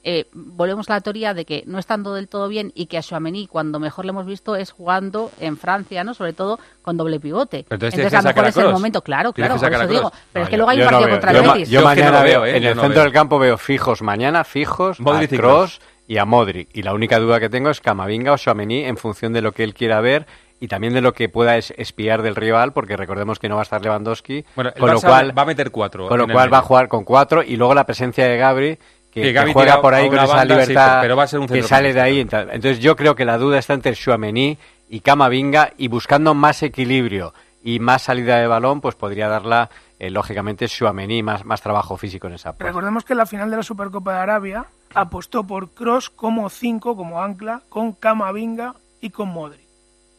eh, 0.04 0.28
volvemos 0.34 0.89
a 0.89 0.94
la 0.94 1.02
teoría 1.02 1.34
de 1.34 1.46
que 1.46 1.63
no 1.66 1.80
estando 1.80 2.13
del 2.13 2.28
todo 2.28 2.48
bien 2.50 2.72
y 2.76 2.88
que 2.88 2.98
a 2.98 3.02
Suamení 3.02 3.48
cuando 3.48 3.80
mejor 3.80 4.04
le 4.06 4.10
hemos 4.10 4.26
visto 4.26 4.56
es 4.56 4.72
jugando 4.72 5.32
en 5.39 5.56
Francia, 5.58 6.04
¿no? 6.04 6.13
Sobre 6.13 6.34
todo 6.34 6.60
con 6.82 6.98
doble 6.98 7.20
pivote. 7.22 7.66
Pero 7.70 7.76
entonces 7.88 8.10
que 8.12 8.16
a 8.18 8.22
lo 8.22 8.28
mejor 8.28 8.48
es 8.48 8.58
el 8.58 8.72
momento, 8.72 9.02
claro, 9.02 9.32
claro, 9.32 9.56
por 9.58 9.72
eso 9.74 9.88
digo. 9.88 10.12
Pero 10.34 10.42
No, 10.42 10.44
es 10.44 10.50
que 10.50 10.58
luego 10.58 10.70
hay 10.72 10.82
un 10.82 10.86
partido 10.89 11.10
contra 11.10 11.32
el 11.32 11.42
Betis. 11.42 11.70
yo 11.70 11.80
Yo 11.82 11.89
es 11.89 11.96
que 11.96 12.02
mañana 12.02 12.18
no 12.20 12.24
veo, 12.26 12.42
veo, 12.42 12.54
¿eh? 12.54 12.58
en 12.58 12.63
el 12.63 12.76
no 12.76 12.82
centro 12.82 12.96
veo. 12.96 13.04
del 13.06 13.13
campo 13.13 13.39
veo 13.39 13.58
fijos 13.58 14.02
mañana, 14.02 14.44
fijos 14.44 15.00
Modric 15.00 15.32
y 15.32 15.36
a. 15.36 15.38
Kroos 15.39 15.82
y 16.08 16.18
a 16.18 16.26
Modric. 16.26 16.68
Y 16.74 16.84
la 16.84 16.94
única 16.94 17.18
duda 17.20 17.39
que 17.39 17.50
tengo 17.50 17.70
es 17.70 17.80
Camavinga 17.80 18.34
o 18.34 18.38
Chouameni 18.38 18.84
en 18.84 18.98
función 18.98 19.32
de 19.32 19.42
lo 19.42 19.54
que 19.54 19.63
él 19.63 19.74
quiera 19.74 20.02
ver 20.02 20.28
y 20.60 20.68
también 20.68 20.94
de 20.94 21.00
lo 21.02 21.13
que 21.13 21.30
pueda 21.30 21.56
es- 21.58 21.74
espiar 21.78 22.22
del 22.24 22.36
rival, 22.36 22.74
porque 22.74 22.98
recordemos 22.98 23.39
que 23.39 23.48
no 23.50 23.56
va 23.56 23.62
a 23.62 23.63
estar 23.63 23.82
Lewandowski, 23.82 24.44
Bueno, 24.56 24.72
el 24.76 24.80
con 24.82 24.92
lo 24.92 25.00
cual 25.02 25.38
va 25.38 25.44
a 25.44 25.46
meter 25.46 25.72
cuatro 25.72 26.08
con 26.10 26.18
lo 26.18 26.28
cual 26.28 26.54
va 26.54 26.58
a 26.58 26.62
jugar 26.62 26.88
con 26.89 27.04
cuatro 27.06 27.42
y 27.42 27.56
luego 27.56 27.74
la 27.74 27.86
presencia 27.86 28.26
de 28.28 28.38
Gabri 28.38 28.80
que, 29.13 29.34
que 29.34 29.54
juega 29.54 29.82
por 29.82 29.93
ahí 29.93 30.10
con 30.10 30.17
esa 30.17 30.26
banda, 30.36 30.56
sí, 30.56 30.69
libertad 30.69 31.02
pero 31.02 31.15
va 31.15 31.23
a 31.23 31.28
ser 31.28 31.39
un 31.39 31.47
que 31.47 31.63
sale 31.63 31.93
de 31.93 32.02
ahí. 32.02 32.19
Entonces 32.19 32.80
yo 32.80 32.95
creo 32.95 33.15
que 33.15 33.26
la 33.26 33.38
duda 33.38 33.60
está 33.60 33.73
entre 33.73 33.93
Chouameni 33.93 34.58
y 34.89 34.99
Camavinga 35.02 35.71
y 35.78 35.88
buscando 35.88 36.34
más 36.34 36.63
equilibrio 36.63 37.34
y 37.63 37.80
más 37.80 38.04
salida 38.04 38.38
de 38.38 38.47
balón, 38.47 38.82
pues 38.82 38.95
podría 38.95 39.28
darla 39.28 39.69
eh, 39.99 40.10
lógicamente 40.10 40.67
Chouameni, 40.67 41.23
más, 41.23 41.45
más 41.45 41.62
trabajo 41.62 41.95
físico 41.97 42.28
en 42.28 42.34
esa 42.34 42.52
puesta. 42.52 42.65
Recordemos 42.65 43.06
que 43.06 43.13
en 43.13 43.17
la 43.17 43.26
final 43.26 43.49
de 43.49 43.58
la 43.58 43.63
Supercopa 43.63 44.13
de 44.13 44.19
Arabia 44.19 44.65
apostó 44.93 45.45
por 45.45 45.71
Cross 45.71 46.10
como 46.10 46.49
5, 46.49 46.95
como 46.95 47.21
ancla, 47.21 47.62
con 47.69 47.93
Camavinga 47.93 48.76
y 48.99 49.10
con 49.12 49.30
Modric. 49.30 49.62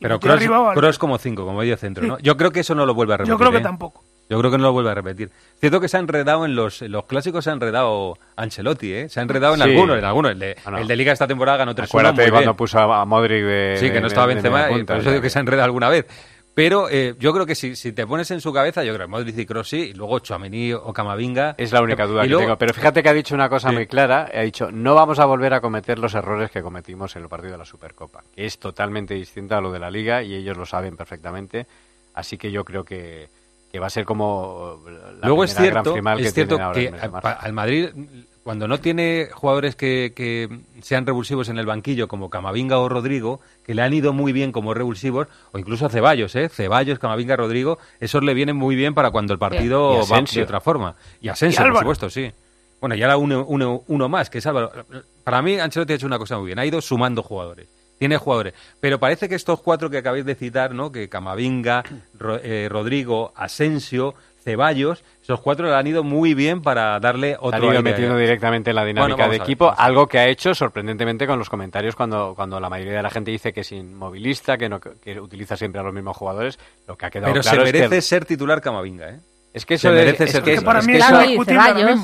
Y 0.00 0.02
Pero 0.02 0.18
Valverde. 0.18 0.74
Kroos 0.74 0.98
como 0.98 1.18
cinco, 1.18 1.44
como 1.44 1.58
medio 1.58 1.76
centro, 1.76 2.02
Sí. 2.02 2.08
¿no? 2.10 2.18
Yo 2.18 2.36
creo 2.36 2.50
que 2.50 2.60
eso 2.60 2.74
no 2.74 2.84
lo 2.84 2.94
vuelve 2.94 3.14
a 3.14 3.16
repetir. 3.18 3.32
Yo 3.32 3.38
creo 3.38 3.52
que 3.52 3.58
¿eh? 3.58 3.62
tampoco. 3.62 4.03
Yo 4.28 4.38
creo 4.38 4.50
que 4.50 4.56
no 4.58 4.64
lo 4.64 4.72
vuelve 4.72 4.90
a 4.90 4.94
repetir. 4.94 5.30
Cierto 5.60 5.80
que 5.80 5.88
se 5.88 5.96
ha 5.98 6.00
enredado 6.00 6.44
en 6.46 6.54
los, 6.56 6.80
en 6.82 6.92
los 6.92 7.04
clásicos, 7.04 7.44
se 7.44 7.50
ha 7.50 7.52
enredado 7.52 8.16
Ancelotti, 8.36 8.92
¿eh? 8.92 9.08
Se 9.08 9.20
ha 9.20 9.22
enredado 9.22 9.54
en 9.54 9.62
Sí. 9.62 9.70
algunos, 9.70 9.98
en 9.98 10.04
algunos. 10.04 10.32
El 10.32 10.38
de, 10.38 10.56
Ah, 10.64 10.70
no. 10.70 10.78
el 10.78 10.86
de 10.88 10.96
Liga 10.96 11.12
esta 11.12 11.26
temporada 11.26 11.58
ganó 11.58 11.74
3 11.74 11.88
Acuérdate 11.90 12.30
cuando 12.30 12.56
puso 12.56 12.78
a 12.78 13.04
Modric 13.04 13.44
de 13.44 13.76
Sí, 13.78 13.88
que 13.88 13.92
de- 13.94 14.00
no 14.00 14.06
estaba 14.06 14.26
Benzema, 14.26 14.70
y 14.70 14.84
por 14.84 14.96
eso 14.96 15.10
digo 15.10 15.20
que 15.22 15.30
se 15.30 15.38
ha 15.38 15.40
enredado 15.40 15.64
alguna 15.66 15.88
vez. 15.90 16.06
Pero 16.54 16.88
eh, 16.88 17.16
yo 17.18 17.32
creo 17.32 17.46
que 17.46 17.56
si, 17.56 17.74
si 17.74 17.92
te 17.92 18.06
pones 18.06 18.30
en 18.30 18.40
su 18.40 18.52
cabeza, 18.52 18.84
yo 18.84 18.94
creo 18.94 19.06
que 19.08 19.10
Modric 19.10 19.36
y 19.36 19.44
Kroos 19.44 19.68
sí, 19.68 19.90
y 19.90 19.92
luego 19.92 20.20
Chouameni 20.20 20.72
o 20.72 20.92
Camavinga. 20.92 21.56
Es 21.58 21.72
la 21.72 21.82
única 21.82 22.06
duda 22.06 22.22
que 22.22 22.28
luego- 22.28 22.44
tengo. 22.44 22.58
Pero 22.58 22.72
fíjate 22.72 23.02
que 23.02 23.08
ha 23.08 23.12
dicho 23.12 23.34
una 23.34 23.48
cosa 23.48 23.70
Sí. 23.70 23.74
muy 23.74 23.86
clara. 23.88 24.30
Ha 24.32 24.42
dicho, 24.42 24.70
no 24.70 24.94
vamos 24.94 25.18
a 25.18 25.24
volver 25.24 25.52
a 25.52 25.60
cometer 25.60 25.98
los 25.98 26.14
errores 26.14 26.52
que 26.52 26.62
cometimos 26.62 27.14
en 27.16 27.22
el 27.24 27.28
partido 27.28 27.52
de 27.52 27.58
la 27.58 27.64
Supercopa. 27.64 28.22
Que 28.34 28.46
es 28.46 28.58
totalmente 28.60 29.14
distinto 29.14 29.56
a 29.56 29.60
lo 29.60 29.72
de 29.72 29.80
la 29.80 29.90
Liga 29.90 30.22
y 30.22 30.32
ellos 30.34 30.56
lo 30.56 30.64
saben 30.64 30.96
perfectamente. 30.96 31.66
Así 32.14 32.38
que 32.38 32.52
yo 32.52 32.64
creo 32.64 32.84
que, 32.84 33.28
que 33.74 33.80
va 33.80 33.88
a 33.88 33.90
ser 33.90 34.04
como 34.04 34.78
la 34.86 35.26
Luego 35.26 35.42
es 35.42 35.52
primera 35.52 35.72
gran 35.72 35.82
cierto, 35.84 35.98
final 35.98 36.16
que 36.18 36.28
es 36.28 36.32
cierto 36.32 36.54
tienen 36.54 36.62
ahora 36.64 36.80
que 37.10 37.26
a- 37.26 37.32
al 37.32 37.52
Madrid, 37.52 37.88
cuando 38.44 38.68
no 38.68 38.78
tiene 38.78 39.30
jugadores 39.34 39.74
que, 39.74 40.12
que 40.14 40.60
sean 40.80 41.04
revulsivos 41.04 41.48
en 41.48 41.58
el 41.58 41.66
banquillo, 41.66 42.06
como 42.06 42.30
Camavinga 42.30 42.78
o 42.78 42.88
Rodrigo, 42.88 43.40
que 43.64 43.74
le 43.74 43.82
han 43.82 43.92
ido 43.92 44.12
muy 44.12 44.32
bien 44.32 44.52
como 44.52 44.74
revulsivos, 44.74 45.26
o 45.50 45.58
incluso 45.58 45.86
a 45.86 45.88
Ceballos, 45.88 46.36
¿eh? 46.36 46.48
Ceballos, 46.48 47.00
Camavinga, 47.00 47.34
Rodrigo, 47.34 47.80
esos 47.98 48.22
le 48.22 48.32
vienen 48.32 48.54
muy 48.54 48.76
bien 48.76 48.94
para 48.94 49.10
cuando 49.10 49.32
el 49.32 49.40
partido 49.40 49.94
Y 49.94 49.96
va 49.96 50.04
de 50.20 50.44
otra 50.44 50.60
forma. 50.60 50.94
Y 51.20 51.26
Asensio, 51.28 51.58
por 51.64 51.66
supuesto, 51.80 52.10
sí. 52.10 52.30
Bueno, 52.80 52.94
y 52.94 53.02
ahora 53.02 53.16
uno, 53.16 53.44
uno, 53.48 53.82
uno 53.88 54.08
más, 54.08 54.30
que 54.30 54.38
es 54.38 54.46
Álvaro. 54.46 54.70
Para 55.24 55.42
mí, 55.42 55.58
Ancelotti 55.58 55.94
ha 55.94 55.96
hecho 55.96 56.06
una 56.06 56.18
cosa 56.20 56.36
muy 56.38 56.46
bien. 56.46 56.60
Ha 56.60 56.64
ido 56.66 56.80
sumando 56.80 57.24
jugadores. 57.24 57.66
Tiene 58.04 58.18
jugadores. 58.18 58.52
Pero 58.80 59.00
parece 59.00 59.30
que 59.30 59.34
estos 59.34 59.62
cuatro 59.62 59.88
que 59.88 59.96
acabáis 59.96 60.26
de 60.26 60.34
citar, 60.34 60.74
¿no? 60.74 60.92
Que 60.92 61.08
Camavinga, 61.08 61.82
Ro- 62.18 62.38
eh, 62.42 62.68
Rodrigo, 62.70 63.32
Asensio, 63.34 64.14
Ceballos, 64.44 65.02
esos 65.22 65.40
cuatro 65.40 65.68
le 65.68 65.74
han 65.74 65.86
ido 65.86 66.04
muy 66.04 66.34
bien 66.34 66.60
para 66.60 67.00
darle 67.00 67.34
otro 67.40 67.56
han 67.56 67.72
ido 67.72 67.82
metiendo 67.82 68.18
directamente 68.18 68.68
en 68.68 68.76
la 68.76 68.84
dinámica 68.84 69.26
de 69.26 69.36
equipo, 69.36 69.68
ver. 69.70 69.74
algo 69.78 70.06
que 70.06 70.18
ha 70.18 70.28
hecho 70.28 70.54
sorprendentemente 70.54 71.26
con 71.26 71.38
los 71.38 71.48
comentarios 71.48 71.96
cuando, 71.96 72.34
cuando 72.36 72.60
la 72.60 72.68
mayoría 72.68 72.96
de 72.98 73.02
la 73.02 73.08
gente 73.10 73.30
dice 73.30 73.54
que 73.54 73.62
es 73.62 73.72
inmovilista, 73.72 74.58
que, 74.58 74.68
no, 74.68 74.80
que 74.80 75.18
utiliza 75.18 75.56
siempre 75.56 75.80
a 75.80 75.84
los 75.84 75.94
mismos 75.94 76.14
jugadores. 76.14 76.58
Lo 76.86 76.98
que 76.98 77.06
ha 77.06 77.10
quedado 77.10 77.32
Pero 77.32 77.40
claro 77.40 77.62
se 77.62 77.68
es 77.68 77.72
que 77.72 77.78
merece 77.78 78.02
ser 78.02 78.26
titular 78.26 78.60
Camavinga, 78.60 79.08
¿eh? 79.08 79.20
Es 79.54 79.64
que 79.64 79.78
Se 79.78 79.86
eso 79.86 79.94
de- 79.96 80.04
merece 80.04 80.24
es 80.24 80.30
ser 80.32 80.42
que- 80.42 80.60
para 80.60 80.80
mí 80.82 80.88
que 80.92 80.98
es 80.98 81.06
Claro, 81.06 81.20
el 81.22 81.28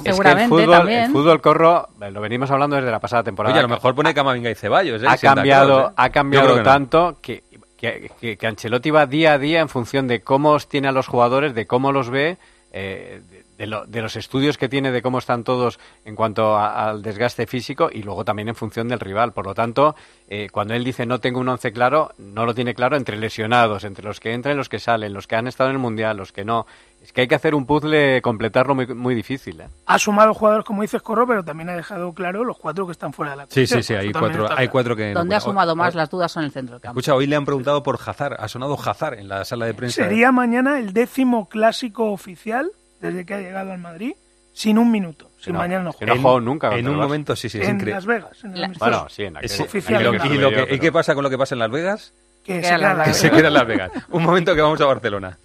seguramente 0.04 0.48
fútbol, 0.48 0.70
también. 0.70 1.02
el 1.04 1.10
fútbol 1.10 1.40
corro, 1.42 1.88
eh, 2.00 2.10
lo 2.12 2.20
venimos 2.20 2.50
hablando 2.50 2.76
desde 2.76 2.90
la 2.92 3.00
pasada 3.00 3.24
temporada. 3.24 3.52
Oye, 3.52 3.58
a 3.58 3.62
lo 3.62 3.68
mejor 3.68 3.94
pone 3.94 4.14
Camavinga 4.14 4.50
y 4.50 4.54
Ceballos, 4.54 5.02
¿eh? 5.02 5.06
ha 5.08 5.18
cambiado, 5.18 5.76
Kroos, 5.78 5.90
¿eh? 5.90 5.94
ha 5.96 6.10
cambiado 6.10 6.54
que 6.54 6.62
tanto 6.62 7.18
que 7.20 7.42
que, 7.76 8.10
que, 8.20 8.36
que 8.36 8.46
Ancelotti 8.46 8.90
va 8.90 9.06
día 9.06 9.32
a 9.32 9.38
día 9.38 9.60
en 9.60 9.68
función 9.70 10.06
de 10.06 10.20
cómo 10.20 10.58
tiene 10.60 10.88
a 10.88 10.92
los 10.92 11.06
jugadores, 11.06 11.54
de 11.54 11.66
cómo 11.66 11.92
los 11.92 12.10
ve, 12.10 12.36
eh, 12.74 13.22
de, 13.30 13.42
de, 13.56 13.66
lo, 13.66 13.86
de, 13.86 14.02
los 14.02 14.16
estudios 14.16 14.58
que 14.58 14.68
tiene 14.68 14.90
de 14.92 15.00
cómo 15.00 15.18
están 15.18 15.44
todos 15.44 15.80
en 16.04 16.14
cuanto 16.14 16.56
a, 16.58 16.90
al 16.90 17.00
desgaste 17.02 17.46
físico 17.46 17.88
y 17.90 18.02
luego 18.02 18.22
también 18.22 18.48
en 18.50 18.54
función 18.54 18.86
del 18.86 19.00
rival. 19.00 19.32
Por 19.32 19.46
lo 19.46 19.54
tanto, 19.54 19.96
eh, 20.28 20.48
cuando 20.52 20.74
él 20.74 20.84
dice 20.84 21.06
no 21.06 21.20
tengo 21.20 21.40
un 21.40 21.48
once 21.48 21.72
claro, 21.72 22.12
no 22.18 22.44
lo 22.44 22.54
tiene 22.54 22.74
claro 22.74 22.98
entre 22.98 23.16
lesionados, 23.16 23.84
entre 23.84 24.04
los 24.04 24.20
que 24.20 24.34
entran 24.34 24.54
y 24.56 24.58
los 24.58 24.68
que 24.68 24.78
salen, 24.78 25.14
los 25.14 25.26
que 25.26 25.36
han 25.36 25.46
estado 25.46 25.70
en 25.70 25.76
el 25.76 25.80
Mundial, 25.80 26.18
los 26.18 26.32
que 26.32 26.44
no. 26.44 26.66
Es 27.10 27.14
que 27.14 27.22
hay 27.22 27.26
que 27.26 27.34
hacer 27.34 27.56
un 27.56 27.66
puzzle, 27.66 28.22
completarlo 28.22 28.76
muy, 28.76 28.86
muy 28.86 29.16
difícil. 29.16 29.60
¿eh? 29.60 29.66
Ha 29.86 29.98
sumado 29.98 30.32
jugadores, 30.32 30.64
como 30.64 30.82
dices, 30.82 31.02
Corro, 31.02 31.26
pero 31.26 31.42
también 31.44 31.68
ha 31.68 31.74
dejado 31.74 32.12
claro 32.14 32.44
los 32.44 32.56
cuatro 32.56 32.86
que 32.86 32.92
están 32.92 33.12
fuera 33.12 33.32
de 33.32 33.38
la 33.38 33.46
Sí, 33.48 33.66
sí, 33.66 33.82
sí, 33.82 33.94
hay 33.94 34.12
cuatro, 34.12 34.46
hay 34.56 34.68
cuatro 34.68 34.94
que... 34.94 35.12
Donde 35.12 35.30
no, 35.30 35.36
ha 35.36 35.40
sumado 35.40 35.74
más 35.74 35.96
las 35.96 36.08
dudas 36.08 36.30
son 36.30 36.44
en 36.44 36.46
el 36.46 36.52
centro 36.52 36.76
del 36.76 36.82
campo. 36.82 37.00
Escucha, 37.00 37.16
hoy 37.16 37.26
le 37.26 37.34
han 37.34 37.44
preguntado 37.44 37.82
por 37.82 37.98
Hazard, 38.06 38.36
ha 38.38 38.46
sonado 38.46 38.78
Hazard 38.80 39.18
en 39.18 39.28
la 39.28 39.44
sala 39.44 39.66
de 39.66 39.74
prensa. 39.74 40.04
Sería 40.04 40.30
mañana 40.30 40.78
el 40.78 40.92
décimo 40.92 41.48
clásico 41.48 42.12
oficial 42.12 42.70
desde 43.00 43.26
que 43.26 43.34
ha 43.34 43.40
llegado 43.40 43.72
al 43.72 43.80
Madrid 43.80 44.12
sin 44.52 44.78
un 44.78 44.92
minuto. 44.92 45.32
Si 45.40 45.50
no, 45.50 45.58
mañana 45.58 45.82
no 45.82 45.92
juega. 45.92 46.14
No 46.14 46.38
nunca. 46.38 46.76
En 46.76 46.88
un 46.88 46.94
momento, 46.94 47.34
sí, 47.34 47.48
sí, 47.48 47.58
es 47.58 47.66
en 47.66 47.74
increíble. 47.74 47.94
Las 47.94 48.06
Vegas. 48.06 48.44
En 48.44 48.60
la... 48.60 48.70
Bueno, 48.78 49.08
sí, 49.08 49.24
en 49.24 49.36
es 49.42 49.58
oficial. 49.58 50.00
¿Y, 50.00 50.04
lo, 50.04 50.14
y, 50.14 50.38
lo 50.38 50.50
que, 50.50 50.54
pero... 50.54 50.74
¿Y 50.76 50.78
qué 50.78 50.92
pasa 50.92 51.16
con 51.16 51.24
lo 51.24 51.30
que 51.30 51.38
pasa 51.38 51.56
en 51.56 51.58
Las 51.58 51.72
Vegas? 51.72 52.14
Que 52.44 52.62
se 52.62 53.30
queda 53.32 53.48
en 53.48 53.54
Las 53.54 53.66
Vegas. 53.66 53.90
un 54.10 54.22
momento 54.22 54.54
que 54.54 54.60
vamos 54.60 54.80
a 54.80 54.86
Barcelona. 54.86 55.36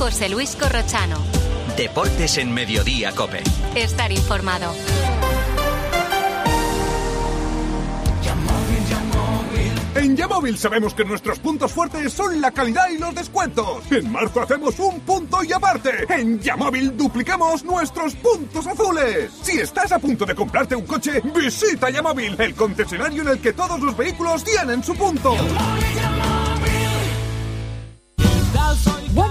José 0.00 0.30
Luis 0.30 0.56
Corrochano. 0.56 1.18
Deportes 1.76 2.38
en 2.38 2.54
Mediodía, 2.54 3.12
Cope. 3.12 3.42
Estar 3.74 4.10
informado. 4.10 4.72
En 9.94 10.16
Yamóvil 10.16 10.56
sabemos 10.56 10.94
que 10.94 11.04
nuestros 11.04 11.38
puntos 11.40 11.70
fuertes 11.70 12.14
son 12.14 12.40
la 12.40 12.50
calidad 12.50 12.88
y 12.88 12.96
los 12.96 13.14
descuentos. 13.14 13.92
En 13.92 14.10
marzo 14.10 14.40
hacemos 14.40 14.78
un 14.78 15.00
punto 15.00 15.44
y 15.44 15.52
aparte. 15.52 16.06
En 16.08 16.40
Yamóvil 16.40 16.96
duplicamos 16.96 17.62
nuestros 17.62 18.14
puntos 18.14 18.66
azules. 18.66 19.30
Si 19.42 19.60
estás 19.60 19.92
a 19.92 19.98
punto 19.98 20.24
de 20.24 20.34
comprarte 20.34 20.74
un 20.74 20.86
coche, 20.86 21.20
visita 21.34 21.90
Yamóvil, 21.90 22.36
el 22.40 22.54
concesionario 22.54 23.20
en 23.20 23.28
el 23.28 23.38
que 23.38 23.52
todos 23.52 23.78
los 23.78 23.94
vehículos 23.94 24.44
tienen 24.44 24.82
su 24.82 24.94
punto. 24.94 25.32
One 25.32 26.39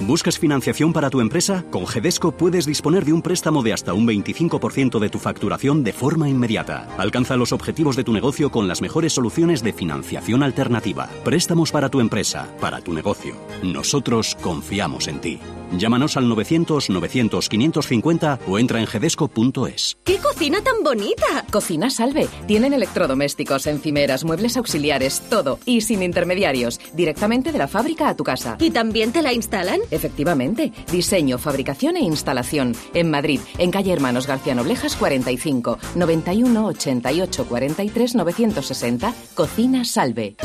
¿Buscas 0.00 0.40
financiación 0.40 0.92
para 0.92 1.08
tu 1.08 1.20
empresa? 1.20 1.64
Con 1.70 1.86
Gedesco 1.86 2.32
puedes 2.32 2.66
disponer 2.66 3.04
de 3.04 3.12
un 3.12 3.22
préstamo 3.22 3.62
de 3.62 3.72
hasta 3.72 3.94
un 3.94 4.06
25% 4.08 4.98
de 4.98 5.08
tu 5.08 5.20
facturación 5.20 5.84
de 5.84 5.92
forma 5.92 6.28
inmediata. 6.28 6.88
Alcanza 6.98 7.36
los 7.36 7.52
objetivos 7.52 7.94
de 7.94 8.02
tu 8.02 8.12
negocio 8.12 8.50
con 8.50 8.66
las 8.66 8.82
mejores 8.82 9.12
soluciones 9.12 9.62
de 9.62 9.72
financiación 9.72 10.42
alternativa. 10.42 11.08
Préstamos 11.24 11.70
para 11.70 11.90
tu 11.90 12.00
empresa, 12.00 12.48
para 12.60 12.80
tu 12.80 12.92
negocio. 12.92 13.36
Nosotros 13.62 14.36
confiamos 14.42 15.06
en 15.06 15.20
ti. 15.20 15.38
Llámanos 15.78 16.16
al 16.16 16.24
900-900-550 16.26 18.38
o 18.46 18.58
entra 18.58 18.80
en 18.80 18.86
gedesco.es. 18.86 19.96
¡Qué 20.04 20.18
cocina 20.18 20.62
tan 20.62 20.82
bonita! 20.82 21.44
Cocina 21.50 21.90
Salve. 21.90 22.28
Tienen 22.46 22.72
electrodomésticos, 22.72 23.66
encimeras, 23.66 24.24
muebles 24.24 24.56
auxiliares, 24.56 25.20
todo. 25.28 25.58
Y 25.64 25.82
sin 25.82 26.02
intermediarios. 26.02 26.80
Directamente 26.94 27.52
de 27.52 27.58
la 27.58 27.68
fábrica 27.68 28.08
a 28.08 28.16
tu 28.16 28.24
casa. 28.24 28.56
¿Y 28.60 28.70
también 28.70 29.12
te 29.12 29.22
la 29.22 29.32
instalan? 29.32 29.80
Efectivamente. 29.90 30.72
Diseño, 30.90 31.38
fabricación 31.38 31.96
e 31.96 32.00
instalación. 32.00 32.74
En 32.94 33.10
Madrid, 33.10 33.40
en 33.58 33.70
calle 33.70 33.92
Hermanos 33.92 34.26
García 34.26 34.54
Noblejas 34.54 34.96
45, 34.96 35.78
91 35.94 36.66
88 36.66 37.46
43 37.46 38.14
960. 38.14 39.14
Cocina 39.34 39.84
Salve. 39.84 40.36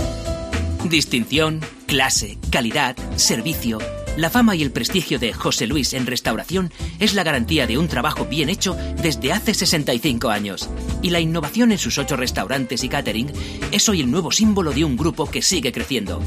Distinción, 0.86 1.60
clase, 1.86 2.38
calidad, 2.52 2.96
servicio. 3.18 3.80
La 4.20 4.30
fama 4.30 4.54
y 4.54 4.64
el 4.64 4.72
prestigio 4.72 5.18
de 5.18 5.32
José 5.32 5.66
Luis 5.66 5.94
en 5.94 6.06
restauración 6.06 6.74
es 7.00 7.14
la 7.14 7.24
garantía 7.24 7.66
de 7.68 7.78
un 7.78 7.88
trabajo 7.88 8.26
bien 8.26 8.50
hecho 8.50 8.76
desde 9.02 9.32
hace 9.32 9.54
65 9.54 10.30
años. 10.30 10.70
Y 11.02 11.12
la 11.12 11.22
innovación 11.22 11.72
en 11.72 11.78
sus 11.78 11.98
ocho 11.98 12.18
restaurantes 12.18 12.84
y 12.84 12.90
catering 12.90 13.32
es 13.72 13.88
hoy 13.88 14.02
el 14.02 14.12
nuevo 14.12 14.34
símbolo 14.34 14.74
de 14.74 14.84
un 14.84 14.98
grupo 14.98 15.26
que 15.26 15.42
sigue 15.42 15.72
creciendo. 15.72 16.22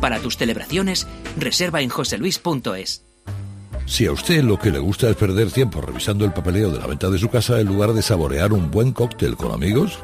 Para 0.00 0.18
tus 0.18 0.36
celebraciones, 0.36 1.06
reserva 1.38 1.82
en 1.82 1.88
joseluis.es. 1.88 3.04
Si 3.86 4.06
a 4.06 4.10
usted 4.10 4.42
lo 4.42 4.58
que 4.58 4.72
le 4.72 4.80
gusta 4.80 5.08
es 5.08 5.14
perder 5.14 5.52
tiempo 5.52 5.80
revisando 5.80 6.24
el 6.24 6.32
papeleo 6.32 6.72
de 6.72 6.80
la 6.80 6.88
venta 6.88 7.10
de 7.10 7.18
su 7.18 7.28
casa 7.28 7.60
en 7.60 7.68
lugar 7.68 7.92
de 7.92 8.02
saborear 8.02 8.52
un 8.52 8.72
buen 8.72 8.90
cóctel 8.90 9.36
con 9.36 9.52
amigos, 9.52 10.00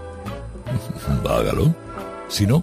hágalo. 1.28 1.74
Si 2.28 2.46
no, 2.46 2.62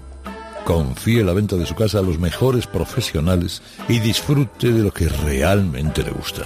confíe 0.70 1.24
la 1.24 1.34
venta 1.34 1.56
de 1.56 1.66
su 1.66 1.74
casa 1.74 1.98
a 1.98 2.04
los 2.04 2.20
mejores 2.20 2.68
profesionales 2.68 3.64
y 3.88 3.98
disfrute 3.98 4.72
de 4.72 4.84
lo 4.84 4.92
que 4.92 5.10
realmente 5.10 6.04
le 6.04 6.12
gusta. 6.12 6.44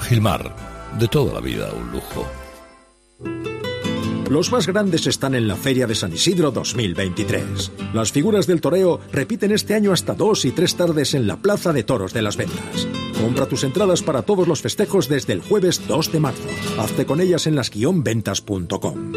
Gilmar, 0.00 0.52
de 0.98 1.06
toda 1.06 1.32
la 1.32 1.40
vida 1.40 1.70
un 1.72 1.92
lujo. 1.92 2.26
Los 4.28 4.50
más 4.50 4.66
grandes 4.66 5.06
están 5.06 5.36
en 5.36 5.46
la 5.46 5.54
Feria 5.54 5.86
de 5.86 5.94
San 5.94 6.12
Isidro 6.12 6.50
2023. 6.50 7.70
Las 7.94 8.10
figuras 8.10 8.48
del 8.48 8.60
toreo 8.60 8.98
repiten 9.12 9.52
este 9.52 9.74
año 9.74 9.92
hasta 9.92 10.14
dos 10.14 10.44
y 10.44 10.50
tres 10.50 10.74
tardes 10.74 11.14
en 11.14 11.28
la 11.28 11.36
Plaza 11.36 11.72
de 11.72 11.84
Toros 11.84 12.12
de 12.12 12.22
las 12.22 12.36
Ventas. 12.36 12.88
Compra 13.22 13.46
tus 13.46 13.62
entradas 13.62 14.02
para 14.02 14.22
todos 14.22 14.48
los 14.48 14.62
festejos 14.62 15.08
desde 15.08 15.34
el 15.34 15.42
jueves 15.42 15.86
2 15.86 16.10
de 16.10 16.18
marzo. 16.18 16.48
Hazte 16.80 17.06
con 17.06 17.20
ellas 17.20 17.46
en 17.46 17.54
las-ventas.com. 17.54 19.12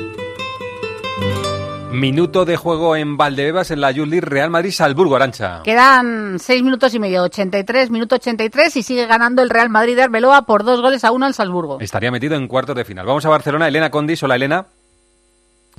Minuto 1.95 2.43
de 2.43 2.57
juego 2.57 2.97
en 2.97 3.15
Valdebebas 3.15 3.71
en 3.71 3.79
la 3.79 3.89
Youth 3.89 4.11
Real 4.19 4.49
Madrid 4.49 4.71
Salzburgo 4.71 5.15
Arancha. 5.15 5.61
Quedan 5.63 6.39
seis 6.39 6.61
minutos 6.61 6.93
y 6.93 6.99
medio, 6.99 7.23
83, 7.23 7.89
minuto 7.89 8.15
83 8.15 8.75
y 8.75 8.83
sigue 8.83 9.05
ganando 9.05 9.41
el 9.41 9.49
Real 9.49 9.69
Madrid 9.69 9.95
de 9.95 10.03
Arbeloa 10.03 10.45
por 10.45 10.65
dos 10.65 10.81
goles 10.81 11.05
a 11.05 11.11
uno 11.11 11.25
al 11.25 11.33
Salzburgo. 11.33 11.79
Estaría 11.79 12.11
metido 12.11 12.35
en 12.35 12.49
cuartos 12.49 12.75
de 12.75 12.83
final. 12.83 13.05
Vamos 13.05 13.25
a 13.25 13.29
Barcelona, 13.29 13.69
Elena 13.69 13.91
Condis. 13.91 14.21
Hola 14.23 14.35
Elena. 14.35 14.65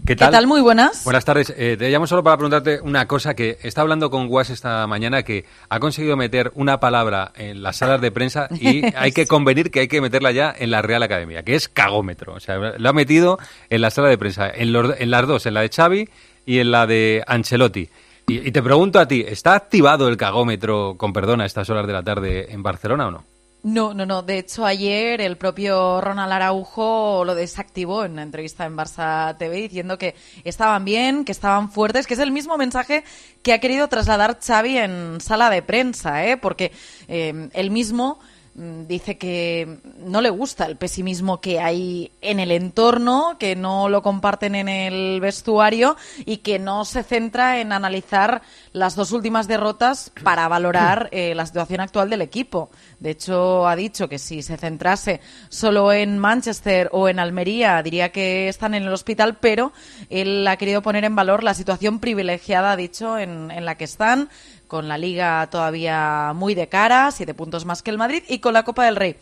¿Qué 0.05 0.15
tal? 0.15 0.29
¿Qué 0.29 0.33
tal? 0.37 0.47
Muy 0.47 0.61
buenas. 0.61 1.05
Buenas 1.05 1.25
tardes. 1.25 1.53
Eh, 1.57 1.77
te 1.77 1.91
llamo 1.91 2.07
solo 2.07 2.23
para 2.23 2.37
preguntarte 2.37 2.81
una 2.81 3.09
cosa 3.09 3.35
que 3.35 3.59
está 3.63 3.81
hablando 3.81 4.11
con 4.11 4.29
Guas 4.29 4.51
esta 4.51 4.87
mañana 4.87 5.23
que 5.25 5.45
ha 5.69 5.81
conseguido 5.81 6.17
meter 6.17 6.53
una 6.55 6.79
palabra 6.79 7.33
en 7.35 7.63
las 7.63 7.79
salas 7.79 8.01
de 8.01 8.13
prensa 8.13 8.49
y 8.53 8.83
hay 8.97 9.13
que 9.13 9.27
convenir 9.27 9.71
que 9.71 9.81
hay 9.81 9.89
que 9.89 10.01
meterla 10.01 10.31
ya 10.31 10.55
en 10.57 10.71
la 10.71 10.83
Real 10.83 11.03
Academia, 11.03 11.43
que 11.43 11.57
es 11.57 11.69
cagómetro. 11.69 12.35
O 12.35 12.41
sea, 12.41 12.75
lo 12.79 12.89
ha 12.89 12.93
metido 12.93 13.39
en 13.69 13.81
la 13.81 13.91
sala 13.91 14.09
de 14.09 14.19
prensa, 14.19 14.49
en, 14.49 14.73
los, 14.73 14.95
en 15.01 15.11
las 15.11 15.27
dos, 15.27 15.47
en 15.47 15.55
la 15.55 15.63
de 15.63 15.71
Xavi 15.71 16.09
y 16.45 16.59
en 16.59 16.71
la 16.71 16.87
de 16.87 17.25
Ancelotti. 17.27 17.89
Y, 18.29 18.49
y, 18.49 18.53
te 18.53 18.63
pregunto 18.63 18.99
a 18.99 19.07
ti, 19.07 19.25
¿está 19.27 19.55
activado 19.55 20.09
el 20.09 20.17
cagómetro, 20.17 20.97
con 20.97 21.13
perdón, 21.13 21.41
a 21.41 21.47
estas 21.47 21.71
horas 21.71 21.87
de 21.87 21.93
la 21.93 22.03
tarde 22.03 22.53
en 22.53 22.63
Barcelona 22.63 23.07
o 23.07 23.11
no? 23.11 23.36
No, 23.67 23.95
no, 23.95 24.07
no. 24.07 24.23
De 24.23 24.39
hecho, 24.39 24.65
ayer 24.65 25.21
el 25.21 25.37
propio 25.37 26.01
Ronald 26.01 26.31
Araujo 26.33 27.25
lo 27.25 27.35
desactivó 27.35 28.05
en 28.05 28.13
una 28.13 28.23
entrevista 28.23 28.65
en 28.65 28.77
Barça 28.77 29.37
TV 29.39 29.63
diciendo 29.63 29.99
que 29.99 30.15
estaban 30.45 30.85
bien, 30.85 31.25
que 31.25 31.33
estaban 31.33 31.73
fuertes, 31.73 32.07
que 32.07 32.15
es 32.15 32.21
el 32.21 32.31
mismo 32.31 32.57
mensaje 32.57 33.03
que 33.43 33.53
ha 33.53 33.59
querido 33.59 33.89
trasladar 33.89 34.39
Xavi 34.41 34.79
en 34.79 35.21
sala 35.21 35.51
de 35.51 35.63
prensa, 35.63 36.25
¿eh? 36.27 36.37
porque 36.37 36.71
eh, 37.09 37.49
él 37.55 37.73
mismo 37.73 38.21
dice 38.57 39.19
que 39.19 39.81
no 39.99 40.23
le 40.23 40.31
gusta 40.31 40.65
el 40.65 40.77
pesimismo 40.77 41.43
que 41.43 41.61
hay 41.61 42.11
en 42.23 42.41
el 42.41 42.51
entorno, 42.51 43.37
que 43.39 43.55
no 43.55 43.91
lo 43.91 44.03
comparten 44.03 44.55
en 44.55 44.69
el 44.71 45.21
vestuario 45.21 45.97
y 46.25 46.39
que 46.39 46.59
no 46.59 46.87
se 46.87 47.03
centra 47.03 47.61
en 47.61 47.73
analizar 47.73 48.41
las 48.73 48.97
dos 48.97 49.13
últimas 49.13 49.47
derrotas 49.47 50.11
para 50.23 50.49
valorar 50.49 51.09
eh, 51.13 51.35
la 51.35 51.45
situación 51.45 51.81
actual 51.81 52.09
del 52.09 52.23
equipo. 52.23 52.71
De 52.99 53.11
hecho, 53.11 53.69
ha 53.69 53.77
dicho 53.77 54.09
que 54.09 54.19
si 54.19 54.41
se 54.41 54.57
centrase 54.57 55.21
solo 55.51 55.93
en 55.93 56.19
Manchester 56.19 56.89
o 56.93 57.11
en 57.11 57.19
Almería, 57.19 57.83
diría 57.83 58.11
que 58.11 58.49
están 58.49 58.73
en 58.73 58.85
el 58.85 58.93
hospital, 58.93 59.37
pero 59.39 59.73
él 60.09 60.49
ha 60.49 60.57
querido 60.57 60.81
poner 60.81 61.05
en 61.05 61.15
valor 61.15 61.45
la 61.45 61.53
situación 61.53 61.99
privilegiada, 61.99 62.73
ha 62.73 62.77
dicho, 62.77 63.19
en, 63.19 63.51
en 63.51 63.67
la 63.67 63.75
que 63.75 63.85
están 63.85 64.31
con 64.67 64.89
la 64.89 64.99
liga 64.99 65.49
todavía 65.51 66.33
muy 66.35 66.55
de 66.55 66.69
cara, 66.69 67.11
siete 67.11 67.35
puntos 67.35 67.65
más 67.65 67.83
que 67.83 67.91
el 67.91 67.99
Madrid, 67.99 68.23
y 68.29 68.39
con 68.41 68.55
la 68.55 68.65
Copa 68.65 68.85
del 68.85 68.97
Rey. 68.97 69.17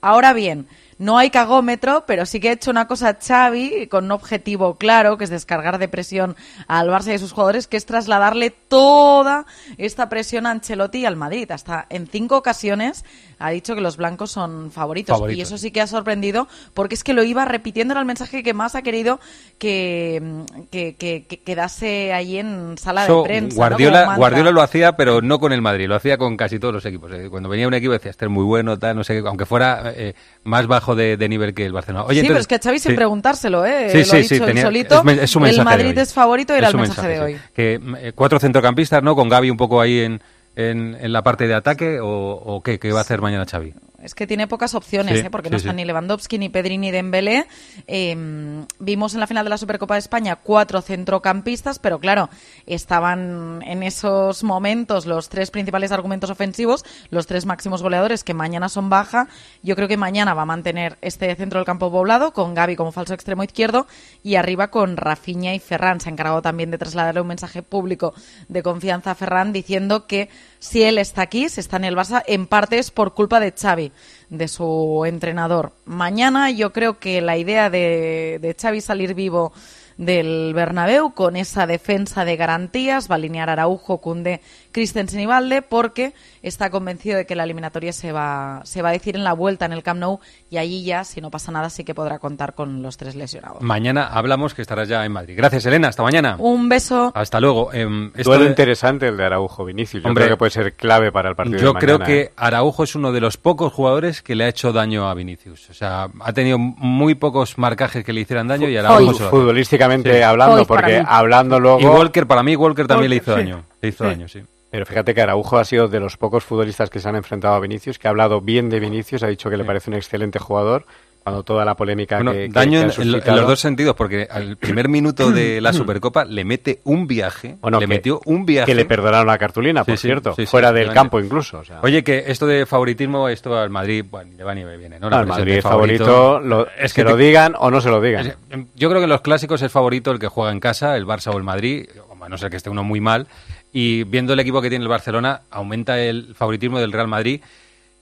Ahora 0.00 0.32
bien, 0.32 0.66
No 1.00 1.18
hay 1.18 1.30
cagómetro, 1.30 2.04
pero 2.06 2.26
sí 2.26 2.38
que 2.38 2.50
ha 2.50 2.52
hecho 2.52 2.70
una 2.70 2.86
cosa 2.86 3.16
Xavi 3.20 3.88
con 3.88 4.04
un 4.04 4.12
objetivo 4.12 4.76
claro, 4.76 5.16
que 5.18 5.24
es 5.24 5.30
descargar 5.30 5.78
de 5.78 5.88
presión 5.88 6.36
al 6.68 6.88
Barça 6.90 7.08
y 7.10 7.14
a 7.14 7.18
sus 7.18 7.32
jugadores, 7.32 7.66
que 7.66 7.76
es 7.76 7.86
trasladarle 7.86 8.50
toda 8.50 9.46
esta 9.78 10.08
presión 10.08 10.46
a 10.46 10.50
Ancelotti 10.52 10.98
y 10.98 11.06
al 11.06 11.16
Madrid. 11.16 11.50
Hasta 11.50 11.86
en 11.88 12.06
cinco 12.06 12.36
ocasiones 12.36 13.04
ha 13.38 13.50
dicho 13.50 13.74
que 13.74 13.80
los 13.80 13.96
blancos 13.96 14.30
son 14.30 14.70
favoritos. 14.70 15.14
Favoritos. 15.16 15.38
Y 15.38 15.42
eso 15.42 15.56
sí 15.58 15.70
que 15.70 15.80
ha 15.80 15.86
sorprendido, 15.86 16.46
porque 16.74 16.94
es 16.94 17.02
que 17.02 17.14
lo 17.14 17.24
iba 17.24 17.44
repitiendo, 17.46 17.92
era 17.92 18.00
el 18.00 18.06
mensaje 18.06 18.42
que 18.42 18.52
más 18.52 18.74
ha 18.74 18.82
querido 18.82 19.18
que, 19.58 20.44
que, 20.70 20.96
que- 20.96 21.24
que 21.26 21.38
quedase 21.40 22.12
ahí 22.12 22.36
en 22.38 22.76
sala 22.78 23.06
de 23.06 23.22
prensa. 23.24 23.56
Guardiola. 23.56 24.16
Guardiola 24.16 24.50
lo 24.50 24.62
hacía, 24.62 24.96
pero 24.96 25.22
no 25.22 25.38
con 25.40 25.52
el 25.52 25.62
Madrid, 25.62 25.88
lo 25.88 25.94
hacía 25.94 26.18
con 26.18 26.36
casi 26.36 26.58
todos 26.58 26.74
los 26.74 26.84
equipos. 26.84 27.10
Eh, 27.12 27.28
Cuando 27.30 27.48
venía 27.48 27.66
un 27.66 27.74
equipo 27.74 27.92
decía, 27.92 28.10
este 28.10 28.26
es 28.26 28.30
muy 28.30 28.44
bueno, 28.44 28.78
tal, 28.78 28.96
no 28.96 29.04
sé 29.04 29.14
qué, 29.20 29.26
aunque 29.28 29.46
fuera 29.46 29.92
eh, 29.96 30.14
más 30.44 30.66
bajo 30.66 30.89
de, 30.94 31.16
de 31.16 31.28
nivel 31.28 31.54
que 31.54 31.64
el 31.66 31.72
Barcelona. 31.72 32.04
Oye, 32.06 32.20
sí, 32.20 32.26
pero 32.26 32.38
es 32.40 32.46
que 32.46 32.56
a 32.56 32.58
Xavi 32.58 32.78
sin 32.78 32.92
sí. 32.92 32.96
preguntárselo, 32.96 33.64
¿eh? 33.66 33.88
Sí, 33.90 33.98
lo 33.98 34.04
sí, 34.04 34.10
ha 34.10 34.22
sí, 34.22 34.34
dicho 34.34 34.44
él 34.44 34.48
tenía- 34.50 34.62
solito. 34.62 34.98
es 34.98 35.04
men- 35.04 35.18
es 35.20 35.30
su 35.30 35.44
el 35.44 35.64
Madrid 35.64 35.96
es 35.98 36.12
favorito 36.14 36.54
y 36.54 36.58
era 36.58 36.68
el 36.68 36.76
mensaje, 36.76 37.08
de 37.08 37.16
sí. 37.16 37.20
hoy. 37.22 37.36
Que 37.54 37.80
eh, 37.98 38.12
cuatro 38.14 38.38
centrocampistas, 38.38 39.02
¿no? 39.02 39.14
Con 39.16 39.28
Gaby 39.28 39.50
un 39.50 39.56
poco 39.56 39.80
ahí 39.80 40.00
en, 40.00 40.20
en, 40.56 40.96
en 41.00 41.12
la 41.12 41.22
parte 41.22 41.46
de 41.46 41.54
ataque, 41.54 42.00
o, 42.00 42.08
o 42.08 42.62
qué, 42.62 42.78
qué 42.78 42.92
va 42.92 42.98
a 42.98 43.02
hacer 43.02 43.20
mañana 43.20 43.44
Xavi. 43.50 43.74
Es 44.02 44.14
que 44.14 44.26
tiene 44.26 44.46
pocas 44.46 44.74
opciones, 44.74 45.20
Sí, 45.20 45.26
¿eh? 45.26 45.30
porque 45.30 45.48
sí, 45.48 45.52
no 45.52 45.58
sí. 45.58 45.64
están 45.64 45.76
ni 45.76 45.84
Lewandowski, 45.84 46.38
ni 46.38 46.48
Pedri, 46.48 46.78
ni 46.78 46.90
Dembélé. 46.90 47.46
Eh, 47.86 48.64
vimos 48.78 49.14
en 49.14 49.20
la 49.20 49.26
final 49.26 49.44
de 49.44 49.50
la 49.50 49.58
Supercopa 49.58 49.94
de 49.94 50.00
España 50.00 50.36
cuatro 50.36 50.80
centrocampistas, 50.80 51.78
pero 51.78 51.98
claro, 51.98 52.30
estaban 52.66 53.62
en 53.66 53.82
esos 53.82 54.42
momentos 54.42 55.06
los 55.06 55.28
tres 55.28 55.50
principales 55.50 55.92
argumentos 55.92 56.30
ofensivos, 56.30 56.84
los 57.10 57.26
tres 57.26 57.46
máximos 57.46 57.82
goleadores 57.82 58.24
que 58.24 58.32
mañana 58.34 58.68
son 58.68 58.88
baja. 58.88 59.28
Yo 59.62 59.76
creo 59.76 59.88
que 59.88 59.96
mañana 59.96 60.34
va 60.34 60.42
a 60.42 60.46
mantener 60.46 60.96
este 61.02 61.34
centro 61.34 61.58
del 61.58 61.66
campo 61.66 61.90
poblado 61.90 62.32
con 62.32 62.54
Gaby 62.54 62.76
como 62.76 62.92
falso 62.92 63.14
extremo 63.14 63.44
izquierdo 63.44 63.86
y 64.22 64.36
arriba 64.36 64.70
con 64.70 64.96
Rafinha 64.96 65.54
y 65.54 65.58
Ferran. 65.58 66.00
Se 66.00 66.08
ha 66.08 66.12
encargado 66.12 66.42
también 66.42 66.70
de 66.70 66.78
trasladarle 66.78 67.20
un 67.20 67.26
mensaje 67.26 67.62
público 67.62 68.14
de 68.48 68.62
confianza 68.62 69.10
a 69.10 69.14
Ferran 69.14 69.52
diciendo 69.52 70.06
que 70.06 70.28
si 70.58 70.82
él 70.82 70.98
está 70.98 71.22
aquí, 71.22 71.48
si 71.48 71.60
está 71.60 71.76
en 71.76 71.84
el 71.84 71.96
Barça, 71.96 72.22
en 72.26 72.46
parte 72.46 72.78
es 72.78 72.90
por 72.90 73.14
culpa 73.14 73.40
de 73.40 73.52
Xavi, 73.52 73.89
de 74.28 74.48
su 74.48 75.04
entrenador. 75.06 75.72
Mañana 75.84 76.50
yo 76.50 76.72
creo 76.72 76.98
que 76.98 77.20
la 77.20 77.36
idea 77.36 77.70
de, 77.70 78.38
de 78.40 78.54
Xavi 78.54 78.80
salir 78.80 79.14
vivo 79.14 79.52
del 80.00 80.54
Bernabéu 80.54 81.12
con 81.12 81.36
esa 81.36 81.66
defensa 81.66 82.24
de 82.24 82.36
garantías 82.36 83.10
va 83.10 83.16
a 83.16 83.18
alinear 83.18 83.50
Araujo, 83.50 83.98
Cunde, 83.98 84.40
Christensen 84.72 85.20
y 85.20 85.26
Valde 85.26 85.62
porque 85.62 86.12
está 86.42 86.70
convencido 86.70 87.16
de 87.18 87.26
que 87.26 87.34
la 87.34 87.44
eliminatoria 87.44 87.92
se 87.92 88.12
va, 88.12 88.60
se 88.64 88.82
va 88.82 88.90
a 88.90 88.92
decir 88.92 89.16
en 89.16 89.24
la 89.24 89.32
vuelta 89.32 89.64
en 89.66 89.72
el 89.72 89.82
Camp 89.82 90.00
Nou 90.00 90.20
y 90.50 90.56
allí 90.58 90.84
ya, 90.84 91.04
si 91.04 91.20
no 91.20 91.30
pasa 91.30 91.52
nada, 91.52 91.70
sí 91.70 91.84
que 91.84 91.94
podrá 91.94 92.18
contar 92.18 92.54
con 92.54 92.82
los 92.82 92.96
tres 92.96 93.14
lesionados. 93.14 93.60
Mañana 93.62 94.06
hablamos 94.06 94.54
que 94.54 94.62
estarás 94.62 94.88
ya 94.88 95.04
en 95.04 95.12
Madrid. 95.12 95.34
Gracias, 95.36 95.66
Elena. 95.66 95.88
Hasta 95.88 96.02
mañana. 96.02 96.36
Un 96.38 96.68
beso. 96.68 97.12
Hasta 97.14 97.40
luego. 97.40 97.72
Esto 97.72 98.30
Duelo 98.30 98.44
de- 98.44 98.50
interesante 98.50 99.08
el 99.08 99.16
de 99.16 99.24
Araujo 99.24 99.64
Vinicius. 99.64 100.02
Yo 100.02 100.08
Hombre, 100.08 100.24
creo 100.24 100.36
que 100.36 100.38
puede 100.38 100.50
ser 100.50 100.72
clave 100.74 101.12
para 101.12 101.28
el 101.30 101.36
partido 101.36 101.58
Yo 101.58 101.72
de 101.72 101.78
creo 101.78 101.98
mañana, 101.98 102.06
que 102.06 102.20
¿eh? 102.22 102.32
Araujo 102.36 102.84
es 102.84 102.94
uno 102.94 103.12
de 103.12 103.20
los 103.20 103.36
pocos 103.36 103.72
jugadores 103.72 104.22
que 104.22 104.34
le 104.34 104.44
ha 104.44 104.48
hecho 104.48 104.72
daño 104.72 105.08
a 105.08 105.14
Vinicius. 105.14 105.68
O 105.70 105.74
sea, 105.74 106.08
ha 106.20 106.32
tenido 106.32 106.58
muy 106.58 107.14
pocos 107.14 107.58
marcajes 107.58 108.04
que 108.04 108.12
le 108.12 108.20
hicieran 108.22 108.48
daño 108.48 108.68
y 108.68 108.76
Araujo 108.76 109.10
hace. 109.10 109.24
futbolísticamente 109.28 110.16
Sí. 110.16 110.22
hablando, 110.22 110.56
Hoy 110.56 110.64
porque 110.64 111.02
hablando 111.06 111.58
luego- 111.60 111.80
Y 111.80 111.84
Walker, 111.86 112.26
para 112.26 112.42
mí, 112.42 112.56
Walker 112.56 112.86
también 112.86 113.10
le 113.10 113.16
hizo 113.16 113.34
sí. 113.34 113.40
daño. 113.40 113.64
Le 113.82 113.88
hizo 113.88 114.04
Sí. 114.04 114.10
daño, 114.10 114.28
sí. 114.28 114.42
Pero 114.70 114.86
fíjate 114.86 115.14
que 115.14 115.20
Araujo 115.20 115.58
ha 115.58 115.64
sido 115.64 115.88
de 115.88 115.98
los 115.98 116.16
pocos 116.16 116.44
futbolistas 116.44 116.90
que 116.90 117.00
se 117.00 117.08
han 117.08 117.16
enfrentado 117.16 117.54
a 117.54 117.60
Vinicius, 117.60 117.98
que 117.98 118.06
ha 118.06 118.10
hablado 118.10 118.40
bien 118.40 118.68
de 118.70 118.78
Vinicius, 118.78 119.22
ha 119.24 119.26
dicho 119.26 119.50
que 119.50 119.56
le 119.56 119.64
parece 119.64 119.90
un 119.90 119.96
excelente 119.96 120.38
jugador, 120.38 120.84
cuando 121.24 121.42
toda 121.42 121.64
la 121.64 121.74
polémica 121.74 122.16
Bueno, 122.16 122.32
que, 122.32 122.46
que- 122.46 122.48
daño 122.48 122.80
que 122.88 123.02
en, 123.02 123.08
en 123.14 123.36
los 123.36 123.46
dos 123.48 123.58
sentidos, 123.60 123.94
porque 123.96 124.26
al 124.30 124.56
primer 124.56 124.88
minuto 124.88 125.30
de 125.32 125.60
la 125.60 125.72
Supercopa 125.72 126.24
le 126.24 126.44
mete 126.44 126.80
un 126.84 127.06
viaje, 127.08 127.56
Bueno, 127.60 127.78
le 127.80 127.84
que- 127.84 127.88
metió 127.88 128.20
un 128.26 128.46
viaje. 128.46 128.66
que 128.70 128.74
le 128.76 128.84
perdonaron 128.84 129.26
la 129.26 129.36
cartulina, 129.38 129.82
por 129.84 129.98
Sí, 129.98 130.06
cierto, 130.06 130.34
sí, 130.36 130.42
sí, 130.42 130.46
fuera 130.46 130.72
del 130.72 130.92
campo 130.92 131.18
incluso. 131.20 131.58
o 131.58 131.64
sea. 131.64 131.80
Oye, 131.82 132.02
que 132.04 132.24
esto 132.28 132.46
de 132.46 132.64
favoritismo, 132.64 133.28
esto 133.28 133.58
al 133.58 133.70
Madrid, 133.70 134.04
bueno, 134.08 134.30
le 134.36 134.44
va 134.44 134.54
ni 134.54 134.62
le 134.64 134.76
viene, 134.78 134.98
¿no? 135.00 135.08
Presión 135.08 135.28
Madrid 135.28 135.52
es 135.54 135.62
favorito, 135.64 136.38
lo- 136.40 136.66
se 136.86 137.02
lo 137.04 137.16
digan 137.16 137.54
o 137.58 137.70
no 137.72 137.80
se 137.80 137.90
lo 137.90 138.00
digan. 138.00 138.26
Es- 138.28 138.36
Yo 138.76 138.88
creo 138.88 139.00
que 139.00 139.04
en 139.04 139.10
los 139.10 139.20
clásicos 139.20 139.60
es 139.62 139.70
favorito 139.72 140.12
el 140.12 140.20
que 140.20 140.28
juega 140.28 140.52
en 140.52 140.60
casa, 140.60 140.96
el 140.96 141.06
Barça 141.06 141.34
o 141.34 141.36
el 141.36 141.42
Madrid, 141.44 141.86
a 142.22 142.28
no 142.28 142.36
ser 142.38 142.50
que 142.50 142.56
esté 142.56 142.70
uno 142.70 142.84
muy 142.84 143.00
mal. 143.00 143.26
Y 143.72 144.04
viendo 144.04 144.32
el 144.32 144.40
equipo 144.40 144.60
que 144.60 144.68
tiene 144.68 144.82
el 144.82 144.88
Barcelona, 144.88 145.42
aumenta 145.50 146.00
el 146.00 146.34
favoritismo 146.34 146.78
del 146.78 146.92
Real 146.92 147.08
Madrid, 147.08 147.40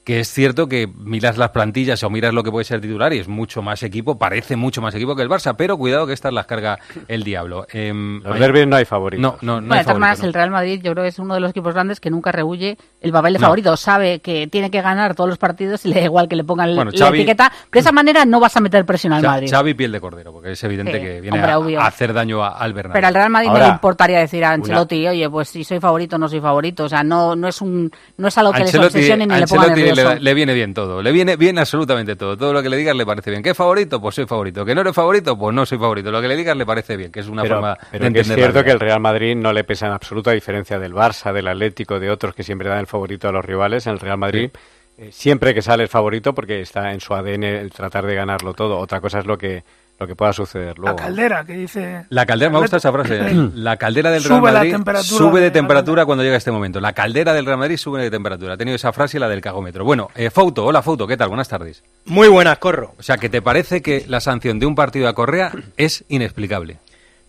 que 0.09 0.21
es 0.21 0.33
cierto 0.33 0.67
que 0.71 0.89
miras 1.05 1.37
las 1.37 1.51
plantillas 1.51 2.03
o 2.03 2.09
miras 2.09 2.33
lo 2.33 2.43
que 2.43 2.51
puede 2.51 2.65
ser 2.65 2.81
titular 2.81 3.13
y 3.13 3.19
es 3.19 3.29
mucho 3.29 3.61
más 3.61 3.83
equipo, 3.83 4.19
parece 4.19 4.57
mucho 4.57 4.81
más 4.81 4.95
equipo 4.95 5.15
que 5.15 5.21
el 5.21 5.29
Barça, 5.29 5.55
pero 5.55 5.77
cuidado 5.77 6.07
que 6.07 6.15
estas 6.15 6.33
las 6.33 6.47
carga 6.47 6.79
el 7.09 7.25
diablo. 7.25 7.67
Em, 7.71 8.23
Los 8.23 8.39
derbis 8.39 8.67
no 8.67 8.77
hay 8.77 8.87
favoritos. 8.87 9.21
No, 9.21 9.37
no, 9.43 9.61
no 9.61 9.67
Bueno, 9.67 9.75
hay 9.75 9.81
de 9.81 9.93
todas 9.93 10.19
no. 10.21 10.25
el 10.25 10.33
Real 10.33 10.51
Madrid 10.51 10.81
yo 10.83 10.93
creo 10.93 11.05
que 11.05 11.09
es 11.11 11.19
uno 11.19 11.35
de 11.35 11.41
los 11.41 11.51
equipos 11.51 11.75
grandes 11.75 12.01
que 12.01 12.09
nunca 12.09 12.33
rehuye 12.33 12.79
el 13.03 13.13
papel 13.13 13.35
de 13.35 13.39
No. 13.39 13.45
favorito. 13.45 13.77
Sabe 13.77 14.21
que 14.21 14.47
tiene 14.47 14.71
que 14.71 14.81
ganar 14.81 15.15
todos 15.15 15.29
los 15.29 15.37
partidos 15.37 15.85
y 15.85 15.89
le 15.91 15.97
da 15.97 16.05
igual 16.07 16.27
que 16.27 16.37
le 16.37 16.45
pongan 16.45 16.75
Bueno, 16.75 16.91
la 16.91 17.07
Xavi- 17.11 17.17
etiqueta. 17.17 17.53
De 17.71 17.79
esa 17.81 17.93
manera 17.93 18.25
no 18.25 18.41
vas 18.41 18.57
a 18.57 18.61
meter 18.61 18.87
presión 18.87 19.13
al 19.13 19.23
Madrid. 19.23 19.51
Xavi 19.51 19.75
piel 19.75 19.93
de 19.93 20.01
cordero, 20.01 20.33
porque 20.33 20.53
es 20.53 20.65
evidente 20.65 20.93
Sí, 20.95 21.01
que 21.05 21.21
viene 21.21 21.37
hombre, 21.45 21.77
a, 21.77 21.87
hacer 21.87 22.15
daño 22.15 22.43
a- 22.43 22.57
al 22.57 22.73
Bernabéu. 22.73 22.95
Pero 22.95 23.07
al 23.09 23.15
Real 23.15 23.29
Madrid 23.31 23.49
no 23.49 23.53
Ahora, 23.57 23.67
le 23.67 23.73
importaría 23.75 24.21
decir 24.21 24.43
a 24.43 24.49
una- 24.49 24.55
Ancelotti, 24.55 25.07
oye, 25.07 25.29
pues 25.29 25.51
si 25.51 25.65
soy 25.65 25.81
favorito 25.81 26.17
o 26.17 26.19
no 26.19 26.29
soy 26.31 26.41
favorito. 26.41 26.85
O 26.85 26.89
sea, 26.89 27.03
no, 27.05 27.37
no 27.37 27.49
es 27.49 27.61
un 27.61 27.91
no 28.17 28.29
es 28.29 28.39
algo 28.39 28.53
que 28.53 28.61
les 28.61 28.75
Ancelotti- 28.75 28.87
obsesione 28.87 29.27
ni 29.27 29.35
le 29.35 29.47
ponga 29.47 29.63
Ancelotti 29.65 29.81
le, 29.81 29.87
nervioso. 29.89 29.98
Le 30.05 30.35
viene 30.35 30.55
bien 30.55 30.75
todo, 30.75 31.03
le 31.03 31.13
viene 31.13 31.37
bien 31.37 31.59
absolutamente 31.59 32.17
todo. 32.17 32.37
Todo 32.37 32.53
lo 32.53 32.63
que 32.63 32.69
le 32.69 32.77
digas 32.77 32.97
le 32.97 33.07
parece 33.07 33.31
bien. 33.31 33.43
¿Qué 33.43 33.51
es 33.51 33.57
favorito? 33.57 34.01
Pues 34.01 34.15
soy 34.15 34.27
favorito. 34.27 34.65
¿Que 34.65 34.75
no 34.75 34.81
eres 34.81 34.95
favorito? 34.95 35.39
Pues 35.39 35.55
no 35.55 35.67
soy 35.67 35.79
favorito. 35.79 36.11
Lo 36.11 36.21
que 36.21 36.29
le 36.29 36.37
digas 36.37 36.57
le 36.57 36.67
parece 36.67 36.97
bien, 36.97 37.13
que 37.13 37.21
es 37.21 37.29
una 37.29 37.43
pero, 37.43 37.57
forma 37.57 37.79
pero 37.91 38.05
de 38.05 38.13
que 38.13 38.21
es 38.21 38.27
cierto 38.27 38.65
que 38.65 38.71
el 38.71 38.81
Real 38.81 39.01
Madrid 39.01 39.37
no 39.37 39.53
le 39.53 39.65
pesa 39.65 39.87
en 39.87 39.93
absoluta 39.93 40.33
diferencia 40.33 40.79
del 40.79 40.95
Barça, 40.95 41.33
del 41.33 41.49
Atlético, 41.49 41.99
de 41.99 42.11
otros 42.11 42.35
que 42.35 42.43
siempre 42.43 42.69
dan 42.69 42.79
el 42.79 42.87
favorito 42.87 43.29
a 43.29 43.33
los 43.33 43.45
rivales. 43.45 43.87
En 43.87 43.95
el 43.95 44.01
Real 44.01 44.19
Madrid 44.19 44.51
eh, 44.99 45.13
siempre 45.13 45.55
que 45.55 45.63
sale 45.63 45.85
el 45.85 45.89
favorito 45.89 46.35
porque 46.35 46.61
está 46.61 46.93
en 46.93 47.01
su 47.01 47.15
ADN 47.15 47.45
el 47.45 47.71
tratar 47.71 48.05
de 48.05 48.17
ganarlo 48.17 48.53
todo. 48.53 48.79
Otra 48.79 49.01
cosa 49.01 49.21
es 49.21 49.27
lo 49.27 49.39
que 49.39 49.63
lo 49.99 50.07
que 50.07 50.15
pueda 50.15 50.33
suceder 50.33 50.79
luego. 50.79 50.97
La 50.97 51.05
caldera 51.05 51.45
que 51.45 51.53
dice. 51.55 52.07
La 52.11 52.25
caldera, 52.25 52.51
me 52.53 52.59
gusta 52.61 52.77
esa 52.77 52.93
frase. 52.93 53.21
La 53.55 53.77
caldera 53.77 54.11
del 54.11 54.23
Sube 54.23 54.35
Real 54.41 54.45
la 54.45 54.53
Madrid 54.61 54.71
temperatura 54.73 55.19
sube 55.19 55.41
de 55.41 55.47
de- 55.47 55.51
temperatura 55.51 56.07
cuando 56.07 56.23
llega 56.25 56.37
este 56.37 56.53
momento. 56.53 56.81
La 56.81 56.93
caldera 56.93 57.33
del 57.33 57.45
Real 57.47 57.59
Madrid 57.59 57.77
sube 57.77 58.01
de 58.01 58.11
temperatura. 58.11 58.55
Ha 58.55 58.57
tenido 58.57 58.77
esa 58.77 58.93
frase 58.93 59.17
y 59.17 59.21
la 59.21 59.29
del 59.29 59.41
cagómetro. 59.41 59.85
Bueno, 59.85 60.09
eh, 60.15 60.31
Fouto, 60.31 60.65
hola 60.65 60.83
Fouto, 60.83 61.07
¿qué 61.07 61.17
tal? 61.17 61.29
Buenas 61.29 61.49
tardes. 61.49 61.83
Muy 62.05 62.29
buenas, 62.29 62.59
Corro. 62.59 62.95
O 62.99 63.03
sea, 63.03 63.17
que 63.19 63.29
te 63.29 63.43
parece 63.43 63.83
que 63.83 64.05
la 64.07 64.21
sanción 64.21 64.61
de 64.61 64.67
un 64.67 64.75
partido 64.77 65.09
a 65.09 65.15
Correa 65.15 65.51
es 65.77 66.05
inexplicable. 66.09 66.79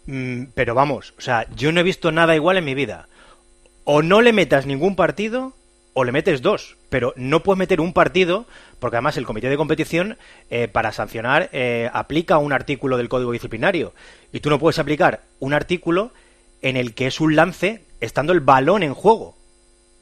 Mm, 0.06 0.44
pero 0.54 0.76
vamos, 0.76 1.14
o 1.18 1.22
sea, 1.22 1.46
yo 1.56 1.72
no 1.72 1.80
he 1.80 1.84
visto 1.84 2.12
nada 2.12 2.36
igual 2.36 2.58
en 2.58 2.66
mi 2.66 2.76
vida. 2.76 3.08
O 3.84 4.02
no 4.04 4.22
le 4.22 4.32
metas 4.34 4.68
ningún 4.68 4.96
partido 4.96 5.54
o 5.94 6.04
le 6.04 6.12
metes 6.12 6.42
dos. 6.42 6.78
Pero 6.90 7.14
no 7.16 7.42
puedes 7.44 7.58
meter 7.60 7.82
un 7.82 7.94
partido, 7.94 8.46
porque 8.80 8.98
además 8.98 9.18
el 9.18 9.26
comité 9.26 9.50
de 9.50 9.58
competición, 9.58 10.18
eh, 10.50 10.68
para 10.68 10.92
sancionar, 10.92 11.50
eh, 11.52 11.90
aplica 11.94 12.38
un 12.38 12.54
artículo 12.54 12.98
del 12.98 13.10
código 13.10 13.32
disciplinario. 13.32 13.94
Y 14.34 14.40
tú 14.40 14.50
no 14.50 14.60
puedes 14.60 14.80
aplicar 14.80 15.22
un 15.40 15.54
artículo 15.54 16.12
en 16.62 16.78
el 16.78 16.94
que 16.94 17.08
es 17.08 17.20
un 17.22 17.36
lance 17.36 17.84
estando 18.02 18.34
el 18.34 18.40
balón 18.40 18.84
en 18.84 18.94
juego. 18.94 19.36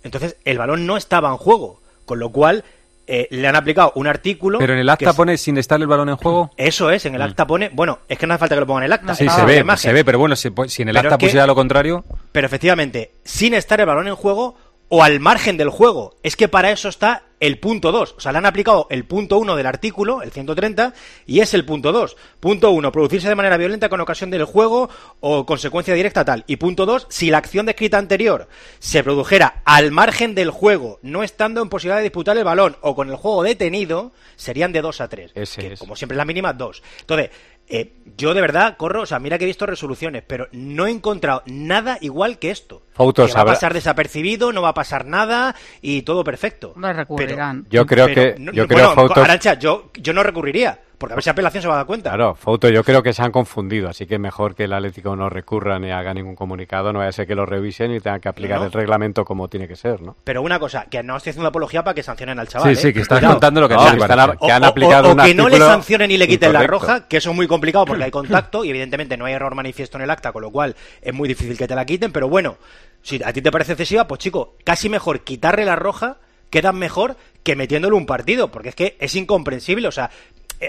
Entonces, 0.04 0.38
el 0.46 0.58
balón 0.58 0.86
no 0.86 0.98
estaba 0.98 1.30
en 1.30 1.38
juego. 1.38 1.82
Con 2.06 2.20
lo 2.20 2.30
cual, 2.30 2.64
eh, 3.08 3.28
le 3.32 3.48
han 3.48 3.56
aplicado 3.56 3.92
un 3.96 4.08
artículo. 4.08 4.60
Pero 4.60 4.74
en 4.74 4.80
el 4.80 4.90
acta 4.90 5.10
es- 5.10 5.16
pone 5.16 5.38
sin 5.38 5.58
estar 5.58 5.80
el 5.82 5.88
balón 5.88 6.10
en 6.10 6.16
juego. 6.18 6.52
Eso 6.58 6.90
es, 6.92 7.06
en 7.06 7.16
el 7.16 7.22
acta 7.22 7.46
pone. 7.48 7.70
Bueno, 7.74 8.00
es 8.08 8.18
que 8.18 8.28
no 8.28 8.34
hace 8.34 8.40
falta 8.40 8.56
que 8.56 8.62
lo 8.62 8.68
pongan 8.68 8.84
en 8.84 8.88
el 8.88 8.94
acta. 8.94 9.16
Sí, 9.16 9.28
se 9.28 9.46
ve, 9.46 9.64
se 9.78 9.92
ve, 9.94 10.06
pero 10.06 10.20
bueno, 10.20 10.36
si, 10.36 10.50
si 10.68 10.82
en 10.84 10.90
el 10.90 10.96
Pero 10.96 11.10
acta 11.10 11.18
que- 11.18 11.26
pusiera 11.26 11.46
lo 11.48 11.56
contrario. 11.56 12.06
Pero 12.32 12.48
efectivamente, 12.48 13.12
sin 13.24 13.54
estar 13.54 13.80
el 13.80 13.86
balón 13.86 14.08
en 14.08 14.16
juego 14.16 14.56
o 14.90 15.04
al 15.04 15.20
margen 15.20 15.58
del 15.58 15.70
juego. 15.70 16.16
Es 16.24 16.36
que 16.36 16.48
para 16.48 16.72
eso 16.72 16.90
está 16.90 17.24
el 17.40 17.60
punto 17.60 17.92
2. 17.92 18.16
O 18.18 18.20
sea, 18.20 18.32
le 18.32 18.40
han 18.40 18.46
aplicado 18.46 18.88
el 18.90 19.06
punto 19.06 19.38
1 19.38 19.56
del 19.56 19.66
artículo, 19.66 20.22
el 20.22 20.32
130, 20.32 20.94
y 21.26 21.42
es 21.42 21.54
el 21.54 21.66
punto 21.66 21.92
2. 21.92 22.16
Punto 22.40 22.72
1, 22.72 22.92
producirse 22.92 23.30
de 23.30 23.36
manera 23.36 23.58
violenta 23.58 23.90
con 23.90 24.02
ocasión 24.02 24.30
del 24.30 24.46
juego 24.46 24.90
o 25.20 25.46
consecuencia 25.46 25.94
directa 25.94 26.26
tal. 26.26 26.44
Y 26.48 26.56
punto 26.56 26.86
2, 26.86 27.08
si 27.10 27.30
la 27.30 27.38
acción 27.38 27.66
descrita 27.66 27.98
anterior 27.98 28.48
se 28.80 29.04
produjera 29.04 29.62
al 29.66 29.92
margen 29.92 30.36
del 30.36 30.50
juego, 30.50 31.00
no 31.02 31.24
estando 31.24 31.62
en 31.62 31.70
posibilidad 31.70 31.98
de 31.98 32.04
disputar 32.04 32.38
el 32.38 32.44
balón 32.44 32.78
o 32.82 32.96
con 32.96 33.10
el 33.10 33.16
juego 33.16 33.44
detenido, 33.44 34.12
serían 34.36 34.72
de 34.72 34.82
2 34.82 35.02
a 35.02 35.08
3. 35.08 35.32
que, 35.34 35.78
Como 35.78 35.96
siempre, 35.96 36.18
la 36.18 36.26
mínima 36.26 36.54
2. 36.54 36.84
Entonces, 37.02 37.30
eh, 37.70 37.94
yo 38.18 38.34
de 38.34 38.42
verdad 38.42 38.78
corro, 38.78 39.02
o 39.02 39.06
sea, 39.06 39.20
mira 39.20 39.38
que 39.38 39.44
he 39.44 39.48
visto 39.48 39.66
resoluciones, 39.66 40.24
pero 40.26 40.48
no 40.52 40.88
he 40.88 40.92
encontrado 40.92 41.44
nada 41.46 41.98
igual 42.02 42.40
que 42.40 42.50
esto. 42.52 42.82
Foutos, 42.94 43.30
que 43.30 43.36
va 43.36 43.42
a 43.42 43.46
pasar 43.46 43.74
desapercibido, 43.74 44.52
no 44.54 44.62
va 44.62 44.70
a 44.70 44.74
pasar 44.74 45.06
nada 45.06 45.56
y 45.82 46.02
todo 46.04 46.24
perfecto. 46.24 46.74
No 46.78 46.92
recurrirán. 46.94 47.66
Yo 47.70 47.86
creo 47.86 48.08
Pero 48.08 48.36
que- 48.36 48.40
no- 48.40 48.52
yo 48.54 48.64
no- 48.64 48.68
creo, 48.68 48.96
bueno, 48.96 49.14
Arantxa, 49.16 49.54
yo, 49.60 49.92
yo 49.96 50.14
no 50.14 50.24
recurriría, 50.24 50.80
Porque 50.98 51.14
a 51.14 51.16
ver 51.16 51.24
si 51.24 51.30
apelación 51.30 51.62
se 51.62 51.68
va 51.68 51.76
a 51.76 51.78
dar 51.78 51.86
cuenta. 51.86 52.10
Claro, 52.10 52.34
Foto, 52.34 52.70
yo 52.70 52.84
creo 52.84 53.04
que 53.04 53.14
se 53.14 53.22
han 53.22 53.32
confundido, 53.32 53.88
así 53.88 54.08
que 54.08 54.18
mejor 54.18 54.56
que 54.56 54.64
el 54.64 54.74
Atlético 54.74 55.16
no 55.16 55.30
recurra 55.30 55.78
ni 55.78 55.92
haga 55.92 56.12
ningún 56.14 56.36
comunicado, 56.36 56.92
no 56.92 57.00
vaya 57.00 57.10
a 57.10 57.12
ser 57.12 57.28
que 57.28 57.36
lo 57.36 57.46
revisen 57.46 57.92
y 57.94 58.00
tengan 58.00 58.20
que 58.20 58.30
aplicar 58.30 58.60
No. 58.60 58.66
el 58.66 58.72
reglamento 58.72 59.24
como 59.24 59.48
tiene 59.48 59.68
que 59.68 59.76
ser, 59.76 60.02
¿no? 60.02 60.16
Pero 60.24 60.42
una 60.42 60.58
cosa, 60.60 60.86
que 60.90 61.04
no 61.04 61.16
estoy 61.18 61.30
haciendo 61.32 61.50
apología 61.50 61.84
para 61.84 61.94
que 61.94 62.02
sancionen 62.02 62.40
al 62.40 62.48
chaval. 62.48 62.76
Sí, 62.76 62.82
sí, 62.82 62.88
¿eh? 62.88 62.94
que 62.94 63.02
estás 63.02 63.20
Cuidado. 63.20 63.36
contando 63.36 63.62
lo 63.62 63.70
que 63.70 63.76
No, 63.76 63.82
están- 63.88 63.98
que 64.40 64.52
han 64.52 64.64
o- 64.64 64.66
o- 64.66 64.70
aplicado 64.70 65.12
o 65.12 65.16
que 65.16 65.36
no 65.36 65.50
le 65.50 65.58
sancionen 65.60 66.10
y 66.10 66.18
le 66.18 66.28
quiten 66.28 66.52
la 66.52 66.64
roja, 66.64 67.08
que 67.08 67.18
eso 67.18 67.30
es 67.30 67.36
muy 67.36 67.48
complicado 67.48 67.86
porque 67.86 68.04
hay 68.04 68.12
contacto 68.12 68.66
y 68.66 68.70
evidentemente 68.72 69.18
no 69.18 69.26
hay 69.26 69.34
error 69.34 69.54
manifiesto 69.54 69.98
en 69.98 70.04
el 70.04 70.10
acta, 70.10 70.32
con 70.32 70.42
lo 70.42 70.50
cual 70.52 70.76
es 71.02 71.14
muy 71.14 71.28
difícil 71.28 71.58
que 71.58 71.68
te 71.68 71.76
la 71.76 71.86
quiten, 71.86 72.12
pero 72.12 72.28
bueno, 72.28 72.58
si 73.04 73.22
a 73.24 73.32
ti 73.32 73.42
te 73.44 73.52
parece 73.52 73.74
excesiva, 73.74 74.08
pues 74.08 74.20
chico, 74.20 74.56
casi 74.64 74.90
mejor 74.90 75.22
quitarle 75.22 75.64
la 75.64 75.76
roja 75.76 76.18
queda 76.50 76.72
mejor 76.72 77.18
que 77.44 77.56
metiéndole 77.56 77.96
un 77.96 78.06
partido, 78.06 78.50
porque 78.50 78.70
es 78.70 78.76
que 78.76 78.98
es 79.00 79.14
incomprensible, 79.16 79.88
o 79.88 79.92
sea, 79.92 80.10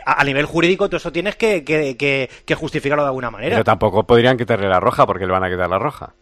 a, 0.05 0.21
a 0.21 0.25
nivel 0.25 0.45
jurídico 0.47 0.87
todo 0.89 0.97
eso 0.99 1.13
tienes 1.13 1.37
que, 1.37 1.65
que- 1.65 1.97
que- 1.97 2.29
que 2.45 2.55
justificarlo 2.55 3.03
de 3.03 3.09
alguna 3.09 3.31
manera. 3.31 3.57
Pero 3.57 3.65
tampoco 3.65 4.05
podrían 4.07 4.37
quitarle 4.37 4.69
la 4.69 4.81
roja 4.81 5.07
porque 5.07 5.27
le 5.27 5.33
van 5.33 5.45
a 5.45 5.51
quitar 5.51 5.69
la 5.69 5.79
roja. 5.79 6.13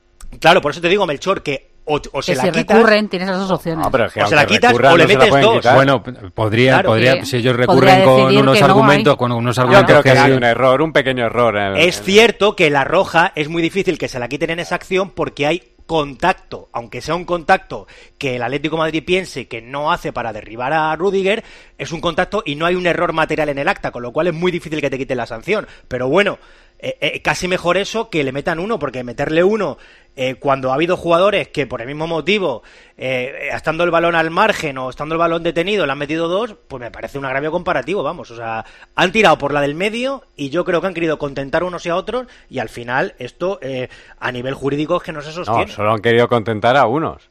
Claro, 0.40 0.60
por 0.60 0.72
eso 0.72 0.80
te 0.80 0.88
digo, 0.88 1.06
Melchor, 1.06 1.42
que 1.42 1.70
o, 1.88 2.00
o 2.12 2.20
se 2.22 2.32
que 2.32 2.36
la 2.38 2.42
si 2.44 2.50
quitas... 2.50 2.76
recurren, 2.76 3.08
tienes 3.08 3.28
las 3.28 3.38
dos 3.38 3.50
opciones. 3.52 3.84
No, 3.84 3.92
pero 3.92 4.06
es 4.06 4.12
que 4.12 4.22
O 4.22 4.26
se 4.26 4.34
la 4.34 4.44
quitas 4.44 4.72
recurran, 4.72 4.92
o 4.92 4.96
le 4.96 5.06
metes 5.06 5.30
dos. 5.40 5.56
quitar. 5.58 5.74
Bueno, 5.76 6.02
podría, 6.34 6.72
Claro, 6.72 6.88
podría 6.88 7.24
si 7.24 7.36
ellos 7.36 7.56
podría 7.64 7.94
recurren 7.96 8.04
con 8.04 8.36
unos 8.36 8.58
no 8.60 8.66
argumentos, 8.66 9.16
con 9.16 9.30
unos 9.32 9.54
Yo 9.56 9.62
argumentos 9.62 9.90
creo 9.92 10.02
que 10.02 10.12
que 10.12 10.18
hay 10.18 10.32
un 10.32 10.42
error, 10.42 10.82
un 10.82 10.92
pequeño 10.92 11.24
error. 11.26 11.56
en 11.56 11.62
el- 11.62 11.76
Es 11.88 11.98
en- 11.98 12.04
cierto 12.04 12.56
que 12.56 12.70
la 12.70 12.82
roja 12.82 13.30
es 13.36 13.48
muy 13.48 13.62
difícil 13.62 13.98
que 13.98 14.08
se 14.08 14.18
la 14.18 14.26
quiten 14.26 14.50
en 14.50 14.58
esa 14.58 14.74
acción 14.74 15.10
porque 15.10 15.46
hay 15.46 15.62
contacto, 15.86 16.68
aunque 16.72 17.00
sea 17.00 17.14
un 17.14 17.24
contacto 17.24 17.86
que 18.18 18.36
el 18.36 18.42
Atlético 18.42 18.76
de 18.76 18.80
Madrid 18.80 19.04
piense 19.04 19.46
que 19.46 19.62
no 19.62 19.92
hace 19.92 20.12
para 20.12 20.32
derribar 20.32 20.72
a 20.72 20.94
Rudiger, 20.96 21.44
es 21.78 21.92
un 21.92 22.00
contacto 22.00 22.42
y 22.44 22.56
no 22.56 22.66
hay 22.66 22.74
un 22.74 22.86
error 22.86 23.12
material 23.12 23.48
en 23.48 23.58
el 23.58 23.68
acta, 23.68 23.92
con 23.92 24.02
lo 24.02 24.12
cual 24.12 24.26
es 24.26 24.34
muy 24.34 24.52
difícil 24.52 24.80
que 24.80 24.90
te 24.90 24.98
quiten 24.98 25.16
la 25.16 25.26
sanción. 25.26 25.66
Pero 25.88 26.08
bueno, 26.08 26.38
eh, 26.78 26.98
eh, 27.00 27.22
casi 27.22 27.48
mejor 27.48 27.76
eso 27.78 28.10
que 28.10 28.22
le 28.22 28.32
metan 28.32 28.58
uno, 28.58 28.78
porque 28.78 29.02
meterle 29.02 29.42
uno 29.42 29.78
eh, 30.16 30.36
cuando 30.36 30.70
ha 30.70 30.74
habido 30.74 30.96
jugadores 30.96 31.48
que 31.48 31.66
por 31.66 31.82
el 31.82 31.86
mismo 31.86 32.06
motivo, 32.06 32.62
eh, 32.96 33.50
estando 33.52 33.84
el 33.84 33.90
balón 33.90 34.14
al 34.14 34.30
margen 34.30 34.78
o 34.78 34.88
estando 34.90 35.14
el 35.14 35.18
balón 35.18 35.42
detenido, 35.42 35.84
le 35.84 35.92
han 35.92 35.98
metido 35.98 36.26
dos, 36.28 36.54
pues 36.68 36.80
me 36.80 36.90
parece 36.90 37.18
un 37.18 37.26
agravio 37.26 37.50
comparativo, 37.52 38.02
vamos. 38.02 38.30
O 38.30 38.36
sea, 38.36 38.64
han 38.94 39.12
tirado 39.12 39.36
por 39.38 39.52
la 39.52 39.60
del 39.60 39.74
medio 39.74 40.24
y 40.34 40.48
yo 40.50 40.64
creo 40.64 40.80
que 40.80 40.86
han 40.86 40.94
querido 40.94 41.18
contentar 41.18 41.62
unos 41.64 41.84
y 41.84 41.90
a 41.90 41.96
otros 41.96 42.26
y 42.48 42.58
al 42.58 42.70
final 42.70 43.14
esto 43.18 43.58
eh, 43.60 43.88
a 44.18 44.32
nivel 44.32 44.54
jurídico 44.54 44.96
es 44.96 45.02
que 45.02 45.12
no 45.12 45.20
se 45.20 45.28
No, 45.28 45.44
sostiene. 45.44 45.70
solo 45.72 45.92
han 45.92 46.00
querido 46.00 46.26
contentar 46.28 46.76
a 46.76 46.86
unos. 46.86 47.28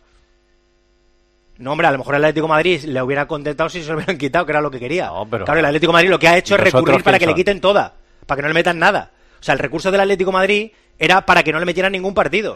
No, 1.58 1.72
hombre, 1.72 1.88
a 1.88 1.92
lo 1.92 1.98
mejor 1.98 2.16
el 2.16 2.24
Atlético 2.24 2.48
de 2.48 2.52
Madrid 2.54 2.84
le 2.84 3.02
hubiera 3.02 3.28
contentado 3.28 3.70
si 3.70 3.82
se 3.82 3.90
lo 3.90 3.96
hubieran 3.96 4.18
quitado, 4.18 4.46
que 4.46 4.52
era 4.52 4.62
lo 4.62 4.70
que 4.70 4.80
quería. 4.80 5.10
pero- 5.32 5.46
claro, 5.46 5.60
el 5.62 5.66
Atlético 5.66 5.92
de 5.92 5.94
Madrid 5.94 6.10
lo 6.10 6.20
que 6.20 6.28
ha 6.28 6.38
hecho 6.38 6.56
es 6.56 6.62
¿Y 6.62 6.64
los 6.66 6.74
recurrir 6.74 7.04
para 7.04 7.18
que 7.18 7.26
le 7.28 7.34
quiten 7.34 7.62
toda, 7.62 7.94
para 8.26 8.36
que 8.38 8.42
no 8.42 8.48
le 8.50 8.54
metan 8.54 8.78
nada. 8.78 9.12
O 9.40 9.44
sea, 9.46 9.54
el 9.54 9.60
recurso 9.60 9.90
del 9.92 10.02
Atlético 10.02 10.32
de 10.32 10.38
Madrid 10.38 10.72
era 11.00 11.26
para 11.26 11.44
que 11.44 11.52
no 11.52 11.60
le 11.60 11.66
metieran 11.66 11.92
ningún 11.92 12.14
partido. 12.14 12.56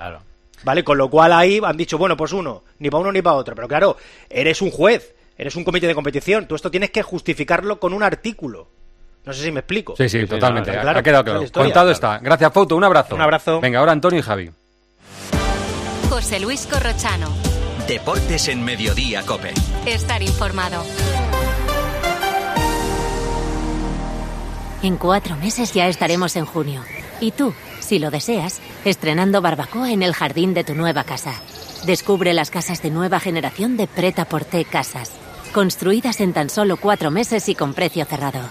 ¿Vale? 0.64 0.84
Con 0.84 0.98
lo 0.98 1.10
cual 1.10 1.32
ahí 1.34 1.62
han 1.64 1.78
dicho, 1.78 1.98
bueno, 1.98 2.18
pues 2.18 2.34
uno, 2.34 2.64
ni 2.80 2.90
para 2.90 3.02
uno 3.02 3.12
ni 3.12 3.22
para 3.22 3.36
otro. 3.38 3.56
Pero 3.56 3.68
claro, 3.68 3.98
eres 4.30 4.62
un 4.62 4.72
juez, 4.72 5.16
eres 5.38 5.56
un 5.56 5.64
comité 5.64 5.88
de 5.88 5.96
competición, 5.96 6.48
tú 6.48 6.56
esto 6.56 6.70
tienes 6.70 6.92
que 6.92 7.02
justificarlo 7.02 7.80
con 7.80 7.94
un 7.94 8.04
artículo. 8.04 8.68
No 9.26 9.34
sé 9.34 9.44
si 9.44 9.52
me 9.52 9.60
explico. 9.60 9.96
Sí, 9.96 10.10
sí, 10.10 10.26
totalmente. 10.26 10.72
no, 10.72 10.80
ha- 10.80 10.82
claro, 10.82 11.00
ha 11.00 11.04
quedado 11.04 11.24
claro. 11.24 11.44
historia. 11.44 11.66
Contado 11.68 11.92
está. 11.92 12.18
Gracias, 12.20 12.52
Foto. 12.52 12.76
Un 12.76 12.84
abrazo. 12.84 13.16
Un 13.16 13.22
abrazo. 13.22 13.62
Venga, 13.62 13.80
ahora 13.80 13.92
Antonio 13.94 14.20
y 14.20 14.24
Javi. 14.24 14.50
José 16.10 16.40
Luis 16.40 16.66
Corrochano. 16.68 17.28
Deportes 17.88 18.48
en 18.50 18.64
Mediodía, 18.64 19.22
Cope. 19.26 19.54
Estar 19.86 20.22
informado. 20.22 20.84
En 24.82 24.96
cuatro 24.98 25.36
meses 25.36 25.74
ya 25.74 25.88
estaremos 25.88 26.36
en 26.36 26.46
junio. 26.46 26.82
Y 27.20 27.32
tú, 27.32 27.54
si 27.90 27.98
lo 27.98 28.12
deseas, 28.12 28.62
estrenando 28.86 29.42
barbacoa 29.42 29.92
en 29.92 30.04
el 30.04 30.14
jardín 30.14 30.54
de 30.54 30.64
tu 30.64 30.76
nueva 30.76 31.04
casa. 31.04 31.34
Descubre 31.88 32.34
las 32.34 32.52
casas 32.52 32.84
de 32.84 32.92
nueva 32.92 33.20
generación 33.20 33.78
de 33.78 33.88
Preta 33.88 34.26
Porté 34.26 34.64
Casas. 34.64 35.12
Construidas 35.56 36.22
en 36.22 36.34
tan 36.34 36.52
solo 36.52 36.78
cuatro 36.78 37.10
meses 37.10 37.50
y 37.50 37.56
con 37.56 37.74
precio 37.74 38.06
cerrado. 38.06 38.42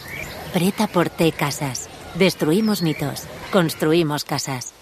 Preta 0.52 0.88
Porté 0.88 1.30
Casas. 1.30 1.88
Destruimos 2.16 2.82
mitos. 2.82 3.28
Construimos 3.52 4.24
casas. 4.24 4.77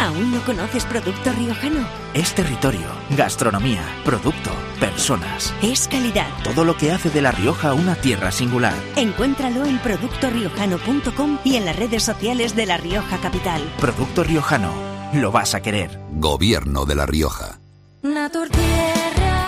¿Aún 0.00 0.32
no 0.32 0.40
conoces 0.44 0.84
Producto 0.84 1.32
Riojano? 1.32 1.86
Es 2.14 2.34
territorio, 2.34 2.86
gastronomía, 3.10 3.82
producto, 4.04 4.50
personas. 4.80 5.52
Es 5.62 5.88
calidad. 5.88 6.28
Todo 6.44 6.64
lo 6.64 6.76
que 6.76 6.92
hace 6.92 7.10
de 7.10 7.22
La 7.22 7.32
Rioja 7.32 7.74
una 7.74 7.94
tierra 7.96 8.30
singular. 8.30 8.74
Encuéntralo 8.96 9.64
en 9.64 9.78
productoriojano.com 9.78 11.38
y 11.44 11.56
en 11.56 11.64
las 11.64 11.76
redes 11.76 12.02
sociales 12.02 12.54
de 12.54 12.66
La 12.66 12.76
Rioja 12.76 13.18
Capital. 13.18 13.62
Producto 13.80 14.24
riojano. 14.24 14.72
Lo 15.12 15.32
vas 15.32 15.54
a 15.54 15.62
querer. 15.62 15.98
Gobierno 16.12 16.84
de 16.84 16.94
La 16.94 17.06
Rioja. 17.06 17.60
Naturtierra. 18.02 19.47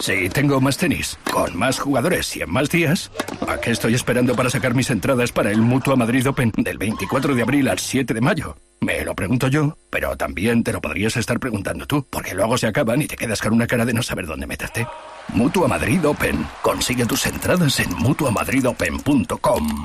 Sí, 0.00 0.30
tengo 0.30 0.60
más 0.62 0.78
tenis, 0.78 1.18
con 1.30 1.56
más 1.58 1.78
jugadores 1.78 2.34
y 2.34 2.40
en 2.40 2.50
más 2.50 2.70
días. 2.70 3.10
¿A 3.46 3.58
qué 3.58 3.70
estoy 3.70 3.94
esperando 3.94 4.34
para 4.34 4.48
sacar 4.48 4.74
mis 4.74 4.88
entradas 4.88 5.30
para 5.30 5.50
el 5.50 5.60
Mutua 5.60 5.94
Madrid 5.94 6.26
Open 6.26 6.52
del 6.56 6.78
24 6.78 7.34
de 7.34 7.42
abril 7.42 7.68
al 7.68 7.78
7 7.78 8.14
de 8.14 8.20
mayo? 8.22 8.56
Me 8.80 9.04
lo 9.04 9.14
pregunto 9.14 9.48
yo, 9.48 9.76
pero 9.90 10.16
también 10.16 10.64
te 10.64 10.72
lo 10.72 10.80
podrías 10.80 11.18
estar 11.18 11.38
preguntando 11.38 11.86
tú, 11.86 12.06
porque 12.08 12.34
luego 12.34 12.56
se 12.56 12.66
acaban 12.66 13.02
y 13.02 13.06
te 13.06 13.16
quedas 13.16 13.42
con 13.42 13.52
una 13.52 13.66
cara 13.66 13.84
de 13.84 13.92
no 13.92 14.02
saber 14.02 14.26
dónde 14.26 14.46
meterte. 14.46 14.86
Mutua 15.34 15.68
Madrid 15.68 16.02
Open. 16.06 16.46
Consigue 16.62 17.04
tus 17.04 17.26
entradas 17.26 17.78
en 17.80 17.94
mutuamadridopen.com. 17.98 19.84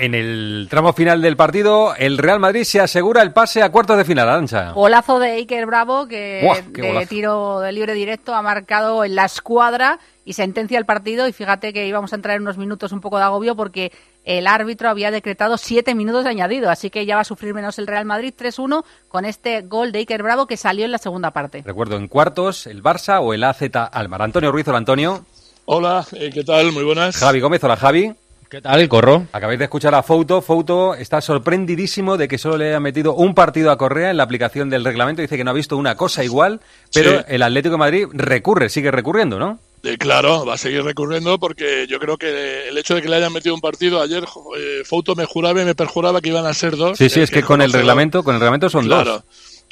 En 0.00 0.14
el 0.14 0.68
tramo 0.70 0.92
final 0.92 1.20
del 1.20 1.36
partido, 1.36 1.92
el 1.96 2.18
Real 2.18 2.38
Madrid 2.38 2.62
se 2.62 2.80
asegura 2.80 3.20
el 3.20 3.32
pase 3.32 3.62
a 3.64 3.72
cuartos 3.72 3.96
de 3.96 4.04
final, 4.04 4.28
Arancha. 4.28 4.70
Golazo 4.70 5.18
de 5.18 5.32
Iker 5.32 5.66
Bravo, 5.66 6.06
que 6.06 6.48
de 6.68 6.88
golazo. 6.88 7.08
tiro 7.08 7.58
de 7.58 7.72
libre 7.72 7.94
directo 7.94 8.32
ha 8.32 8.40
marcado 8.40 9.04
en 9.04 9.16
la 9.16 9.24
escuadra 9.24 9.98
y 10.24 10.34
sentencia 10.34 10.78
el 10.78 10.84
partido. 10.84 11.26
Y 11.26 11.32
fíjate 11.32 11.72
que 11.72 11.88
íbamos 11.88 12.12
a 12.12 12.16
entrar 12.16 12.36
en 12.36 12.42
unos 12.42 12.58
minutos 12.58 12.92
un 12.92 13.00
poco 13.00 13.18
de 13.18 13.24
agobio 13.24 13.56
porque 13.56 13.90
el 14.24 14.46
árbitro 14.46 14.88
había 14.88 15.10
decretado 15.10 15.58
siete 15.58 15.96
minutos 15.96 16.22
de 16.22 16.30
añadido. 16.30 16.70
Así 16.70 16.90
que 16.90 17.04
ya 17.04 17.16
va 17.16 17.22
a 17.22 17.24
sufrir 17.24 17.52
menos 17.52 17.76
el 17.80 17.88
Real 17.88 18.04
Madrid 18.04 18.32
3-1 18.38 18.84
con 19.08 19.24
este 19.24 19.62
gol 19.62 19.90
de 19.90 19.98
Iker 19.98 20.22
Bravo 20.22 20.46
que 20.46 20.56
salió 20.56 20.84
en 20.84 20.92
la 20.92 20.98
segunda 20.98 21.32
parte. 21.32 21.64
Recuerdo, 21.66 21.96
en 21.96 22.06
cuartos, 22.06 22.68
el 22.68 22.84
Barça 22.84 23.18
o 23.20 23.34
el 23.34 23.42
AZ 23.42 23.62
Almar. 23.90 24.22
Antonio 24.22 24.52
Ruiz, 24.52 24.68
hola 24.68 24.78
Antonio. 24.78 25.24
Hola, 25.64 26.06
eh, 26.12 26.30
¿qué 26.32 26.44
tal? 26.44 26.70
Muy 26.70 26.84
buenas. 26.84 27.16
Javi 27.16 27.40
Gómez, 27.40 27.64
hola 27.64 27.76
Javi. 27.76 28.14
¿Qué 28.50 28.62
tal, 28.62 28.80
el 28.80 28.88
corro? 28.88 29.26
Acabáis 29.32 29.58
de 29.58 29.66
escuchar 29.66 29.94
a 29.94 30.02
Fouto. 30.02 30.40
Fouto 30.40 30.94
está 30.94 31.20
sorprendidísimo 31.20 32.16
de 32.16 32.28
que 32.28 32.38
solo 32.38 32.56
le 32.56 32.68
haya 32.68 32.80
metido 32.80 33.12
un 33.14 33.34
partido 33.34 33.70
a 33.70 33.76
Correa 33.76 34.10
en 34.10 34.16
la 34.16 34.22
aplicación 34.22 34.70
del 34.70 34.84
reglamento. 34.86 35.20
Dice 35.20 35.36
que 35.36 35.44
no 35.44 35.50
ha 35.50 35.54
visto 35.54 35.76
una 35.76 35.96
cosa 35.96 36.24
igual, 36.24 36.60
pero 36.94 37.10
Sí. 37.18 37.24
el 37.28 37.42
Atlético 37.42 37.72
de 37.72 37.78
Madrid 37.78 38.06
recurre, 38.12 38.70
sigue 38.70 38.90
recurriendo, 38.90 39.38
¿no? 39.38 39.58
Eh, 39.82 39.98
claro, 39.98 40.46
va 40.46 40.54
a 40.54 40.58
seguir 40.58 40.82
recurriendo 40.82 41.38
porque 41.38 41.86
yo 41.88 41.98
creo 42.00 42.16
que 42.16 42.68
el 42.68 42.78
hecho 42.78 42.94
de 42.94 43.02
que 43.02 43.08
le 43.08 43.16
hayan 43.16 43.32
metido 43.34 43.54
un 43.54 43.60
partido 43.60 44.00
ayer, 44.00 44.24
eh, 44.58 44.82
Fouto 44.84 45.14
me 45.14 45.26
juraba 45.26 45.60
y 45.60 45.66
me 45.66 45.74
perjuraba 45.74 46.20
que 46.22 46.30
iban 46.30 46.46
a 46.46 46.54
ser 46.54 46.76
dos. 46.76 46.96
Sí, 46.96 47.10
sí, 47.10 47.20
es 47.20 47.30
que 47.30 47.42
con 47.42 47.60
el 47.60 47.70
reglamento, 47.72 48.24
con 48.24 48.34
el 48.34 48.40
reglamento 48.40 48.70
son 48.70 48.86
Claro. 48.86 49.12
dos. 49.12 49.24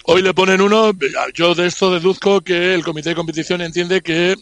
Hoy 0.09 0.23
le 0.23 0.33
ponen 0.35 0.61
uno, 0.61 0.93
yo 1.35 1.57
de 1.57 1.67
esto 1.67 1.91
deduzco 1.91 2.41
que 2.41 2.75
el 2.75 2.85
comité 2.85 3.09
de 3.09 3.15
competición 3.17 3.61
entiende 3.61 4.03
que 4.03 4.33
eh, 4.33 4.37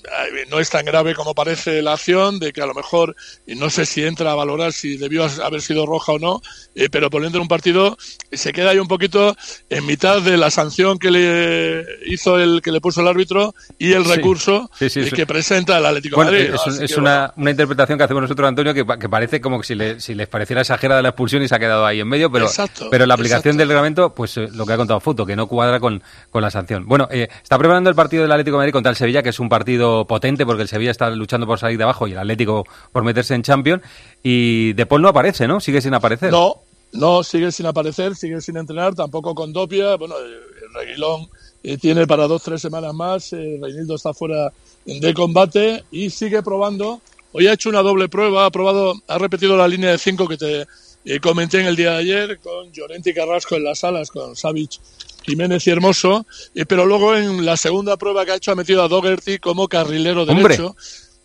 no 0.50 0.60
es 0.60 0.68
tan 0.68 0.84
grave 0.84 1.14
como 1.14 1.34
parece 1.34 1.80
la 1.80 1.94
acción, 1.94 2.38
de 2.38 2.52
que 2.52 2.60
a 2.60 2.66
lo 2.66 2.74
mejor, 2.74 3.16
no 3.46 3.70
sé 3.70 3.86
si 3.86 4.04
entra 4.04 4.32
a 4.32 4.34
valorar 4.34 4.74
si 4.74 4.98
debió 4.98 5.24
haber 5.42 5.62
sido 5.62 5.86
roja 5.86 6.12
o 6.12 6.18
no, 6.18 6.42
eh, 6.74 6.90
pero 6.90 7.08
poniendo 7.08 7.38
en 7.38 7.42
un 7.42 7.48
partido 7.48 7.96
se 8.30 8.52
queda 8.52 8.70
ahí 8.72 8.78
un 8.78 8.88
poquito 8.88 9.34
en 9.70 9.86
mitad 9.86 10.20
de 10.20 10.36
la 10.36 10.50
sanción 10.50 10.98
que 10.98 11.10
le 11.10 11.82
hizo 12.08 12.38
el 12.38 12.60
que 12.60 12.70
le 12.70 12.82
puso 12.82 13.00
el 13.00 13.08
árbitro 13.08 13.54
y 13.78 13.92
el 13.94 14.04
Sí. 14.04 14.16
recurso 14.16 14.70
Sí, 14.78 14.90
sí, 14.90 15.00
eh, 15.00 15.04
sí. 15.06 15.10
que 15.12 15.26
presenta 15.26 15.78
el 15.78 15.86
Atlético 15.86 16.16
Bueno, 16.16 16.32
de 16.32 16.50
Madrid. 16.50 16.60
es, 16.66 16.90
es 16.90 16.96
una, 16.98 17.32
una 17.38 17.50
interpretación 17.52 17.96
que 17.96 18.04
hacemos 18.04 18.20
nosotros, 18.22 18.46
Antonio, 18.46 18.74
que, 18.74 18.84
que 18.98 19.08
parece 19.08 19.40
como 19.40 19.60
que 19.60 19.66
si, 19.66 19.74
le- 19.74 19.98
si 19.98 20.14
les 20.14 20.28
pareciera 20.28 20.60
exagerada 20.60 21.00
la 21.00 21.08
expulsión 21.08 21.42
y 21.42 21.48
se 21.48 21.54
ha 21.54 21.58
quedado 21.58 21.86
ahí 21.86 22.00
en 22.00 22.08
medio, 22.08 22.30
pero, 22.30 22.44
Exacto, 22.44 22.88
pero 22.90 23.06
la 23.06 23.14
aplicación 23.14 23.38
exacto. 23.54 23.58
del 23.60 23.68
reglamento, 23.68 24.14
pues 24.14 24.36
eh, 24.36 24.48
lo 24.52 24.66
que 24.66 24.74
ha 24.74 24.76
contado 24.76 25.00
Foto, 25.00 25.24
que 25.24 25.34
no 25.34 25.46
cuadra 25.54 25.80
con, 25.80 26.02
con 26.30 26.42
la 26.42 26.50
sanción. 26.50 26.86
Bueno, 26.86 27.08
eh, 27.10 27.28
está 27.42 27.58
preparando 27.58 27.90
el 27.90 27.96
partido 27.96 28.22
del 28.22 28.32
Atlético 28.32 28.56
de 28.56 28.58
Madrid 28.58 28.72
contra 28.72 28.90
el 28.90 28.96
Sevilla, 28.96 29.22
que 29.22 29.30
es 29.30 29.40
un 29.40 29.48
partido 29.48 30.06
potente 30.06 30.44
porque 30.44 30.62
el 30.62 30.68
Sevilla 30.68 30.90
está 30.90 31.10
luchando 31.10 31.46
por 31.46 31.58
salir 31.58 31.78
de 31.78 31.84
abajo 31.84 32.06
y 32.06 32.12
el 32.12 32.18
Atlético 32.18 32.66
por 32.92 33.04
meterse 33.04 33.34
en 33.34 33.42
Champions. 33.42 33.82
Y 34.22 34.72
De 34.74 34.86
Paul 34.86 35.02
no 35.02 35.08
aparece, 35.08 35.48
¿no? 35.48 35.60
Sigue 35.60 35.80
sin 35.80 35.94
aparecer. 35.94 36.30
No, 36.30 36.56
no, 36.92 37.22
sigue 37.22 37.50
sin 37.52 37.66
aparecer, 37.66 38.14
sigue 38.14 38.40
sin 38.40 38.56
entrenar, 38.56 38.94
tampoco 38.94 39.34
con 39.34 39.52
Dopia. 39.52 39.96
Bueno, 39.96 40.14
eh, 40.16 40.64
el 40.66 40.74
Reguilón 40.74 41.28
eh, 41.62 41.78
tiene 41.78 42.06
para 42.06 42.26
dos, 42.26 42.42
tres 42.42 42.60
semanas 42.60 42.94
más. 42.94 43.32
Eh, 43.32 43.58
Reinildo 43.60 43.94
está 43.94 44.12
fuera 44.12 44.52
de 44.84 45.14
combate 45.14 45.84
y 45.90 46.10
sigue 46.10 46.42
probando. 46.42 47.00
Hoy 47.32 47.48
ha 47.48 47.54
hecho 47.54 47.68
una 47.68 47.82
doble 47.82 48.08
prueba, 48.08 48.46
ha 48.46 48.50
probado, 48.50 48.94
ha 49.08 49.18
repetido 49.18 49.56
la 49.56 49.66
línea 49.66 49.90
de 49.90 49.98
cinco 49.98 50.28
que 50.28 50.36
te 50.36 50.66
eh, 51.04 51.20
comenté 51.20 51.60
en 51.60 51.66
el 51.66 51.74
día 51.74 51.90
de 51.92 51.96
ayer 51.98 52.38
con 52.38 52.70
Llorente 52.70 53.10
y 53.10 53.14
Carrasco 53.14 53.56
en 53.56 53.64
las 53.64 53.82
alas, 53.82 54.10
con 54.10 54.36
Savic, 54.36 54.78
Jiménez 55.24 55.66
y 55.66 55.70
Hermoso, 55.70 56.26
pero 56.68 56.86
luego 56.86 57.16
en 57.16 57.44
la 57.44 57.56
segunda 57.56 57.96
prueba 57.96 58.24
que 58.24 58.32
ha 58.32 58.36
hecho 58.36 58.52
ha 58.52 58.56
metido 58.56 58.82
a 58.82 58.88
Dogerty 58.88 59.38
como 59.38 59.68
carrilero 59.68 60.22
¡Hombre! 60.22 60.58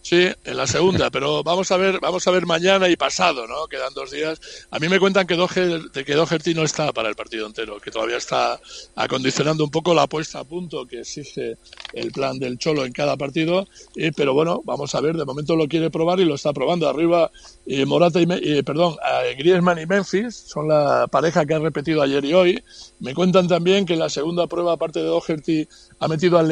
Sí, 0.10 0.28
en 0.44 0.58
la 0.58 0.66
segunda, 0.66 1.12
pero 1.12 1.44
vamos 1.44 1.70
a 1.72 1.78
ver, 1.78 2.00
vamos 2.00 2.26
a 2.28 2.32
ver 2.32 2.48
mañana 2.48 2.90
y 2.90 2.96
pasado, 2.96 3.46
¿no? 3.46 3.68
Quedan 3.68 3.94
dos 3.94 4.10
días. 4.10 4.42
A 4.72 4.80
mí 4.80 4.90
me 4.90 5.00
cuentan 5.00 5.28
que 5.28 5.36
Doher- 5.38 5.92
de 5.92 6.04
que 6.04 6.16
Doherty 6.16 6.56
no 6.56 6.64
está 6.64 6.92
para 6.94 7.10
el 7.10 7.16
partido 7.16 7.46
entero, 7.46 7.80
que 7.80 7.92
todavía 7.92 8.18
está 8.18 8.60
acondicionando 8.96 9.64
un 9.64 9.70
poco 9.70 9.94
la 9.94 10.08
puesta 10.08 10.40
a 10.40 10.44
punto 10.46 10.88
que 10.88 11.02
exige 11.02 11.58
el 11.94 12.12
plan 12.12 12.40
del 12.40 12.58
Cholo 12.58 12.86
en 12.86 12.92
cada 12.92 13.18
partido. 13.18 13.68
eh, 13.96 14.12
pero 14.16 14.34
bueno, 14.34 14.62
vamos 14.66 14.96
a 14.96 15.00
ver, 15.02 15.16
de 15.16 15.26
momento 15.26 15.56
lo 15.56 15.68
quiere 15.68 15.92
probar 15.92 16.20
y 16.20 16.26
lo 16.26 16.34
está 16.34 16.54
probando. 16.54 16.90
Arriba 16.90 17.30
eh, 17.68 17.86
Morata 17.86 18.20
y, 18.20 18.26
eh, 18.32 18.64
perdón, 18.64 18.96
Griezmann 19.38 19.78
y 19.80 19.86
Memphis 19.86 20.36
son 20.36 20.70
la 20.70 21.06
pareja 21.12 21.46
que 21.46 21.54
ha 21.54 21.60
repetido 21.60 22.02
ayer 22.02 22.26
y 22.26 22.34
hoy. 22.34 22.64
Me 23.00 23.14
cuentan 23.14 23.48
también 23.48 23.86
que 23.86 23.94
en 23.94 24.00
la 24.00 24.10
segunda 24.10 24.48
prueba, 24.48 24.74
aparte 24.74 25.00
de 25.02 25.06
Doherty, 25.06 25.68
ha 26.00 26.08
metido 26.08 26.40
a, 26.40 26.44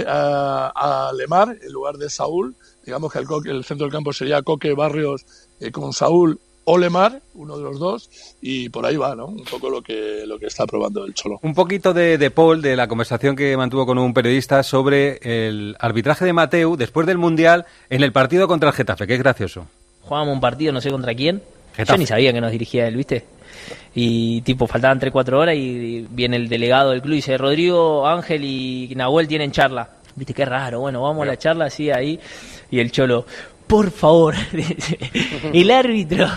a- 0.76 1.10
a 1.10 1.14
Lemar 1.14 1.58
en 1.60 1.72
lugar 1.74 1.98
de 1.98 2.08
Saúl. 2.12 2.56
Digamos 2.88 3.12
que 3.12 3.20
el, 3.20 3.66
centro 3.66 3.86
del 3.86 3.92
campo 3.92 4.14
sería 4.14 4.42
Coque 4.42 4.74
Barrios 4.74 5.26
eh, 5.60 5.72
con 5.72 5.92
Saúl 5.92 6.40
o 6.64 6.78
Lemar, 6.78 7.22
uno 7.34 7.58
de 7.58 7.64
los 7.64 7.80
dos, 7.80 8.10
y 8.42 8.70
por 8.70 8.86
ahí 8.86 8.96
va, 8.96 9.14
¿no? 9.14 9.26
Un 9.26 9.44
poco 9.44 9.70
lo 9.70 9.82
que, 9.82 10.24
lo 10.26 10.40
que 10.40 10.46
está 10.46 10.66
probando 10.66 11.04
el 11.04 11.14
Cholo. 11.14 11.38
Un 11.42 11.54
poquito 11.54 11.94
de, 11.94 12.18
de 12.18 12.32
Paul, 12.32 12.62
de 12.62 12.78
la 12.78 12.88
conversación 12.88 13.36
que 13.36 13.58
mantuvo 13.58 13.86
con 13.86 13.98
un 13.98 14.14
periodista 14.14 14.64
sobre 14.64 15.20
el 15.22 15.76
arbitraje 15.80 16.24
de 16.24 16.32
Mateu 16.32 16.78
después 16.78 17.06
del 17.06 17.18
Mundial 17.18 17.66
en 17.90 18.04
el 18.04 18.14
partido 18.14 18.48
contra 18.48 18.70
el 18.70 18.76
Getafe, 18.76 19.06
que 19.06 19.16
es 19.16 19.20
gracioso. 19.20 19.68
jugábamos 20.04 20.36
un 20.36 20.42
partido, 20.42 20.72
no 20.72 20.80
sé 20.80 20.90
contra 20.90 21.14
quién. 21.14 21.42
Getafe. 21.76 21.92
Yo 21.92 21.98
ni 21.98 22.06
sabía 22.06 22.32
que 22.32 22.40
nos 22.40 22.52
dirigía 22.54 22.88
él, 22.88 22.96
¿viste? 22.96 23.26
Y 23.96 24.42
tipo, 24.44 24.66
faltaban 24.66 25.02
3-4 25.02 25.34
horas 25.34 25.56
y 25.56 26.08
viene 26.10 26.38
el 26.38 26.48
delegado 26.48 26.92
del 26.92 27.02
club 27.02 27.14
y 27.14 27.18
dice, 27.18 27.38
Rodrigo, 27.38 28.08
Ángel 28.08 28.46
y 28.46 28.94
Nahuel 28.96 29.28
tienen 29.28 29.52
charla. 29.52 29.90
Viste, 30.18 30.34
qué 30.34 30.44
raro, 30.46 30.82
bueno, 30.82 31.02
vamos 31.02 31.24
a 31.24 31.26
la 31.28 31.38
charla 31.38 31.66
así 31.66 31.90
ahí. 31.90 32.20
Y 32.72 32.80
el 32.80 32.92
cholo, 32.92 33.26
por 33.68 33.92
favor, 33.92 34.34
el 35.54 35.72
árbitro, 35.72 36.28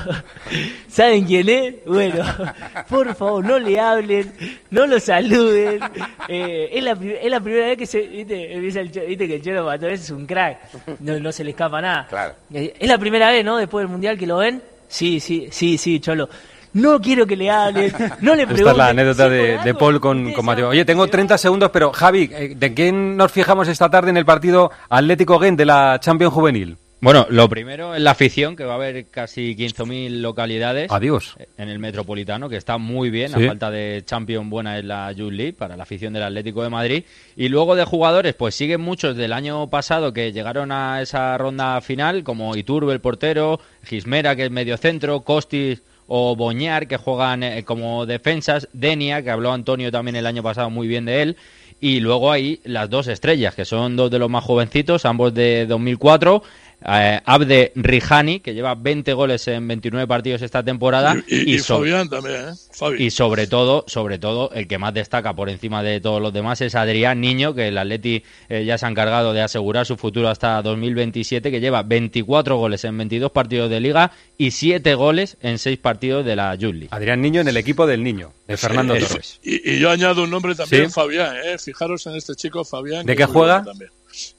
¿saben 0.89 1.25
quién 1.25 1.49
es? 1.49 1.75
Bueno, 1.87 2.25
por 2.89 3.15
favor, 3.15 3.45
no 3.45 3.59
le 3.59 3.81
hablen, 3.81 4.33
no 4.71 4.87
lo 4.87 5.01
saluden. 5.01 5.81
Eh, 6.29 6.69
es, 6.73 6.83
la, 6.85 6.93
es 6.93 7.31
la 7.31 7.41
primera 7.41 7.67
vez 7.67 7.79
que 7.79 7.87
se, 7.87 8.01
viste, 8.03 8.53
empieza 8.55 8.81
el 8.81 8.93
Cholo- 8.93 9.07
viste 9.07 9.27
que 9.29 9.35
el 9.37 9.43
cholo 9.43 9.65
Mateo 9.65 9.89
es 9.89 10.11
un 10.11 10.27
crack, 10.27 10.59
no, 11.01 11.19
no 11.19 11.33
se 11.33 11.43
le 11.45 11.51
escapa 11.51 11.81
nada. 11.81 12.07
Eh, 12.53 12.75
Es 12.79 12.89
la 12.89 12.99
primera 12.99 13.31
vez, 13.31 13.45
¿no? 13.45 13.57
Después 13.57 13.83
del 13.85 13.91
mundial 13.91 14.19
que 14.19 14.27
lo 14.27 14.37
ven. 14.39 14.63
Sí, 14.89 15.21
sí, 15.21 15.49
sí, 15.53 15.79
sí, 15.79 16.01
Cholo. 16.01 16.29
No 16.73 17.01
quiero 17.01 17.27
que 17.27 17.37
le 17.37 17.51
hablen, 17.51 17.93
no 18.21 18.35
le 18.35 18.43
Esta 18.43 18.55
pregunten. 18.55 18.69
es 18.73 18.77
la 18.77 18.89
anécdota 18.89 19.29
de, 19.29 19.59
de 19.59 19.75
Paul 19.75 20.01
con, 20.01 20.33
con 20.33 20.45
Mateo. 20.45 20.69
Oye, 20.69 20.85
tengo 20.85 21.07
30 21.09 21.37
segundos, 21.39 21.71
pero 21.73 21.93
Javi, 21.93 22.31
eh, 22.33 22.55
¿de 22.57 22.75
quién 22.75 23.17
nos 23.17 23.33
fijamos 23.33 23.67
esta 23.69 23.91
tarde 23.91 24.11
en 24.11 24.17
el 24.17 24.25
partido 24.25 24.71
Atlético 24.89 25.39
Gent 25.41 25.59
de 25.59 25.67
la 25.67 25.99
Champions 26.01 26.33
Juvenil? 26.33 26.77
Bueno, 27.03 27.27
lo 27.31 27.49
primero 27.49 27.95
es 27.95 28.03
la 28.03 28.11
afición, 28.11 28.57
que 28.57 28.65
va 28.65 28.73
a 28.73 28.77
haber 28.77 29.07
casi 29.07 29.57
15.000 29.57 30.21
localidades. 30.21 30.93
Adiós. 30.93 31.35
En 31.57 31.71
el 31.71 31.79
Metropolitano, 31.79 32.47
que 32.51 32.57
está 32.57 32.77
muy 32.77 33.09
bien, 33.09 33.31
Sí. 33.33 33.43
a 33.43 33.49
falta 33.49 33.71
de 33.71 34.03
Champions 34.05 34.51
buena 34.51 34.79
es 34.79 34.85
la 34.85 35.11
Youth 35.13 35.33
League 35.33 35.55
para 35.55 35.79
la 35.79 35.85
afición 35.85 36.13
del 36.13 36.25
Atlético 36.25 36.63
de 36.63 36.69
Madrid. 36.69 37.05
Y 37.37 37.49
luego 37.49 37.75
de 37.75 37.87
jugadores, 37.87 38.35
pues 38.35 38.55
siguen 38.55 38.83
muchos 38.83 39.17
del 39.17 39.33
año 39.33 39.67
pasado 39.71 40.13
que 40.13 40.31
llegaron 40.33 40.73
a 40.73 41.01
esa 41.01 41.39
ronda 41.39 41.81
final, 41.81 42.23
como 42.23 42.55
Iturbe, 42.55 42.93
el 42.93 43.01
portero, 43.01 43.61
Gismera, 43.83 44.37
que 44.37 44.45
es 44.45 44.51
medio 44.51 44.77
centro, 44.77 45.21
Costis 45.23 45.83
o 46.13 46.35
Boñar, 46.35 46.89
que 46.89 46.97
juegan 46.97 47.45
eh, 47.45 47.63
como 47.63 48.05
defensas, 48.05 48.69
Denia, 48.73 49.23
que 49.23 49.31
habló 49.31 49.53
Antonio 49.53 49.93
también 49.93 50.17
el 50.17 50.27
año 50.27 50.43
pasado 50.43 50.69
muy 50.69 50.89
bien 50.89 51.05
de 51.05 51.23
él. 51.23 51.37
Y 51.81 52.01
luego 52.01 52.33
hay 52.33 52.61
las 52.65 52.91
dos 52.91 53.07
estrellas, 53.07 53.55
que 53.55 53.65
son 53.65 53.95
dos 53.95 54.11
de 54.11 54.19
los 54.19 54.29
más 54.29 54.43
jovencitos, 54.43 55.05
ambos 55.05 55.33
de 55.33 55.67
2004. 55.67 56.43
Eh, 56.87 57.21
Abde 57.25 57.73
Rijani, 57.75 58.41
que 58.41 58.55
lleva 58.55 58.75
20 58.75 59.13
goles 59.13 59.47
en 59.49 59.67
29 59.69 60.07
partidos 60.07 60.43
esta 60.43 60.63
temporada. 60.63 61.17
Y, 61.29 61.55
y 61.55 61.59
so- 61.59 61.79
Fabián 61.79 62.09
también, 62.09 62.37
¿eh? 62.51 62.53
Fabi. 62.73 63.05
y 63.05 63.11
sobre 63.11 63.47
todo, 63.47 63.85
sobre 63.87 64.19
todo, 64.19 64.51
el 64.55 64.67
que 64.67 64.79
más 64.79 64.95
destaca 64.95 65.35
por 65.35 65.51
encima 65.51 65.83
de 65.83 66.01
todos 66.01 66.21
los 66.23 66.33
demás 66.33 66.61
es 66.61 66.75
Adrián 66.75 67.21
Niño, 67.21 67.55
que 67.55 67.69
el 67.69 67.79
Atleti 67.79 68.23
eh, 68.49 68.65
ya 68.65 68.79
se 68.79 68.87
ha 68.87 68.89
encargado 68.89 69.33
de 69.33 69.43
asegurar 69.43 69.85
su 69.87 69.97
futuro 69.97 70.29
hasta 70.29 70.63
2027, 70.63 71.51
que 71.51 71.61
lleva 71.61 71.83
24 71.83 72.57
goles 72.57 72.85
en 72.85 72.97
22 72.97 73.31
partidos 73.33 73.71
de 73.71 73.81
liga 73.81 74.13
y 74.39 74.51
7 74.53 74.95
goles 74.95 75.37
en 75.43 75.59
6 75.59 75.79
partidos 75.79 76.25
de 76.25 76.37
la 76.37 76.55
League. 76.57 76.89
Adrián 76.91 77.21
Niño 77.21 77.41
en 77.41 77.49
el 77.49 77.57
equipo 77.57 77.87
del 77.87 78.03
Niño, 78.03 78.33
de 78.47 78.57
Fernando 78.57 78.95
Sí, 78.97 79.01
Torres. 79.07 79.41
Y, 79.43 79.71
y 79.73 79.79
yo 79.79 79.91
añado 79.91 80.25
un 80.25 80.31
nombre 80.31 80.55
también, 80.55 80.87
Sí. 80.87 80.93
Fabián, 80.93 81.37
¿eh? 81.45 81.59
Fijaros 81.59 82.07
en 82.07 82.17
este 82.17 82.35
chico, 82.35 82.65
Fabián. 82.65 83.05
¿De 83.07 83.17
qué 83.17 83.25
juega? 83.27 83.63
también. 83.65 83.91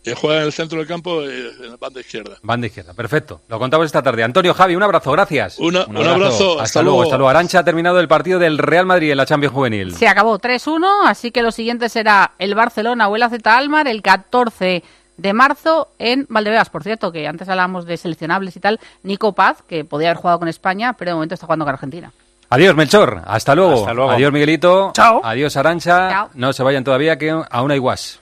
Que 0.03 0.15
juega 0.15 0.39
en 0.41 0.45
el 0.47 0.53
centro 0.53 0.79
del 0.79 0.87
campo, 0.87 1.21
eh, 1.23 1.51
en 1.63 1.69
la 1.71 1.77
banda 1.77 1.99
izquierda. 1.99 2.37
Banda 2.41 2.67
izquierda, 2.67 2.93
perfecto. 2.93 3.41
Lo 3.47 3.59
contamos 3.59 3.85
esta 3.85 4.01
tarde. 4.01 4.23
Antonio, 4.23 4.53
Javi, 4.53 4.75
un 4.75 4.83
abrazo, 4.83 5.11
gracias. 5.11 5.59
Una- 5.59 5.85
un 5.85 5.97
abrazo, 5.97 6.51
Hasta, 6.53 6.63
hasta 6.63 6.81
luego, 6.81 6.97
luego. 6.97 7.03
hasta 7.03 7.17
luego. 7.17 7.29
Arancha 7.29 7.59
ha 7.59 7.63
terminado 7.63 7.99
el 7.99 8.07
partido 8.07 8.39
del 8.39 8.57
Real 8.57 8.85
Madrid 8.85 9.11
en 9.11 9.17
la 9.17 9.25
Champions 9.25 9.53
Juvenil. 9.53 9.95
Se 9.95 10.07
acabó 10.07 10.37
3-1, 10.39 10.87
así 11.05 11.31
que 11.31 11.41
lo 11.41 11.51
siguiente 11.51 11.89
será 11.89 12.31
el 12.39 12.55
Barcelona 12.55 13.07
o 13.07 13.15
el 13.15 13.23
AZ 13.23 13.33
Almar 13.45 13.87
el 13.87 14.01
14 14.01 14.83
de 15.17 15.33
marzo 15.33 15.89
en 15.99 16.25
Valdebebas. 16.29 16.69
Por 16.69 16.83
cierto, 16.83 17.11
que 17.11 17.27
antes 17.27 17.47
hablábamos 17.47 17.85
de 17.85 17.97
seleccionables 17.97 18.55
y 18.55 18.59
tal, 18.59 18.79
Nico 19.03 19.33
Paz, 19.33 19.57
que 19.67 19.85
podía 19.85 20.09
haber 20.09 20.17
jugado 20.21 20.39
con 20.39 20.47
España, 20.47 20.93
pero 20.93 21.11
de 21.11 21.15
momento 21.15 21.35
está 21.35 21.45
jugando 21.45 21.65
con 21.65 21.73
Argentina. 21.73 22.11
Adiós, 22.49 22.75
Melchor. 22.75 23.21
Hasta 23.25 23.55
luego. 23.55 23.81
Hasta 23.81 23.93
luego. 23.93 24.11
Adiós, 24.11 24.31
Miguelito. 24.33 24.91
Chao. 24.93 25.21
Adiós, 25.23 25.55
Arancha. 25.55 26.09
Chao. 26.09 26.29
No 26.33 26.51
se 26.51 26.63
vayan 26.63 26.83
todavía, 26.83 27.17
que 27.17 27.29
aún 27.49 27.71
hay 27.71 27.77
guas. 27.77 28.19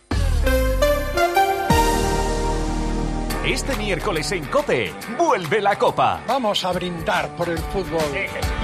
Este 3.50 3.76
miércoles 3.78 4.32
en 4.32 4.46
Cope, 4.46 4.94
vuelve 5.18 5.60
la 5.60 5.76
Copa. 5.76 6.22
Vamos 6.28 6.64
a 6.64 6.72
brindar 6.72 7.36
por 7.36 7.50
el 7.50 7.58
fútbol. 7.58 8.00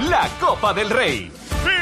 La 0.08 0.28
Copa 0.38 0.72
del 0.72 0.90
Rey. 0.90 1.32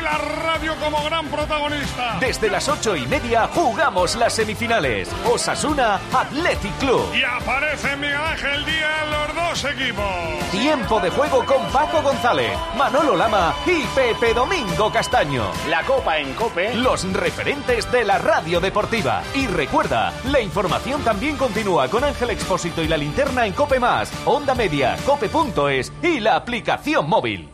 La 0.04 0.18
radio 0.18 0.76
como 0.76 1.02
gran 1.02 1.26
protagonista. 1.28 2.18
Desde 2.20 2.50
las 2.50 2.68
ocho 2.68 2.94
y 2.94 3.06
media 3.06 3.48
jugamos 3.48 4.16
las 4.16 4.34
semifinales. 4.34 5.08
Osasuna 5.24 5.98
Athletic 6.12 6.76
Club. 6.78 7.06
Y 7.14 7.22
aparece 7.24 7.96
Miguel 7.96 8.18
Ángel 8.18 8.66
Díaz 8.66 9.08
los 9.10 9.34
dos 9.34 9.64
equipos. 9.72 10.04
Tiempo 10.50 11.00
de 11.00 11.08
juego 11.08 11.46
con 11.46 11.66
Paco 11.72 12.02
González, 12.02 12.52
Manolo 12.76 13.16
Lama 13.16 13.54
y 13.64 13.82
Pepe 13.94 14.34
Domingo 14.34 14.92
Castaño. 14.92 15.46
La 15.70 15.82
Copa 15.84 16.18
en 16.18 16.34
Cope. 16.34 16.74
Los 16.74 17.10
referentes 17.10 17.90
de 17.90 18.04
la 18.04 18.18
radio 18.18 18.60
deportiva. 18.60 19.22
Y 19.34 19.46
recuerda, 19.46 20.12
la 20.30 20.40
información 20.40 21.02
también 21.02 21.38
continúa 21.38 21.88
con 21.88 22.04
Ángel 22.04 22.28
Expósito 22.28 22.82
y 22.82 22.88
la 22.88 22.98
linterna 22.98 23.46
en 23.46 23.54
Cope 23.54 23.80
Más, 23.80 24.12
Onda 24.26 24.54
Media, 24.54 24.98
Cope.es 25.06 25.90
y 26.02 26.20
la 26.20 26.36
aplicación 26.36 27.08
móvil. 27.08 27.53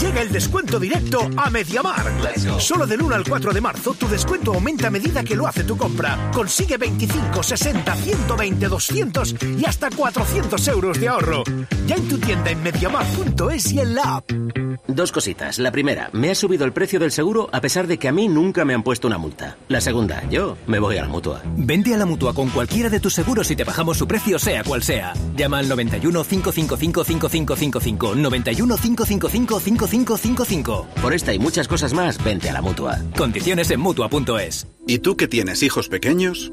Llega 0.00 0.20
el 0.20 0.30
descuento 0.30 0.78
directo 0.78 1.30
a 1.38 1.48
Mediamar. 1.48 2.04
Solo 2.58 2.86
del 2.86 3.00
1 3.00 3.14
al 3.14 3.24
4 3.24 3.52
de 3.52 3.60
marzo 3.62 3.94
tu 3.94 4.06
descuento 4.06 4.52
aumenta 4.52 4.88
a 4.88 4.90
medida 4.90 5.24
que 5.24 5.34
lo 5.34 5.46
hace 5.46 5.64
tu 5.64 5.76
compra. 5.76 6.30
Consigue 6.34 6.76
25, 6.76 7.42
60, 7.42 7.94
120, 7.94 8.68
200 8.68 9.34
y 9.58 9.64
hasta 9.64 9.88
400 9.90 10.68
euros 10.68 11.00
de 11.00 11.08
ahorro. 11.08 11.44
Ya 11.86 11.96
en 11.96 12.08
tu 12.08 12.18
tienda 12.18 12.50
en 12.50 12.62
mediamar.es 12.62 13.72
y 13.72 13.80
en 13.80 13.94
la 13.94 14.16
app. 14.16 14.30
Dos 14.86 15.12
cositas. 15.12 15.58
La 15.58 15.72
primera, 15.72 16.10
me 16.12 16.30
ha 16.30 16.34
subido 16.34 16.64
el 16.66 16.72
precio 16.72 17.00
del 17.00 17.10
seguro 17.10 17.48
a 17.52 17.60
pesar 17.60 17.86
de 17.86 17.98
que 17.98 18.08
a 18.08 18.12
mí 18.12 18.28
nunca 18.28 18.64
me 18.64 18.74
han 18.74 18.82
puesto 18.82 19.06
una 19.06 19.18
multa. 19.18 19.56
La 19.68 19.80
segunda, 19.80 20.28
yo 20.28 20.58
me 20.66 20.78
voy 20.78 20.98
a 20.98 21.02
la 21.02 21.08
mutua. 21.08 21.40
Vente 21.56 21.94
a 21.94 21.96
la 21.96 22.06
mutua 22.06 22.34
con 22.34 22.50
cualquiera 22.50 22.90
de 22.90 23.00
tus 23.00 23.14
seguros 23.14 23.50
y 23.50 23.56
te 23.56 23.64
bajamos 23.64 23.96
su 23.96 24.06
precio, 24.06 24.38
sea 24.38 24.62
cual 24.62 24.82
sea. 24.82 25.14
Llama 25.36 25.58
al 25.58 25.68
91 25.68 26.22
555 26.22 27.04
5555. 27.04 28.14
91 28.14 28.76
555 28.76 29.60
5555. 29.86 30.88
Por 31.02 31.14
esta 31.14 31.32
y 31.32 31.38
muchas 31.38 31.68
cosas 31.68 31.92
más, 31.92 32.22
vente 32.22 32.50
a 32.50 32.52
la 32.52 32.62
mutua. 32.62 32.98
Condiciones 33.16 33.70
en 33.70 33.80
mutua.es. 33.80 34.66
¿Y 34.86 34.98
tú 34.98 35.16
que 35.16 35.28
tienes 35.28 35.62
hijos 35.62 35.88
pequeños? 35.88 36.52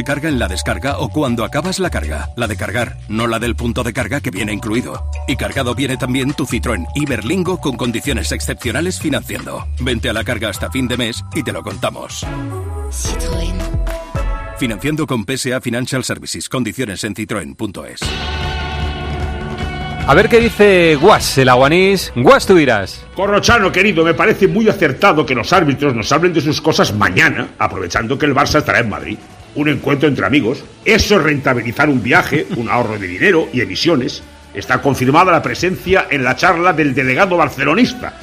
carga 0.03 0.29
en 0.29 0.39
la 0.39 0.47
descarga 0.47 0.99
o 0.99 1.09
cuando 1.09 1.43
acabas 1.43 1.79
la 1.79 1.89
carga. 1.89 2.29
La 2.35 2.47
de 2.47 2.57
cargar, 2.57 2.97
no 3.07 3.27
la 3.27 3.39
del 3.39 3.55
punto 3.55 3.83
de 3.83 3.93
carga 3.93 4.21
que 4.21 4.31
viene 4.31 4.53
incluido. 4.53 5.03
Y 5.27 5.35
cargado 5.35 5.75
viene 5.75 5.97
también 5.97 6.33
tu 6.33 6.45
Citroën 6.45 6.85
Iberlingo 6.95 7.59
con 7.59 7.77
condiciones 7.77 8.31
excepcionales 8.31 8.99
financiando. 8.99 9.67
Vente 9.79 10.09
a 10.09 10.13
la 10.13 10.23
carga 10.23 10.49
hasta 10.49 10.71
fin 10.71 10.87
de 10.87 10.97
mes 10.97 11.23
y 11.33 11.43
te 11.43 11.51
lo 11.51 11.63
contamos. 11.63 12.25
Citroën. 12.91 13.55
Financiando 14.57 15.07
con 15.07 15.25
PSA 15.25 15.59
Financial 15.59 16.03
Services. 16.03 16.47
Condiciones 16.47 17.03
en 17.03 17.15
citroen.es. 17.15 18.01
A 20.07 20.13
ver 20.15 20.29
qué 20.29 20.39
dice 20.39 20.95
Guas, 20.95 21.37
el 21.37 21.47
aguanís. 21.47 22.11
Guas, 22.15 22.45
tú 22.45 22.55
dirás. 22.55 23.05
Corrochano, 23.15 23.71
querido, 23.71 24.03
me 24.03 24.13
parece 24.13 24.47
muy 24.47 24.67
acertado 24.67 25.25
que 25.25 25.35
los 25.35 25.53
árbitros 25.53 25.95
nos 25.95 26.11
hablen 26.11 26.33
de 26.33 26.41
sus 26.41 26.59
cosas 26.59 26.93
mañana, 26.93 27.49
aprovechando 27.59 28.17
que 28.17 28.25
el 28.25 28.35
Barça 28.35 28.57
estará 28.57 28.79
en 28.79 28.89
Madrid. 28.89 29.17
Un 29.55 29.67
encuentro 29.67 30.07
entre 30.07 30.25
amigos. 30.25 30.63
Eso 30.85 31.17
es 31.17 31.23
rentabilizar 31.23 31.89
un 31.89 32.01
viaje, 32.01 32.47
un 32.55 32.69
ahorro 32.69 32.97
de 32.97 33.07
dinero 33.07 33.49
y 33.51 33.61
emisiones. 33.61 34.23
Está 34.53 34.81
confirmada 34.81 35.31
la 35.31 35.41
presencia 35.41 36.07
en 36.09 36.23
la 36.23 36.35
charla 36.35 36.73
del 36.73 36.93
delegado 36.93 37.37
barcelonista. 37.37 38.13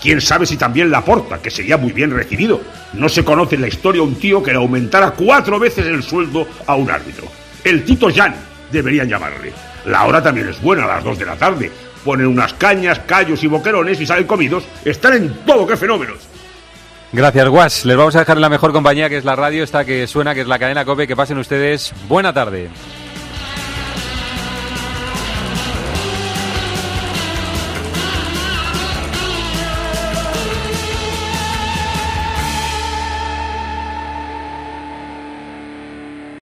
Quién 0.00 0.20
sabe 0.20 0.44
si 0.44 0.56
también 0.56 0.90
la 0.90 1.04
porta, 1.04 1.38
que 1.38 1.50
sería 1.50 1.78
muy 1.78 1.92
bien 1.92 2.10
recibido. 2.10 2.60
No 2.92 3.08
se 3.08 3.24
conoce 3.24 3.54
en 3.54 3.62
la 3.62 3.68
historia 3.68 4.02
un 4.02 4.16
tío 4.16 4.42
que 4.42 4.50
le 4.50 4.58
aumentara 4.58 5.12
cuatro 5.12 5.58
veces 5.58 5.86
el 5.86 6.02
sueldo 6.02 6.46
a 6.66 6.74
un 6.74 6.90
árbitro. 6.90 7.26
El 7.64 7.84
Tito 7.84 8.08
Jan, 8.14 8.34
deberían 8.70 9.08
llamarle. 9.08 9.52
La 9.86 10.04
hora 10.04 10.22
también 10.22 10.48
es 10.48 10.60
buena, 10.60 10.84
a 10.84 10.96
las 10.96 11.04
2 11.04 11.18
de 11.18 11.26
la 11.26 11.36
tarde. 11.36 11.70
Ponen 12.04 12.26
unas 12.26 12.52
cañas, 12.54 13.00
callos 13.06 13.42
y 13.42 13.46
boquerones 13.46 13.98
y 14.00 14.06
salen 14.06 14.26
comidos. 14.26 14.64
Están 14.84 15.14
en 15.14 15.34
todo, 15.46 15.66
qué 15.66 15.76
fenómenos. 15.76 16.18
Gracias, 17.14 17.48
Guas. 17.48 17.84
Les 17.84 17.96
vamos 17.96 18.16
a 18.16 18.18
dejar 18.18 18.38
en 18.38 18.40
la 18.40 18.48
mejor 18.48 18.72
compañía 18.72 19.08
que 19.08 19.16
es 19.16 19.24
la 19.24 19.36
radio, 19.36 19.62
esta 19.62 19.84
que 19.84 20.08
suena, 20.08 20.34
que 20.34 20.40
es 20.40 20.48
la 20.48 20.58
cadena 20.58 20.84
COPE. 20.84 21.06
Que 21.06 21.14
pasen 21.14 21.38
ustedes. 21.38 21.92
Buena 22.08 22.32
tarde. 22.32 22.70